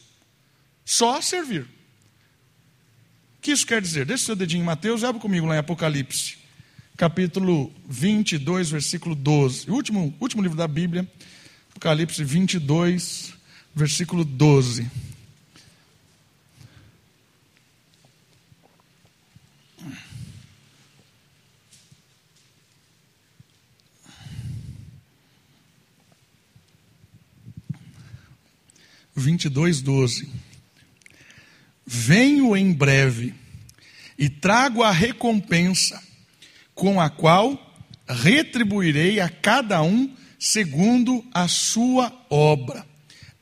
só 0.83 1.21
servir. 1.21 1.61
O 1.61 3.41
que 3.41 3.51
isso 3.51 3.65
quer 3.65 3.81
dizer? 3.81 4.05
Deixa 4.05 4.23
o 4.23 4.25
seu 4.25 4.35
dedinho 4.35 4.61
em 4.61 4.65
Mateus, 4.65 5.03
abre 5.03 5.21
comigo 5.21 5.45
lá 5.45 5.55
em 5.55 5.59
Apocalipse, 5.59 6.37
capítulo 6.97 7.71
22, 7.87 8.69
versículo 8.69 9.15
12. 9.15 9.69
O 9.69 9.75
último, 9.75 10.13
último 10.19 10.41
livro 10.41 10.57
da 10.57 10.67
Bíblia, 10.67 11.09
Apocalipse 11.71 12.23
22, 12.23 13.33
versículo 13.73 14.25
12. 14.25 14.89
22, 29.19 29.81
12. 29.81 30.29
Venho 31.85 32.55
em 32.55 32.71
breve 32.71 33.33
e 34.17 34.29
trago 34.29 34.83
a 34.83 34.91
recompensa, 34.91 36.01
com 36.73 36.99
a 36.99 37.09
qual 37.09 37.83
retribuirei 38.07 39.19
a 39.19 39.29
cada 39.29 39.81
um 39.81 40.13
segundo 40.37 41.23
a 41.33 41.47
sua 41.47 42.13
obra. 42.29 42.85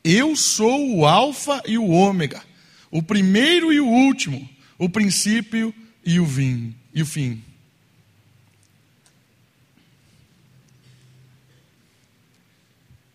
Eu 0.03 0.35
sou 0.35 0.95
o 0.95 1.05
Alfa 1.05 1.61
e 1.67 1.77
o 1.77 1.89
Ômega, 1.89 2.43
o 2.89 3.03
primeiro 3.03 3.71
e 3.71 3.79
o 3.79 3.87
último, 3.87 4.49
o 4.77 4.89
princípio 4.89 5.73
e 6.05 6.19
o, 6.19 6.25
vim, 6.25 6.75
e 6.93 7.01
o 7.01 7.05
fim. 7.05 7.43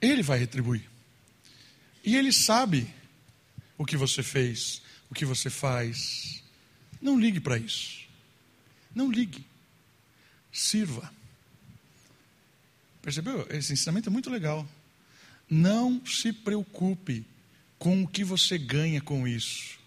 Ele 0.00 0.22
vai 0.22 0.38
retribuir. 0.38 0.91
E 2.05 2.16
Ele 2.16 2.32
sabe 2.32 2.92
o 3.78 3.84
que 3.84 3.96
você 3.96 4.22
fez, 4.22 4.82
o 5.11 5.14
que 5.14 5.24
você 5.24 5.48
faz. 5.50 6.42
Não 7.00 7.18
ligue 7.18 7.40
para 7.40 7.59
isso. 7.59 8.03
Não 8.94 9.11
ligue. 9.11 9.44
Sirva. 10.53 11.12
Percebeu? 13.00 13.46
Esse 13.50 13.72
ensinamento 13.72 14.09
é 14.09 14.12
muito 14.12 14.30
legal. 14.30 14.66
Não 15.48 16.05
se 16.07 16.32
preocupe 16.32 17.26
com 17.78 18.03
o 18.03 18.09
que 18.09 18.22
você 18.22 18.57
ganha 18.57 19.00
com 19.00 19.26
isso. 19.26 19.78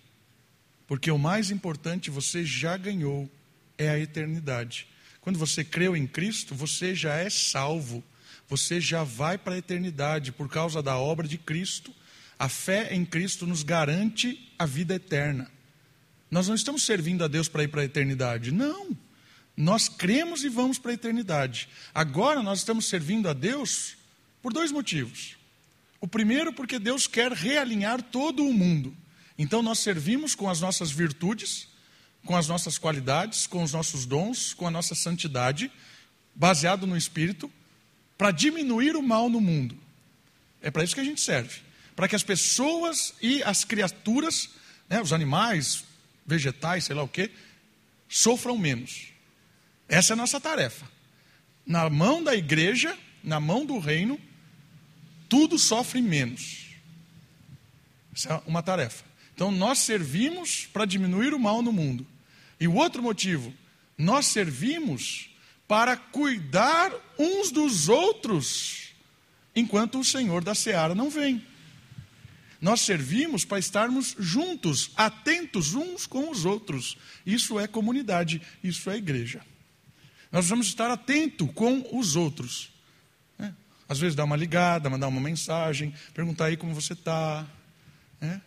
Porque 0.87 1.09
o 1.09 1.17
mais 1.17 1.49
importante 1.49 2.11
você 2.11 2.43
já 2.45 2.75
ganhou 2.77 3.29
é 3.77 3.89
a 3.89 3.99
eternidade. 3.99 4.87
Quando 5.21 5.39
você 5.39 5.63
creu 5.63 5.95
em 5.95 6.05
Cristo, 6.05 6.53
você 6.53 6.93
já 6.93 7.15
é 7.15 7.29
salvo. 7.29 8.03
Você 8.47 8.79
já 8.79 9.03
vai 9.03 9.37
para 9.37 9.55
a 9.55 9.57
eternidade 9.57 10.31
por 10.31 10.49
causa 10.49 10.83
da 10.83 10.97
obra 10.97 11.27
de 11.27 11.37
Cristo. 11.37 11.91
A 12.37 12.49
fé 12.49 12.93
em 12.93 13.05
Cristo 13.05 13.47
nos 13.47 13.63
garante 13.63 14.51
a 14.59 14.65
vida 14.65 14.95
eterna. 14.95 15.49
Nós 16.29 16.47
não 16.47 16.55
estamos 16.55 16.83
servindo 16.83 17.23
a 17.23 17.27
Deus 17.27 17.47
para 17.47 17.63
ir 17.63 17.69
para 17.69 17.81
a 17.81 17.85
eternidade. 17.85 18.51
Não. 18.51 18.95
Nós 19.55 19.87
cremos 19.87 20.43
e 20.43 20.49
vamos 20.49 20.77
para 20.77 20.91
a 20.91 20.95
eternidade. 20.95 21.69
Agora 21.93 22.43
nós 22.43 22.59
estamos 22.59 22.87
servindo 22.87 23.29
a 23.29 23.33
Deus 23.33 23.95
por 24.41 24.51
dois 24.51 24.71
motivos. 24.71 25.37
O 26.01 26.07
primeiro, 26.07 26.51
porque 26.51 26.77
Deus 26.77 27.07
quer 27.07 27.31
realinhar 27.31 28.01
todo 28.01 28.43
o 28.43 28.53
mundo. 28.53 28.95
Então 29.37 29.61
nós 29.61 29.79
servimos 29.79 30.35
com 30.35 30.49
as 30.49 30.59
nossas 30.59 30.91
virtudes, 30.91 31.69
com 32.25 32.35
as 32.35 32.49
nossas 32.49 32.77
qualidades, 32.77 33.47
com 33.47 33.63
os 33.63 33.71
nossos 33.71 34.05
dons, 34.05 34.53
com 34.53 34.67
a 34.67 34.71
nossa 34.71 34.93
santidade, 34.93 35.71
baseado 36.33 36.85
no 36.85 36.97
Espírito, 36.97 37.49
para 38.17 38.31
diminuir 38.31 38.97
o 38.97 39.01
mal 39.01 39.29
no 39.29 39.39
mundo. 39.39 39.77
É 40.61 40.69
para 40.69 40.83
isso 40.83 40.95
que 40.95 41.01
a 41.01 41.05
gente 41.05 41.21
serve 41.21 41.65
para 41.95 42.07
que 42.07 42.15
as 42.15 42.23
pessoas 42.23 43.13
e 43.21 43.41
as 43.43 43.63
criaturas, 43.63 44.49
né, 44.89 45.01
os 45.01 45.13
animais, 45.13 45.83
vegetais, 46.25 46.85
sei 46.85 46.95
lá 46.95 47.03
o 47.03 47.07
que, 47.07 47.31
sofram 48.09 48.57
menos. 48.57 49.07
Essa 49.87 50.13
é 50.13 50.15
a 50.15 50.17
nossa 50.17 50.39
tarefa. 50.39 50.85
Na 51.65 51.89
mão 51.89 52.23
da 52.23 52.35
igreja, 52.35 52.97
na 53.23 53.39
mão 53.39 53.65
do 53.65 53.79
reino, 53.79 54.19
tudo 55.29 55.57
sofre 55.57 56.01
menos. 56.01 56.65
Essa 58.13 58.33
é 58.33 58.41
uma 58.45 58.61
tarefa. 58.61 59.03
Então 59.33 59.51
nós 59.51 59.79
servimos 59.79 60.65
para 60.67 60.85
diminuir 60.85 61.33
o 61.33 61.39
mal 61.39 61.61
no 61.61 61.71
mundo. 61.71 62.05
E 62.59 62.67
o 62.67 62.75
outro 62.75 63.01
motivo, 63.01 63.53
nós 63.97 64.27
servimos 64.27 65.29
para 65.67 65.97
cuidar 65.97 66.91
uns 67.17 67.51
dos 67.51 67.89
outros, 67.89 68.93
enquanto 69.55 69.99
o 69.99 70.03
Senhor 70.05 70.43
da 70.43 70.53
seara 70.53 70.93
não 70.93 71.09
vem. 71.09 71.45
Nós 72.61 72.81
servimos 72.81 73.45
para 73.45 73.59
estarmos 73.59 74.15
juntos, 74.17 74.91
atentos 74.95 75.73
uns 75.73 76.07
com 76.07 76.29
os 76.29 76.45
outros. 76.45 76.97
Isso 77.25 77.59
é 77.59 77.67
comunidade, 77.67 78.41
isso 78.63 78.89
é 78.89 78.97
igreja. 78.97 79.41
Nós 80.31 80.47
vamos 80.47 80.67
estar 80.67 80.89
atentos 80.89 81.49
com 81.53 81.87
os 81.97 82.15
outros. 82.15 82.71
Né? 83.37 83.53
Às 83.87 83.99
vezes 83.99 84.15
dar 84.15 84.23
uma 84.23 84.35
ligada, 84.35 84.89
mandar 84.89 85.07
uma 85.07 85.21
mensagem, 85.21 85.93
perguntar 86.13 86.45
aí 86.45 86.57
como 86.57 86.73
você 86.73 86.93
está. 86.93 87.45
Né? 88.19 88.41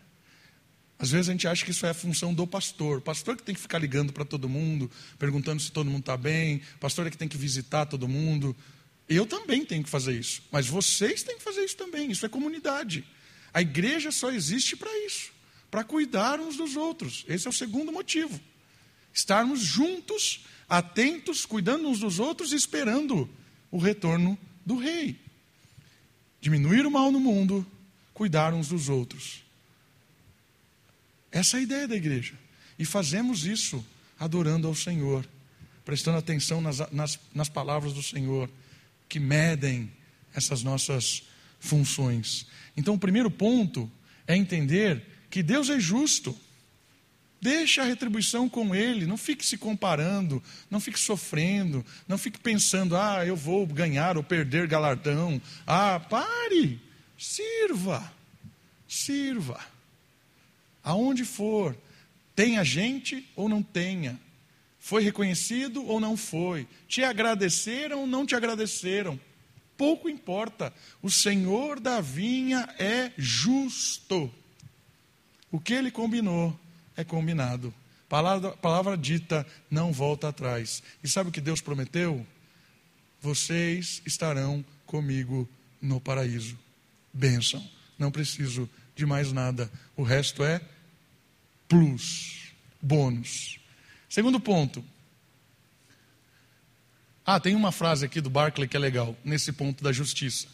Às 0.99 1.11
vezes 1.11 1.29
a 1.29 1.31
gente 1.31 1.47
acha 1.47 1.63
que 1.63 1.71
isso 1.71 1.85
é 1.85 1.91
a 1.91 1.93
função 1.93 2.33
do 2.33 2.45
pastor. 2.45 2.97
O 2.97 3.01
pastor 3.01 3.37
que 3.37 3.43
tem 3.43 3.55
que 3.55 3.61
ficar 3.61 3.79
ligando 3.79 4.11
para 4.11 4.25
todo 4.25 4.49
mundo, 4.49 4.91
perguntando 5.17 5.61
se 5.61 5.71
todo 5.71 5.89
mundo 5.89 6.01
está 6.01 6.17
bem. 6.17 6.61
O 6.75 6.79
pastor 6.79 7.07
é 7.07 7.09
que 7.09 7.17
tem 7.17 7.27
que 7.27 7.37
visitar 7.37 7.85
todo 7.85 8.07
mundo. 8.07 8.55
Eu 9.07 9.25
também 9.25 9.65
tenho 9.65 9.83
que 9.83 9.89
fazer 9.89 10.19
isso. 10.19 10.43
Mas 10.51 10.67
vocês 10.67 11.23
têm 11.23 11.37
que 11.37 11.43
fazer 11.43 11.63
isso 11.63 11.77
também. 11.77 12.11
Isso 12.11 12.25
é 12.25 12.29
comunidade. 12.29 13.05
A 13.53 13.61
igreja 13.61 14.11
só 14.11 14.31
existe 14.31 14.75
para 14.75 14.91
isso, 15.05 15.31
para 15.69 15.83
cuidar 15.83 16.39
uns 16.39 16.57
dos 16.57 16.75
outros. 16.75 17.25
Esse 17.27 17.47
é 17.47 17.49
o 17.49 17.53
segundo 17.53 17.91
motivo. 17.91 18.39
Estarmos 19.13 19.61
juntos, 19.61 20.45
atentos, 20.67 21.45
cuidando 21.45 21.87
uns 21.87 21.99
dos 21.99 22.19
outros 22.19 22.51
e 22.51 22.55
esperando 22.55 23.29
o 23.71 23.77
retorno 23.77 24.37
do 24.65 24.77
rei. 24.77 25.19
Diminuir 26.41 26.85
o 26.85 26.91
mal 26.91 27.11
no 27.11 27.19
mundo, 27.19 27.65
cuidar 28.13 28.53
uns 28.53 28.69
dos 28.69 28.87
outros. 28.87 29.43
Essa 31.31 31.57
é 31.57 31.59
a 31.59 31.63
ideia 31.63 31.87
da 31.87 31.95
igreja. 31.95 32.33
E 32.77 32.85
fazemos 32.85 33.45
isso 33.45 33.85
adorando 34.19 34.67
ao 34.67 34.75
Senhor, 34.75 35.27
prestando 35.83 36.17
atenção 36.17 36.61
nas, 36.61 36.79
nas, 36.91 37.19
nas 37.33 37.49
palavras 37.49 37.93
do 37.93 38.03
Senhor, 38.03 38.49
que 39.07 39.19
medem 39.19 39.91
essas 40.33 40.63
nossas 40.63 41.23
funções. 41.59 42.47
Então, 42.75 42.93
o 42.93 42.99
primeiro 42.99 43.29
ponto 43.29 43.91
é 44.25 44.35
entender 44.35 45.03
que 45.29 45.43
Deus 45.43 45.69
é 45.69 45.79
justo. 45.79 46.37
Deixa 47.41 47.81
a 47.81 47.85
retribuição 47.85 48.49
com 48.49 48.75
Ele, 48.75 49.05
não 49.05 49.17
fique 49.17 49.45
se 49.45 49.57
comparando, 49.57 50.43
não 50.69 50.79
fique 50.79 50.99
sofrendo, 50.99 51.85
não 52.07 52.17
fique 52.17 52.37
pensando, 52.37 52.97
ah, 52.97 53.25
eu 53.25 53.35
vou 53.35 53.65
ganhar 53.65 54.17
ou 54.17 54.23
perder 54.23 54.67
galardão. 54.67 55.41
Ah, 55.65 55.99
pare, 55.99 56.81
sirva, 57.17 58.11
sirva. 58.87 59.59
Aonde 60.83 61.23
for, 61.23 61.77
tenha 62.35 62.63
gente 62.63 63.25
ou 63.35 63.47
não 63.47 63.63
tenha, 63.63 64.19
foi 64.79 65.03
reconhecido 65.03 65.85
ou 65.85 65.99
não 65.99 66.17
foi, 66.17 66.67
te 66.87 67.03
agradeceram 67.03 68.01
ou 68.01 68.07
não 68.07 68.25
te 68.25 68.35
agradeceram, 68.35 69.19
pouco 69.79 70.09
importa, 70.09 70.73
o 71.01 71.09
Senhor 71.09 71.79
da 71.79 72.01
vinha 72.01 72.67
é 72.77 73.13
justo. 73.17 74.29
O 75.49 75.57
que 75.57 75.73
ele 75.73 75.89
combinou 75.89 76.59
é 76.97 77.05
combinado. 77.05 77.73
Palavra, 78.09 78.51
palavra 78.57 78.97
dita 78.97 79.47
não 79.71 79.93
volta 79.93 80.27
atrás. 80.27 80.83
E 81.01 81.07
sabe 81.07 81.29
o 81.29 81.31
que 81.31 81.39
Deus 81.39 81.61
prometeu? 81.61 82.27
Vocês 83.21 84.01
estarão 84.05 84.65
comigo 84.85 85.47
no 85.81 86.01
paraíso. 86.01 86.59
Bênção. 87.13 87.65
Não 87.97 88.11
preciso 88.11 88.69
de 88.97 89.05
mais 89.05 89.31
nada. 89.31 89.71
O 89.95 90.03
resto 90.03 90.43
é 90.43 90.59
plus, 91.69 92.51
bônus. 92.81 93.61
Segundo 94.09 94.41
ponto. 94.41 94.83
Ah, 97.31 97.39
tem 97.39 97.53
uma 97.53 97.71
frase 97.71 98.03
aqui 98.03 98.19
do 98.19 98.27
Barclay 98.27 98.67
que 98.67 98.75
é 98.75 98.79
legal, 98.79 99.15
nesse 99.23 99.51
ponto 99.51 99.83
da 99.83 99.91
justiça. 99.91 100.47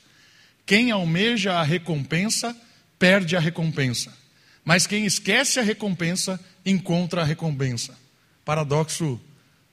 Quem 0.66 0.92
almeja 0.92 1.54
a 1.54 1.64
recompensa, 1.64 2.54
perde 3.00 3.38
a 3.38 3.40
recompensa. 3.40 4.14
Mas 4.62 4.86
quem 4.86 5.06
esquece 5.06 5.58
a 5.58 5.64
recompensa, 5.64 6.38
encontra 6.66 7.22
a 7.22 7.24
recompensa. 7.24 7.98
Paradoxo 8.44 9.22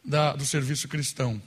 da, 0.04 0.36
do 0.36 0.46
serviço 0.46 0.86
cristão. 0.86 1.42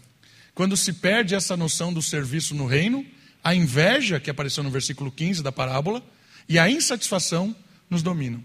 Quando 0.54 0.76
se 0.76 0.92
perde 0.92 1.36
essa 1.36 1.56
noção 1.56 1.94
do 1.94 2.02
serviço 2.02 2.54
no 2.54 2.66
reino, 2.66 3.06
a 3.42 3.56
inveja, 3.56 4.20
que 4.20 4.30
apareceu 4.30 4.62
no 4.62 4.70
versículo 4.70 5.10
15 5.10 5.42
da 5.42 5.54
parábola, 5.54 6.04
e 6.50 6.60
a 6.60 6.70
insatisfação 6.70 7.56
nos 7.90 8.04
dominam. 8.04 8.44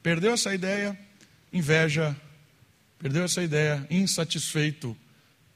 Perdeu 0.00 0.32
essa 0.32 0.54
ideia, 0.54 0.96
inveja, 1.52 2.16
perdeu 3.00 3.24
essa 3.24 3.42
ideia, 3.42 3.84
insatisfeito 3.90 4.96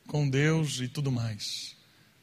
com 0.07 0.28
Deus 0.28 0.80
e 0.80 0.88
tudo 0.88 1.11
mais. 1.11 1.76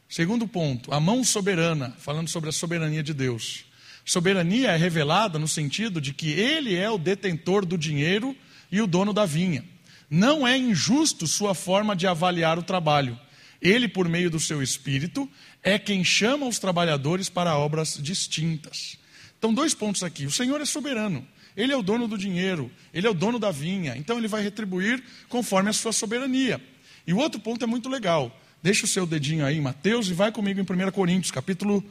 Segundo 0.09 0.47
ponto, 0.47 0.93
a 0.93 0.99
mão 0.99 1.23
soberana, 1.23 1.95
falando 1.97 2.27
sobre 2.27 2.49
a 2.49 2.53
soberania 2.53 3.01
de 3.01 3.13
Deus. 3.13 3.65
Soberania 4.05 4.71
é 4.71 4.77
revelada 4.77 5.39
no 5.39 5.47
sentido 5.47 6.01
de 6.01 6.13
que 6.13 6.31
ele 6.31 6.75
é 6.75 6.89
o 6.89 6.97
detentor 6.97 7.65
do 7.65 7.77
dinheiro 7.77 8.35
e 8.71 8.81
o 8.81 8.87
dono 8.87 9.13
da 9.13 9.25
vinha. 9.25 9.63
Não 10.09 10.47
é 10.47 10.57
injusto 10.57 11.25
sua 11.25 11.55
forma 11.55 11.95
de 11.95 12.05
avaliar 12.05 12.59
o 12.59 12.63
trabalho. 12.63 13.19
Ele, 13.61 13.87
por 13.87 14.09
meio 14.09 14.29
do 14.29 14.39
seu 14.39 14.61
espírito, 14.61 15.29
é 15.63 15.79
quem 15.79 16.03
chama 16.03 16.45
os 16.45 16.59
trabalhadores 16.59 17.29
para 17.29 17.57
obras 17.57 17.97
distintas. 17.99 18.97
Então, 19.39 19.53
dois 19.53 19.73
pontos 19.73 20.03
aqui. 20.03 20.25
O 20.25 20.31
Senhor 20.31 20.59
é 20.59 20.65
soberano. 20.65 21.25
Ele 21.55 21.71
é 21.71 21.77
o 21.77 21.83
dono 21.83 22.07
do 22.07 22.17
dinheiro, 22.17 22.71
ele 22.93 23.05
é 23.05 23.09
o 23.09 23.13
dono 23.13 23.39
da 23.39 23.51
vinha. 23.51 23.95
Então, 23.95 24.17
ele 24.17 24.27
vai 24.27 24.41
retribuir 24.43 25.03
conforme 25.29 25.69
a 25.69 25.73
sua 25.73 25.93
soberania. 25.93 26.61
E 27.05 27.13
o 27.13 27.17
outro 27.17 27.39
ponto 27.39 27.63
é 27.63 27.67
muito 27.67 27.89
legal. 27.89 28.35
Deixa 28.61 28.85
o 28.85 28.87
seu 28.87 29.05
dedinho 29.05 29.45
aí, 29.45 29.59
Mateus, 29.59 30.07
e 30.09 30.13
vai 30.13 30.31
comigo 30.31 30.59
em 30.59 30.63
1 30.63 30.91
Coríntios, 30.91 31.31
capítulo 31.31 31.83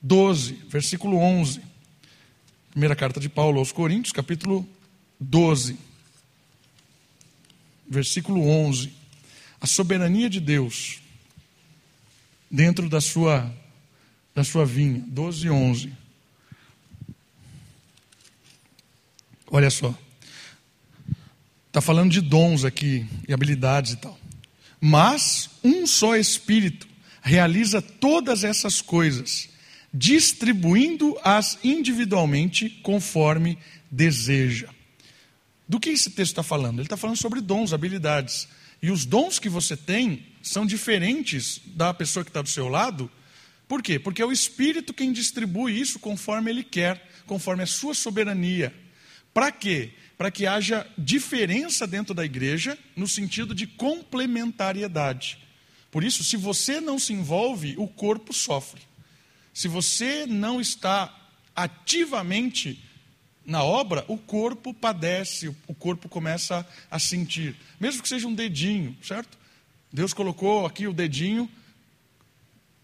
12, 0.00 0.52
versículo 0.68 1.16
11. 1.16 1.60
Primeira 2.70 2.94
carta 2.94 3.18
de 3.18 3.28
Paulo 3.28 3.58
aos 3.58 3.72
Coríntios, 3.72 4.12
capítulo 4.12 4.66
12, 5.18 5.76
versículo 7.88 8.46
11. 8.46 8.92
A 9.60 9.66
soberania 9.66 10.30
de 10.30 10.38
Deus 10.38 11.00
dentro 12.50 12.88
da 12.88 13.00
sua, 13.00 13.52
da 14.34 14.44
sua 14.44 14.64
vinha. 14.64 15.04
12 15.08 15.50
11. 15.50 15.92
Olha 19.50 19.70
só. 19.70 19.92
Está 21.70 21.80
falando 21.80 22.10
de 22.10 22.20
dons 22.20 22.64
aqui 22.64 23.06
e 23.28 23.32
habilidades 23.32 23.92
e 23.92 23.96
tal. 23.96 24.18
Mas 24.80 25.48
um 25.62 25.86
só 25.86 26.16
Espírito 26.16 26.88
realiza 27.22 27.80
todas 27.80 28.42
essas 28.42 28.82
coisas 28.82 29.48
distribuindo-as 29.94 31.58
individualmente 31.62 32.68
conforme 32.82 33.56
deseja. 33.88 34.68
Do 35.68 35.78
que 35.78 35.90
esse 35.90 36.10
texto 36.10 36.32
está 36.32 36.42
falando? 36.42 36.80
Ele 36.80 36.86
está 36.86 36.96
falando 36.96 37.16
sobre 37.16 37.40
dons, 37.40 37.72
habilidades. 37.72 38.48
E 38.82 38.90
os 38.90 39.04
dons 39.04 39.38
que 39.38 39.48
você 39.48 39.76
tem 39.76 40.26
são 40.42 40.66
diferentes 40.66 41.60
da 41.66 41.94
pessoa 41.94 42.24
que 42.24 42.30
está 42.30 42.42
do 42.42 42.48
seu 42.48 42.68
lado. 42.68 43.08
Por 43.68 43.80
quê? 43.80 43.96
Porque 43.96 44.20
é 44.20 44.26
o 44.26 44.32
Espírito 44.32 44.92
quem 44.92 45.12
distribui 45.12 45.78
isso 45.80 46.00
conforme 46.00 46.50
ele 46.50 46.64
quer, 46.64 47.08
conforme 47.26 47.62
a 47.62 47.66
sua 47.66 47.94
soberania. 47.94 48.74
Para 49.32 49.52
quê? 49.52 49.92
Para 50.20 50.30
que 50.30 50.46
haja 50.46 50.86
diferença 50.98 51.86
dentro 51.86 52.12
da 52.12 52.22
igreja, 52.26 52.78
no 52.94 53.08
sentido 53.08 53.54
de 53.54 53.66
complementariedade. 53.66 55.38
Por 55.90 56.04
isso, 56.04 56.22
se 56.22 56.36
você 56.36 56.78
não 56.78 56.98
se 56.98 57.14
envolve, 57.14 57.74
o 57.78 57.88
corpo 57.88 58.30
sofre. 58.30 58.82
Se 59.54 59.66
você 59.66 60.26
não 60.26 60.60
está 60.60 61.10
ativamente 61.56 62.84
na 63.46 63.64
obra, 63.64 64.04
o 64.08 64.18
corpo 64.18 64.74
padece, 64.74 65.48
o 65.66 65.74
corpo 65.74 66.06
começa 66.06 66.68
a 66.90 66.98
sentir, 66.98 67.56
mesmo 67.80 68.02
que 68.02 68.08
seja 68.10 68.28
um 68.28 68.34
dedinho, 68.34 68.94
certo? 69.02 69.38
Deus 69.90 70.12
colocou 70.12 70.66
aqui 70.66 70.86
o 70.86 70.92
dedinho. 70.92 71.50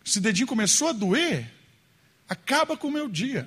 Se 0.03 0.21
o 0.21 0.23
dedinho 0.23 0.47
começou 0.47 0.89
a 0.89 0.93
doer, 0.93 1.53
acaba 2.27 2.79
com 2.79 2.89
o 2.89 2.93
meu 2.93 3.11
dia, 3.11 3.47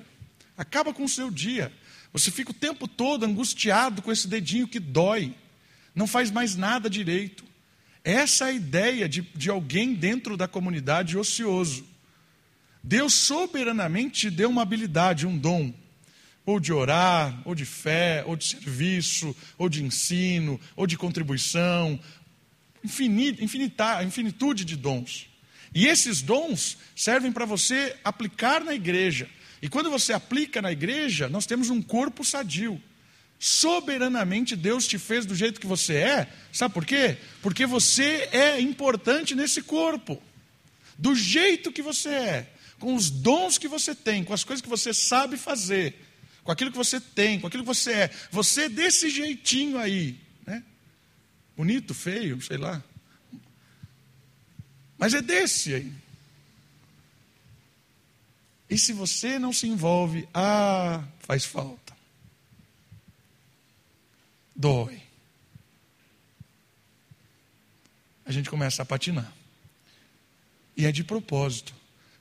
acaba 0.56 0.94
com 0.94 1.02
o 1.02 1.08
seu 1.08 1.28
dia. 1.28 1.72
Você 2.12 2.30
fica 2.30 2.50
o 2.50 2.54
tempo 2.54 2.88
todo 2.88 3.24
angustiado 3.24 4.02
com 4.02 4.10
esse 4.10 4.26
dedinho 4.26 4.66
que 4.66 4.80
dói, 4.80 5.34
não 5.94 6.06
faz 6.06 6.30
mais 6.30 6.56
nada 6.56 6.90
direito. 6.90 7.44
Essa 8.02 8.46
é 8.46 8.48
a 8.48 8.52
ideia 8.52 9.08
de, 9.08 9.22
de 9.34 9.50
alguém 9.50 9.94
dentro 9.94 10.36
da 10.36 10.48
comunidade 10.48 11.16
ocioso. 11.16 11.84
Deus 12.82 13.12
soberanamente 13.12 14.20
te 14.20 14.30
deu 14.30 14.48
uma 14.48 14.62
habilidade, 14.62 15.26
um 15.26 15.36
dom, 15.36 15.72
ou 16.46 16.58
de 16.58 16.72
orar, 16.72 17.40
ou 17.44 17.54
de 17.54 17.64
fé, 17.64 18.24
ou 18.26 18.34
de 18.34 18.44
serviço, 18.44 19.36
ou 19.58 19.68
de 19.68 19.84
ensino, 19.84 20.58
ou 20.74 20.86
de 20.86 20.96
contribuição, 20.96 22.00
infinita, 22.82 23.44
infinita, 23.44 24.02
infinitude 24.02 24.64
de 24.64 24.76
dons. 24.76 25.28
E 25.74 25.86
esses 25.86 26.22
dons 26.22 26.78
servem 26.96 27.30
para 27.30 27.44
você 27.44 27.96
aplicar 28.02 28.64
na 28.64 28.74
igreja. 28.74 29.28
E 29.62 29.68
quando 29.68 29.90
você 29.90 30.12
aplica 30.12 30.62
na 30.62 30.72
igreja, 30.72 31.28
nós 31.28 31.46
temos 31.46 31.70
um 31.70 31.82
corpo 31.82 32.24
sadio. 32.24 32.80
Soberanamente 33.38 34.56
Deus 34.56 34.86
te 34.86 34.98
fez 34.98 35.24
do 35.24 35.34
jeito 35.34 35.60
que 35.60 35.66
você 35.66 35.94
é. 35.94 36.32
Sabe 36.52 36.74
por 36.74 36.84
quê? 36.84 37.16
Porque 37.42 37.66
você 37.66 38.28
é 38.32 38.60
importante 38.60 39.34
nesse 39.34 39.62
corpo. 39.62 40.22
Do 40.98 41.14
jeito 41.14 41.72
que 41.72 41.82
você 41.82 42.08
é 42.08 42.52
com 42.80 42.94
os 42.94 43.10
dons 43.10 43.58
que 43.58 43.68
você 43.68 43.94
tem, 43.94 44.24
com 44.24 44.32
as 44.32 44.42
coisas 44.42 44.62
que 44.62 44.68
você 44.68 44.92
sabe 44.92 45.36
fazer, 45.36 45.94
com 46.42 46.50
aquilo 46.50 46.72
que 46.72 46.76
você 46.78 46.98
tem, 46.98 47.38
com 47.38 47.46
aquilo 47.46 47.62
que 47.62 47.68
você 47.68 47.92
é. 47.92 48.10
Você 48.32 48.68
desse 48.68 49.10
jeitinho 49.10 49.78
aí, 49.78 50.18
né? 50.46 50.64
Bonito, 51.54 51.94
feio, 51.94 52.40
sei 52.40 52.56
lá. 52.56 52.82
Mas 54.98 55.12
é 55.12 55.20
desse 55.20 55.74
aí. 55.74 55.92
E 58.70 58.78
se 58.78 58.92
você 58.92 59.36
não 59.36 59.52
se 59.52 59.66
envolve, 59.66 60.28
ah, 60.32 61.02
faz 61.18 61.44
falta. 61.44 61.92
Dói. 64.54 65.02
A 68.24 68.30
gente 68.30 68.48
começa 68.48 68.82
a 68.82 68.86
patinar. 68.86 69.32
E 70.76 70.86
é 70.86 70.92
de 70.92 71.02
propósito 71.02 71.74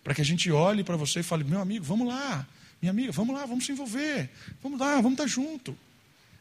para 0.04 0.16
que 0.16 0.22
a 0.22 0.26
gente 0.26 0.52
olhe 0.52 0.84
para 0.84 0.97
você 0.97 1.20
e 1.20 1.24
fale: 1.24 1.43
meu 1.43 1.62
amigo, 1.62 1.86
vamos 1.86 2.08
lá, 2.08 2.47
minha 2.82 2.89
amiga, 2.89 3.12
vamos 3.12 3.36
lá, 3.36 3.45
vamos 3.45 3.66
se 3.66 3.72
envolver, 3.72 4.28
vamos 4.64 4.80
lá, 4.80 4.95
vamos 4.95 5.14
estar 5.14 5.28
junto. 5.28 5.78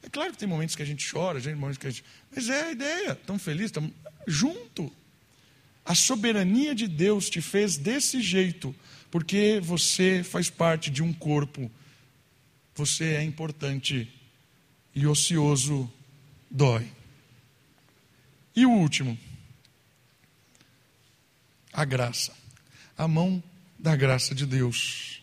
É 0.02 0.08
claro 0.08 0.32
que 0.32 0.38
tem 0.38 0.48
momentos 0.48 0.74
que 0.74 0.82
a 0.82 0.86
gente 0.86 1.06
chora, 1.10 1.38
tem 1.38 1.54
momentos 1.54 1.78
que 1.78 1.86
a 1.86 1.90
gente. 1.90 2.04
Mas 2.34 2.48
é 2.48 2.62
a 2.62 2.72
ideia, 2.72 3.12
estamos 3.12 3.42
felizes, 3.42 3.66
estamos 3.66 3.92
junto. 4.26 4.90
A 5.84 5.94
soberania 5.94 6.74
de 6.74 6.88
Deus 6.88 7.28
te 7.28 7.42
fez 7.42 7.76
desse 7.76 8.22
jeito, 8.22 8.74
porque 9.10 9.60
você 9.62 10.22
faz 10.22 10.50
parte 10.50 10.90
de 10.90 11.02
um 11.02 11.12
corpo, 11.12 11.70
você 12.74 13.14
é 13.14 13.22
importante 13.22 14.12
e 14.94 15.06
ocioso 15.06 15.90
dói. 16.50 16.90
E 18.54 18.66
o 18.66 18.70
último, 18.70 19.16
a 21.72 21.84
graça, 21.84 22.34
a 22.96 23.06
mão 23.06 23.42
da 23.78 23.94
graça 23.94 24.34
de 24.34 24.44
Deus. 24.44 25.22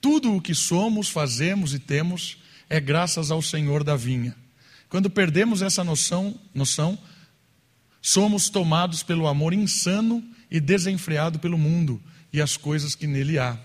Tudo 0.00 0.34
o 0.34 0.40
que 0.40 0.54
somos, 0.54 1.08
fazemos 1.08 1.74
e 1.74 1.78
temos 1.78 2.38
é 2.70 2.80
graças 2.80 3.30
ao 3.30 3.42
Senhor 3.42 3.82
da 3.82 3.96
vinha. 3.96 4.36
Quando 4.88 5.10
perdemos 5.10 5.62
essa 5.62 5.82
noção, 5.82 6.38
noção, 6.54 6.98
somos 8.00 8.48
tomados 8.48 9.02
pelo 9.02 9.26
amor 9.26 9.52
insano 9.52 10.24
e 10.50 10.60
desenfreado 10.60 11.38
pelo 11.38 11.58
mundo 11.58 12.02
e 12.32 12.40
as 12.40 12.56
coisas 12.56 12.94
que 12.94 13.06
nele 13.06 13.38
há. 13.38 13.58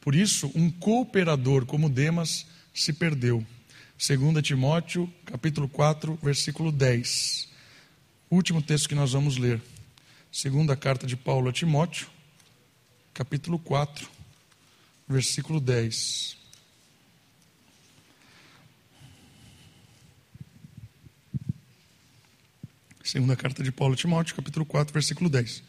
Por 0.00 0.14
isso, 0.14 0.50
um 0.54 0.70
cooperador 0.70 1.64
como 1.66 1.88
Demas 1.88 2.46
se 2.72 2.92
perdeu. 2.92 3.44
2 3.96 4.42
Timóteo, 4.42 5.12
capítulo 5.24 5.68
4, 5.68 6.18
versículo 6.22 6.72
10. 6.72 7.48
Último 8.30 8.60
texto 8.60 8.88
que 8.88 8.94
nós 8.94 9.12
vamos 9.12 9.36
ler. 9.36 9.60
Segunda 10.30 10.76
carta 10.76 11.06
de 11.06 11.16
Paulo 11.16 11.48
a 11.48 11.52
Timóteo, 11.52 12.08
capítulo 13.14 13.58
4, 13.58 14.08
versículo 15.08 15.60
10. 15.60 16.36
Segunda 23.04 23.36
carta 23.36 23.62
de 23.62 23.70
Paulo 23.70 23.94
a 23.94 23.96
Timóteo, 23.96 24.34
capítulo 24.34 24.66
4, 24.66 24.92
versículo 24.92 25.30
10. 25.30 25.62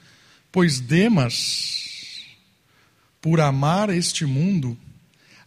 Pois 0.55 0.79
Demas, 0.79 2.27
por 3.19 3.41
amar 3.41 3.89
este 3.89 4.25
mundo, 4.25 4.77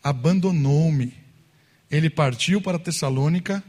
abandonou-me. 0.04 1.14
Ele 1.90 2.10
partiu 2.10 2.60
para 2.60 2.78
Tessalônica, 2.78 3.64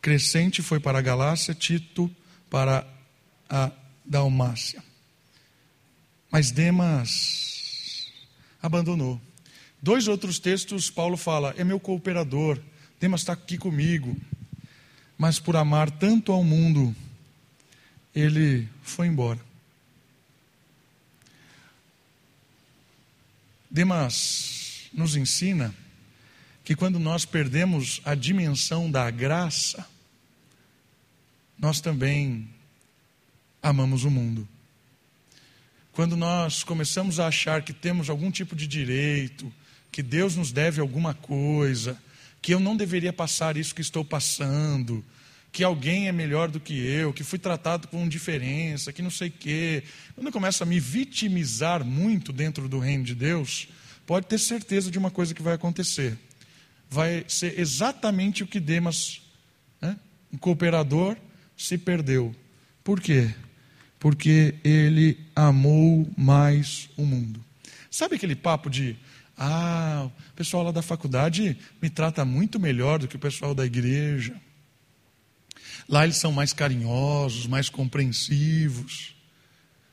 Crescente 0.00 0.60
foi 0.60 0.80
para 0.80 0.98
a 0.98 1.00
Galácia, 1.00 1.54
Tito 1.54 2.10
para 2.50 2.84
a 3.48 3.70
Dalmácia. 4.04 4.82
Mas 6.28 6.50
Demas 6.50 8.10
abandonou. 8.60 9.20
Dois 9.80 10.08
outros 10.08 10.40
textos, 10.40 10.90
Paulo 10.90 11.16
fala: 11.16 11.54
é 11.56 11.62
meu 11.62 11.78
cooperador, 11.78 12.60
Demas 12.98 13.20
está 13.20 13.32
aqui 13.32 13.56
comigo. 13.56 14.16
Mas 15.16 15.38
por 15.38 15.54
amar 15.54 15.88
tanto 15.88 16.32
ao 16.32 16.42
mundo, 16.42 16.92
ele 18.12 18.68
foi 18.82 19.06
embora. 19.06 19.51
Demas 23.72 24.90
nos 24.92 25.16
ensina 25.16 25.74
que 26.62 26.76
quando 26.76 26.98
nós 26.98 27.24
perdemos 27.24 28.02
a 28.04 28.14
dimensão 28.14 28.90
da 28.90 29.10
graça, 29.10 29.86
nós 31.58 31.80
também 31.80 32.50
amamos 33.62 34.04
o 34.04 34.10
mundo. 34.10 34.46
Quando 35.90 36.18
nós 36.18 36.62
começamos 36.62 37.18
a 37.18 37.28
achar 37.28 37.62
que 37.62 37.72
temos 37.72 38.10
algum 38.10 38.30
tipo 38.30 38.54
de 38.54 38.66
direito, 38.66 39.50
que 39.90 40.02
Deus 40.02 40.36
nos 40.36 40.52
deve 40.52 40.78
alguma 40.78 41.14
coisa, 41.14 41.98
que 42.42 42.52
eu 42.52 42.60
não 42.60 42.76
deveria 42.76 43.10
passar 43.10 43.56
isso 43.56 43.74
que 43.74 43.80
estou 43.80 44.04
passando, 44.04 45.02
que 45.52 45.62
alguém 45.62 46.08
é 46.08 46.12
melhor 46.12 46.48
do 46.48 46.58
que 46.58 46.72
eu, 46.72 47.12
que 47.12 47.22
fui 47.22 47.38
tratado 47.38 47.86
com 47.86 48.08
diferença, 48.08 48.90
que 48.90 49.02
não 49.02 49.10
sei 49.10 49.28
o 49.28 49.32
quê. 49.32 49.84
Quando 50.14 50.28
eu 50.28 50.32
começo 50.32 50.62
a 50.62 50.66
me 50.66 50.80
vitimizar 50.80 51.84
muito 51.84 52.32
dentro 52.32 52.66
do 52.70 52.78
reino 52.78 53.04
de 53.04 53.14
Deus, 53.14 53.68
pode 54.06 54.26
ter 54.26 54.38
certeza 54.38 54.90
de 54.90 54.98
uma 54.98 55.10
coisa 55.10 55.34
que 55.34 55.42
vai 55.42 55.54
acontecer. 55.54 56.18
Vai 56.88 57.26
ser 57.28 57.60
exatamente 57.60 58.42
o 58.42 58.46
que 58.46 58.58
Demas, 58.58 59.20
né, 59.80 59.98
um 60.32 60.38
cooperador, 60.38 61.18
se 61.54 61.76
perdeu. 61.76 62.34
Por 62.82 62.98
quê? 62.98 63.30
Porque 63.98 64.54
ele 64.64 65.20
amou 65.36 66.10
mais 66.16 66.88
o 66.96 67.04
mundo. 67.04 67.44
Sabe 67.90 68.16
aquele 68.16 68.34
papo 68.34 68.70
de 68.70 68.96
ah, 69.36 70.08
o 70.08 70.34
pessoal 70.34 70.62
lá 70.62 70.72
da 70.72 70.82
faculdade 70.82 71.58
me 71.80 71.90
trata 71.90 72.24
muito 72.24 72.58
melhor 72.58 72.98
do 72.98 73.06
que 73.06 73.16
o 73.16 73.18
pessoal 73.18 73.54
da 73.54 73.66
igreja. 73.66 74.34
Lá 75.88 76.04
eles 76.04 76.16
são 76.16 76.32
mais 76.32 76.52
carinhosos, 76.52 77.46
mais 77.46 77.68
compreensivos. 77.68 79.14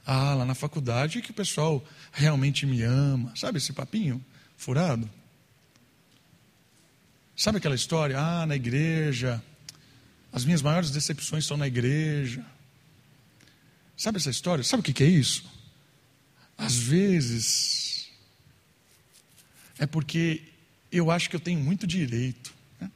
Ah, 0.06 0.34
lá 0.34 0.46
na 0.46 0.56
faculdade 0.56 1.20
é 1.20 1.22
que 1.22 1.32
o 1.32 1.34
pessoal 1.34 1.86
realmente 2.12 2.66
me 2.66 2.82
ama. 2.82 3.32
Sabe 3.36 3.58
esse 3.58 3.74
papinho 3.74 4.24
furado? 4.58 5.10
Sabe 7.36 7.58
aquela 7.58 7.76
história? 7.76 8.20
Ah, 8.20 8.46
na 8.46 8.56
igreja. 8.56 9.42
As 10.32 10.46
minhas 10.46 10.62
maiores 10.62 10.92
decepções 10.92 11.46
são 11.46 11.58
na 11.58 11.68
igreja. 11.68 12.46
Sabe 13.96 14.18
essa 14.18 14.30
história? 14.30 14.64
Sabe 14.64 14.82
o 14.82 14.84
que 14.84 15.04
é 15.04 15.08
isso? 15.08 15.44
Às 16.58 16.76
vezes 16.76 18.10
é 19.78 19.86
porque 19.86 20.44
eu 20.92 21.10
acho 21.10 21.30
que 21.30 21.36
eu 21.36 21.40
tenho 21.40 21.60
muito 21.60 21.88
direito. 21.88 22.54
Né? 22.80 22.92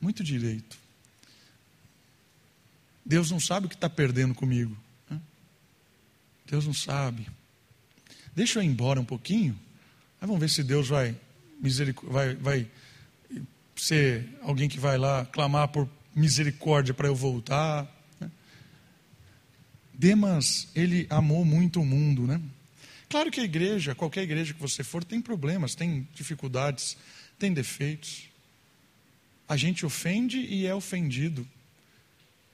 Muito 0.00 0.22
direito. 0.22 0.78
Deus 3.06 3.30
não 3.30 3.38
sabe 3.38 3.66
o 3.66 3.68
que 3.68 3.76
está 3.76 3.88
perdendo 3.88 4.34
comigo. 4.34 4.76
Né? 5.08 5.20
Deus 6.44 6.66
não 6.66 6.74
sabe. 6.74 7.28
Deixa 8.34 8.58
eu 8.58 8.64
ir 8.64 8.66
embora 8.66 9.00
um 9.00 9.04
pouquinho. 9.04 9.56
Aí 10.20 10.26
vamos 10.26 10.40
ver 10.40 10.50
se 10.50 10.64
Deus 10.64 10.88
vai, 10.88 11.16
vai, 12.10 12.34
vai 12.34 12.66
ser 13.76 14.28
alguém 14.42 14.68
que 14.68 14.80
vai 14.80 14.98
lá 14.98 15.24
clamar 15.24 15.68
por 15.68 15.88
misericórdia 16.12 16.92
para 16.92 17.06
eu 17.06 17.14
voltar. 17.14 17.86
Né? 18.18 18.28
Demas, 19.94 20.66
ele 20.74 21.06
amou 21.08 21.44
muito 21.44 21.80
o 21.80 21.86
mundo, 21.86 22.26
né? 22.26 22.40
Claro 23.08 23.30
que 23.30 23.38
a 23.38 23.44
igreja, 23.44 23.94
qualquer 23.94 24.24
igreja 24.24 24.52
que 24.52 24.60
você 24.60 24.82
for, 24.82 25.04
tem 25.04 25.20
problemas, 25.20 25.76
tem 25.76 26.08
dificuldades, 26.12 26.96
tem 27.38 27.52
defeitos. 27.52 28.28
A 29.48 29.56
gente 29.56 29.86
ofende 29.86 30.38
e 30.38 30.66
é 30.66 30.74
ofendido. 30.74 31.46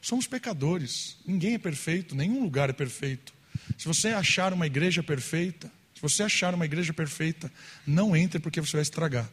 Somos 0.02 0.26
pecadores, 0.26 1.16
ninguém 1.24 1.54
é 1.54 1.58
perfeito, 1.58 2.16
nenhum 2.16 2.42
lugar 2.42 2.68
é 2.68 2.72
perfeito. 2.72 3.32
Se 3.78 3.86
você 3.86 4.08
achar 4.08 4.52
uma 4.52 4.66
igreja 4.66 5.00
perfeita, 5.00 5.70
se 5.94 6.02
você 6.02 6.24
achar 6.24 6.52
uma 6.56 6.64
igreja 6.64 6.92
perfeita, 6.92 7.50
não 7.86 8.16
entre 8.16 8.40
porque 8.40 8.60
você 8.60 8.72
vai 8.72 8.82
estragar. 8.82 9.30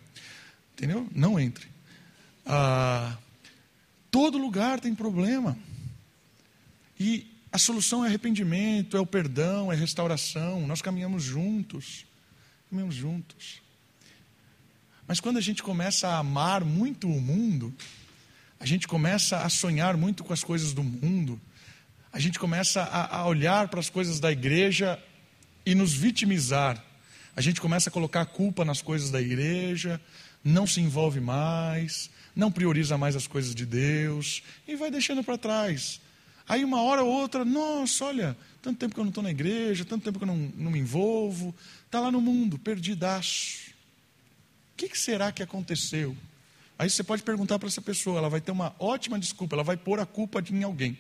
Entendeu? 0.73 1.09
Não 1.13 1.39
entre. 1.39 1.67
Ah, 2.45 3.17
todo 4.11 4.37
lugar 4.37 4.79
tem 4.79 4.93
problema. 4.93 5.57
E 6.99 7.25
a 7.51 7.57
solução 7.57 8.05
é 8.05 8.07
arrependimento, 8.07 8.95
é 8.95 8.99
o 8.99 9.07
perdão, 9.07 9.73
é 9.73 9.75
restauração. 9.75 10.67
Nós 10.67 10.83
caminhamos 10.83 11.23
juntos. 11.23 12.05
Caminhamos 12.69 12.93
juntos. 12.93 13.59
Mas 15.07 15.19
quando 15.19 15.37
a 15.37 15.41
gente 15.41 15.63
começa 15.63 16.07
a 16.07 16.19
amar 16.19 16.63
muito 16.63 17.09
o 17.09 17.19
mundo, 17.19 17.73
a 18.59 18.65
gente 18.65 18.87
começa 18.87 19.37
a 19.37 19.49
sonhar 19.49 19.95
muito 19.95 20.23
com 20.23 20.33
as 20.33 20.43
coisas 20.43 20.73
do 20.73 20.83
mundo, 20.83 21.39
a 22.11 22.19
gente 22.19 22.37
começa 22.37 22.81
a, 22.81 23.17
a 23.17 23.27
olhar 23.27 23.67
para 23.69 23.79
as 23.79 23.89
coisas 23.89 24.19
da 24.19 24.31
igreja 24.31 25.01
e 25.65 25.75
nos 25.75 25.93
vitimizar. 25.93 26.83
A 27.35 27.41
gente 27.41 27.61
começa 27.61 27.89
a 27.89 27.93
colocar 27.93 28.25
culpa 28.25 28.65
nas 28.65 28.81
coisas 28.81 29.11
da 29.11 29.21
igreja, 29.21 30.01
não 30.43 30.65
se 30.67 30.81
envolve 30.81 31.19
mais, 31.19 32.09
não 32.35 32.51
prioriza 32.51 32.97
mais 32.97 33.15
as 33.15 33.27
coisas 33.27 33.53
de 33.53 33.65
Deus 33.65 34.43
e 34.67 34.75
vai 34.75 34.89
deixando 34.89 35.23
para 35.23 35.37
trás. 35.37 36.01
Aí 36.47 36.65
uma 36.65 36.81
hora 36.81 37.03
ou 37.03 37.11
outra, 37.11 37.45
nossa, 37.45 38.05
olha, 38.05 38.35
tanto 38.61 38.79
tempo 38.79 38.95
que 38.95 38.99
eu 38.99 39.03
não 39.03 39.09
estou 39.09 39.23
na 39.23 39.29
igreja, 39.29 39.85
tanto 39.85 40.03
tempo 40.03 40.17
que 40.17 40.23
eu 40.23 40.27
não, 40.27 40.51
não 40.55 40.71
me 40.71 40.79
envolvo, 40.79 41.55
está 41.85 41.99
lá 41.99 42.11
no 42.11 42.19
mundo, 42.19 42.57
perdidaço. 42.57 43.69
O 44.73 44.77
que, 44.77 44.89
que 44.89 44.97
será 44.97 45.31
que 45.31 45.43
aconteceu? 45.43 46.17
Aí 46.79 46.89
você 46.89 47.03
pode 47.03 47.23
perguntar 47.23 47.59
para 47.59 47.67
essa 47.67 47.81
pessoa, 47.81 48.19
ela 48.19 48.29
vai 48.29 48.39
ter 48.39 48.51
uma 48.51 48.73
ótima 48.79 49.19
desculpa, 49.19 49.53
ela 49.53 49.65
vai 49.65 49.75
pôr 49.75 49.99
a 49.99 50.05
culpa 50.05 50.41
em 50.49 50.63
alguém. 50.63 50.97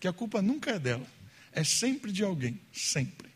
Que 0.00 0.08
a 0.08 0.12
culpa 0.12 0.42
nunca 0.42 0.72
é 0.72 0.80
dela, 0.80 1.06
é 1.52 1.62
sempre 1.62 2.10
de 2.10 2.24
alguém, 2.24 2.60
sempre. 2.72 3.30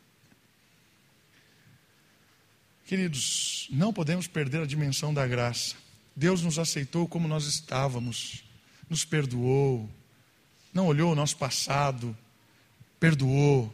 Queridos, 2.85 3.69
não 3.71 3.93
podemos 3.93 4.27
perder 4.27 4.63
a 4.63 4.67
dimensão 4.67 5.15
da 5.15 5.25
graça. 5.29 5.77
Deus 6.17 6.43
nos 6.43 6.59
aceitou 6.59 7.07
como 7.07 7.29
nós 7.29 7.45
estávamos, 7.45 8.43
nos 8.89 9.05
perdoou, 9.05 9.89
não 10.75 10.89
olhou 10.89 11.13
o 11.13 11.15
nosso 11.15 11.37
passado, 11.37 12.19
perdoou, 12.99 13.73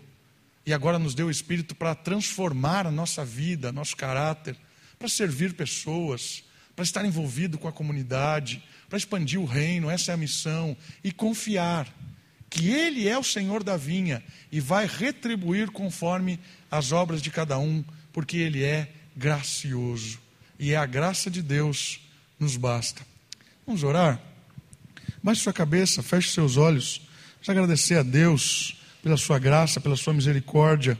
e 0.66 0.72
agora 0.74 0.98
nos 0.98 1.14
deu 1.14 1.28
o 1.28 1.30
Espírito 1.30 1.74
para 1.74 1.94
transformar 1.94 2.86
a 2.86 2.90
nossa 2.90 3.24
vida, 3.24 3.72
nosso 3.72 3.96
caráter, 3.96 4.54
para 4.98 5.08
servir 5.08 5.54
pessoas, 5.54 6.44
para 6.76 6.84
estar 6.84 7.04
envolvido 7.06 7.56
com 7.56 7.66
a 7.66 7.72
comunidade, 7.72 8.62
para 8.88 8.98
expandir 8.98 9.40
o 9.40 9.46
reino, 9.46 9.90
essa 9.90 10.12
é 10.12 10.14
a 10.14 10.18
missão, 10.18 10.76
e 11.02 11.10
confiar 11.10 11.88
que 12.50 12.68
Ele 12.68 13.08
é 13.08 13.18
o 13.18 13.24
Senhor 13.24 13.64
da 13.64 13.76
vinha 13.76 14.22
e 14.52 14.60
vai 14.60 14.86
retribuir 14.86 15.70
conforme 15.70 16.38
as 16.70 16.92
obras 16.92 17.22
de 17.22 17.30
cada 17.30 17.58
um, 17.58 17.82
porque 18.12 18.36
Ele 18.36 18.62
é 18.62 18.92
gracioso 19.16 20.20
e 20.58 20.72
é 20.72 20.76
a 20.76 20.86
graça 20.86 21.30
de 21.30 21.42
Deus 21.42 22.00
nos 22.38 22.56
basta. 22.56 23.02
Vamos 23.66 23.82
orar? 23.82 24.20
Baixe 25.22 25.40
sua 25.40 25.52
cabeça, 25.52 26.02
feche 26.02 26.30
seus 26.30 26.56
olhos, 26.56 27.00
vamos 27.36 27.48
agradecer 27.48 27.98
a 27.98 28.02
Deus 28.02 28.76
pela 29.02 29.16
sua 29.16 29.38
graça, 29.38 29.80
pela 29.80 29.96
sua 29.96 30.12
misericórdia 30.12 30.98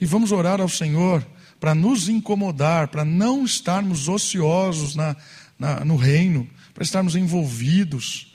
e 0.00 0.04
vamos 0.04 0.32
orar 0.32 0.60
ao 0.60 0.68
Senhor 0.68 1.24
para 1.62 1.76
nos 1.76 2.08
incomodar, 2.08 2.88
para 2.88 3.04
não 3.04 3.44
estarmos 3.44 4.08
ociosos 4.08 4.96
na, 4.96 5.14
na, 5.56 5.84
no 5.84 5.94
reino, 5.94 6.50
para 6.74 6.82
estarmos 6.82 7.14
envolvidos. 7.14 8.34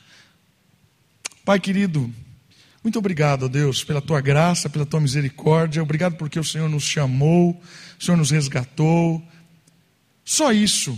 Pai 1.44 1.60
querido, 1.60 2.10
muito 2.82 2.98
obrigado, 2.98 3.50
Deus, 3.50 3.84
pela 3.84 4.02
tua 4.02 4.22
graça, 4.22 4.70
pela 4.70 4.86
tua 4.86 5.02
misericórdia. 5.02 5.84
Obrigado 5.84 6.16
porque 6.16 6.40
o 6.40 6.44
Senhor 6.44 6.70
nos 6.70 6.84
chamou, 6.84 7.62
o 8.00 8.02
Senhor 8.02 8.16
nos 8.16 8.32
resgatou. 8.32 9.22
Só 10.24 10.54
isso. 10.54 10.98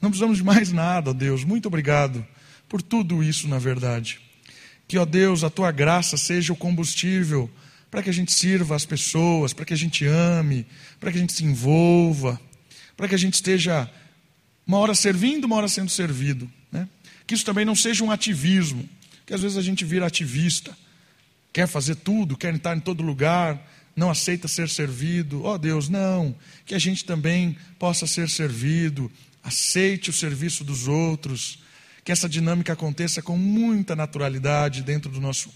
Não 0.00 0.08
precisamos 0.08 0.38
de 0.38 0.44
mais 0.44 0.72
nada, 0.72 1.12
Deus. 1.12 1.44
Muito 1.44 1.68
obrigado 1.68 2.26
por 2.70 2.80
tudo 2.80 3.22
isso, 3.22 3.46
na 3.48 3.58
verdade. 3.58 4.18
Que, 4.88 4.96
ó 4.96 5.04
Deus, 5.04 5.44
a 5.44 5.50
tua 5.50 5.70
graça 5.70 6.16
seja 6.16 6.54
o 6.54 6.56
combustível 6.56 7.50
para 7.94 8.02
que 8.02 8.10
a 8.10 8.12
gente 8.12 8.32
sirva 8.32 8.74
as 8.74 8.84
pessoas, 8.84 9.52
para 9.52 9.64
que 9.64 9.72
a 9.72 9.76
gente 9.76 10.04
ame, 10.04 10.66
para 10.98 11.12
que 11.12 11.16
a 11.16 11.20
gente 11.20 11.32
se 11.32 11.44
envolva, 11.44 12.40
para 12.96 13.06
que 13.06 13.14
a 13.14 13.18
gente 13.18 13.34
esteja 13.34 13.88
uma 14.66 14.78
hora 14.78 14.96
servindo, 14.96 15.44
uma 15.44 15.54
hora 15.54 15.68
sendo 15.68 15.88
servido. 15.88 16.50
Né? 16.72 16.88
Que 17.24 17.34
isso 17.34 17.44
também 17.44 17.64
não 17.64 17.76
seja 17.76 18.02
um 18.02 18.10
ativismo, 18.10 18.88
que 19.24 19.32
às 19.32 19.42
vezes 19.42 19.56
a 19.56 19.62
gente 19.62 19.84
vira 19.84 20.04
ativista, 20.04 20.76
quer 21.52 21.68
fazer 21.68 21.94
tudo, 21.94 22.36
quer 22.36 22.52
estar 22.52 22.76
em 22.76 22.80
todo 22.80 23.00
lugar, 23.00 23.64
não 23.94 24.10
aceita 24.10 24.48
ser 24.48 24.68
servido. 24.68 25.44
Ó 25.44 25.54
oh, 25.54 25.58
Deus, 25.58 25.88
não, 25.88 26.34
que 26.66 26.74
a 26.74 26.80
gente 26.80 27.04
também 27.04 27.56
possa 27.78 28.08
ser 28.08 28.28
servido, 28.28 29.08
aceite 29.40 30.10
o 30.10 30.12
serviço 30.12 30.64
dos 30.64 30.88
outros, 30.88 31.60
que 32.02 32.10
essa 32.10 32.28
dinâmica 32.28 32.72
aconteça 32.72 33.22
com 33.22 33.38
muita 33.38 33.94
naturalidade 33.94 34.82
dentro 34.82 35.08
do 35.12 35.20
nosso 35.20 35.48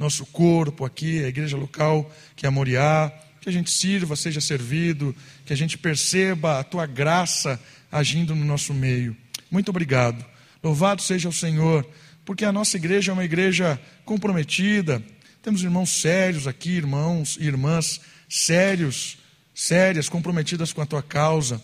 nosso 0.00 0.24
corpo 0.24 0.86
aqui, 0.86 1.22
a 1.22 1.28
igreja 1.28 1.58
local 1.58 2.10
que 2.34 2.46
é 2.46 2.50
Moriá, 2.50 3.12
que 3.38 3.50
a 3.50 3.52
gente 3.52 3.70
sirva, 3.70 4.16
seja 4.16 4.40
servido, 4.40 5.14
que 5.44 5.52
a 5.52 5.56
gente 5.56 5.76
perceba 5.76 6.58
a 6.58 6.64
tua 6.64 6.86
graça 6.86 7.60
agindo 7.92 8.34
no 8.34 8.42
nosso 8.42 8.72
meio. 8.72 9.14
Muito 9.50 9.68
obrigado. 9.68 10.24
Louvado 10.64 11.02
seja 11.02 11.28
o 11.28 11.32
Senhor, 11.32 11.86
porque 12.24 12.46
a 12.46 12.52
nossa 12.52 12.78
igreja 12.78 13.12
é 13.12 13.14
uma 13.14 13.24
igreja 13.24 13.78
comprometida. 14.06 15.02
Temos 15.42 15.62
irmãos 15.62 15.90
sérios 15.90 16.46
aqui, 16.46 16.70
irmãos 16.70 17.36
e 17.38 17.44
irmãs 17.44 18.00
sérios, 18.26 19.18
sérias, 19.54 20.08
comprometidas 20.08 20.72
com 20.72 20.80
a 20.80 20.86
tua 20.86 21.02
causa, 21.02 21.60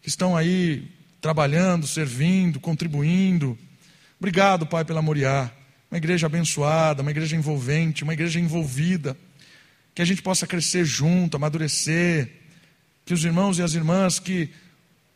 que 0.00 0.08
estão 0.08 0.36
aí 0.36 0.88
trabalhando, 1.20 1.88
servindo, 1.88 2.60
contribuindo. 2.60 3.58
Obrigado, 4.16 4.64
Pai, 4.64 4.84
pela 4.84 5.02
Moriá 5.02 5.50
uma 5.90 5.98
igreja 5.98 6.26
abençoada, 6.26 7.02
uma 7.02 7.10
igreja 7.10 7.34
envolvente, 7.34 8.04
uma 8.04 8.12
igreja 8.12 8.38
envolvida, 8.38 9.16
que 9.94 10.00
a 10.00 10.04
gente 10.04 10.22
possa 10.22 10.46
crescer 10.46 10.84
junto, 10.84 11.36
amadurecer, 11.36 12.30
que 13.04 13.12
os 13.12 13.24
irmãos 13.24 13.58
e 13.58 13.62
as 13.62 13.74
irmãs 13.74 14.18
que 14.18 14.50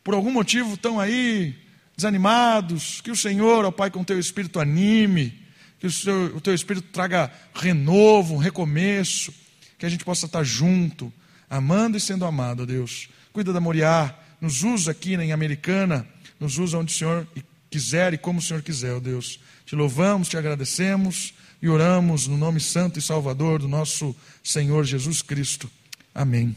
por 0.03 0.13
algum 0.13 0.31
motivo 0.31 0.73
estão 0.73 0.99
aí 0.99 1.55
desanimados, 1.95 2.99
que 3.01 3.09
o 3.09 3.15
Senhor, 3.15 3.63
ó 3.63 3.71
Pai, 3.71 3.89
com 3.89 4.01
o 4.01 4.05
teu 4.05 4.19
espírito 4.19 4.59
anime, 4.59 5.41
que 5.79 5.87
o, 5.87 5.91
seu, 5.91 6.35
o 6.35 6.41
teu 6.41 6.53
espírito 6.53 6.89
traga 6.91 7.31
renovo, 7.53 8.35
um 8.35 8.37
recomeço, 8.37 9.33
que 9.77 9.85
a 9.85 9.89
gente 9.89 10.03
possa 10.03 10.25
estar 10.25 10.43
junto, 10.43 11.11
amando 11.49 11.97
e 11.97 12.01
sendo 12.01 12.25
amado, 12.25 12.63
ó 12.63 12.65
Deus. 12.65 13.07
Cuida 13.31 13.53
da 13.53 13.61
Moriá, 13.61 14.13
nos 14.41 14.61
usa 14.63 14.91
aqui 14.91 15.13
em 15.13 15.31
Americana, 15.31 16.05
nos 16.39 16.57
usa 16.57 16.77
onde 16.77 16.93
o 16.93 16.95
Senhor 16.95 17.27
quiser 17.69 18.13
e 18.13 18.17
como 18.17 18.39
o 18.39 18.41
Senhor 18.41 18.61
quiser, 18.61 18.93
ó 18.93 18.99
Deus. 18.99 19.39
Te 19.65 19.75
louvamos, 19.75 20.29
te 20.29 20.37
agradecemos 20.37 21.33
e 21.61 21.67
oramos 21.67 22.27
no 22.27 22.37
nome 22.37 22.59
santo 22.59 22.99
e 22.99 23.01
salvador 23.01 23.59
do 23.59 23.67
nosso 23.67 24.15
Senhor 24.43 24.83
Jesus 24.83 25.21
Cristo. 25.21 25.69
Amém. 26.13 26.55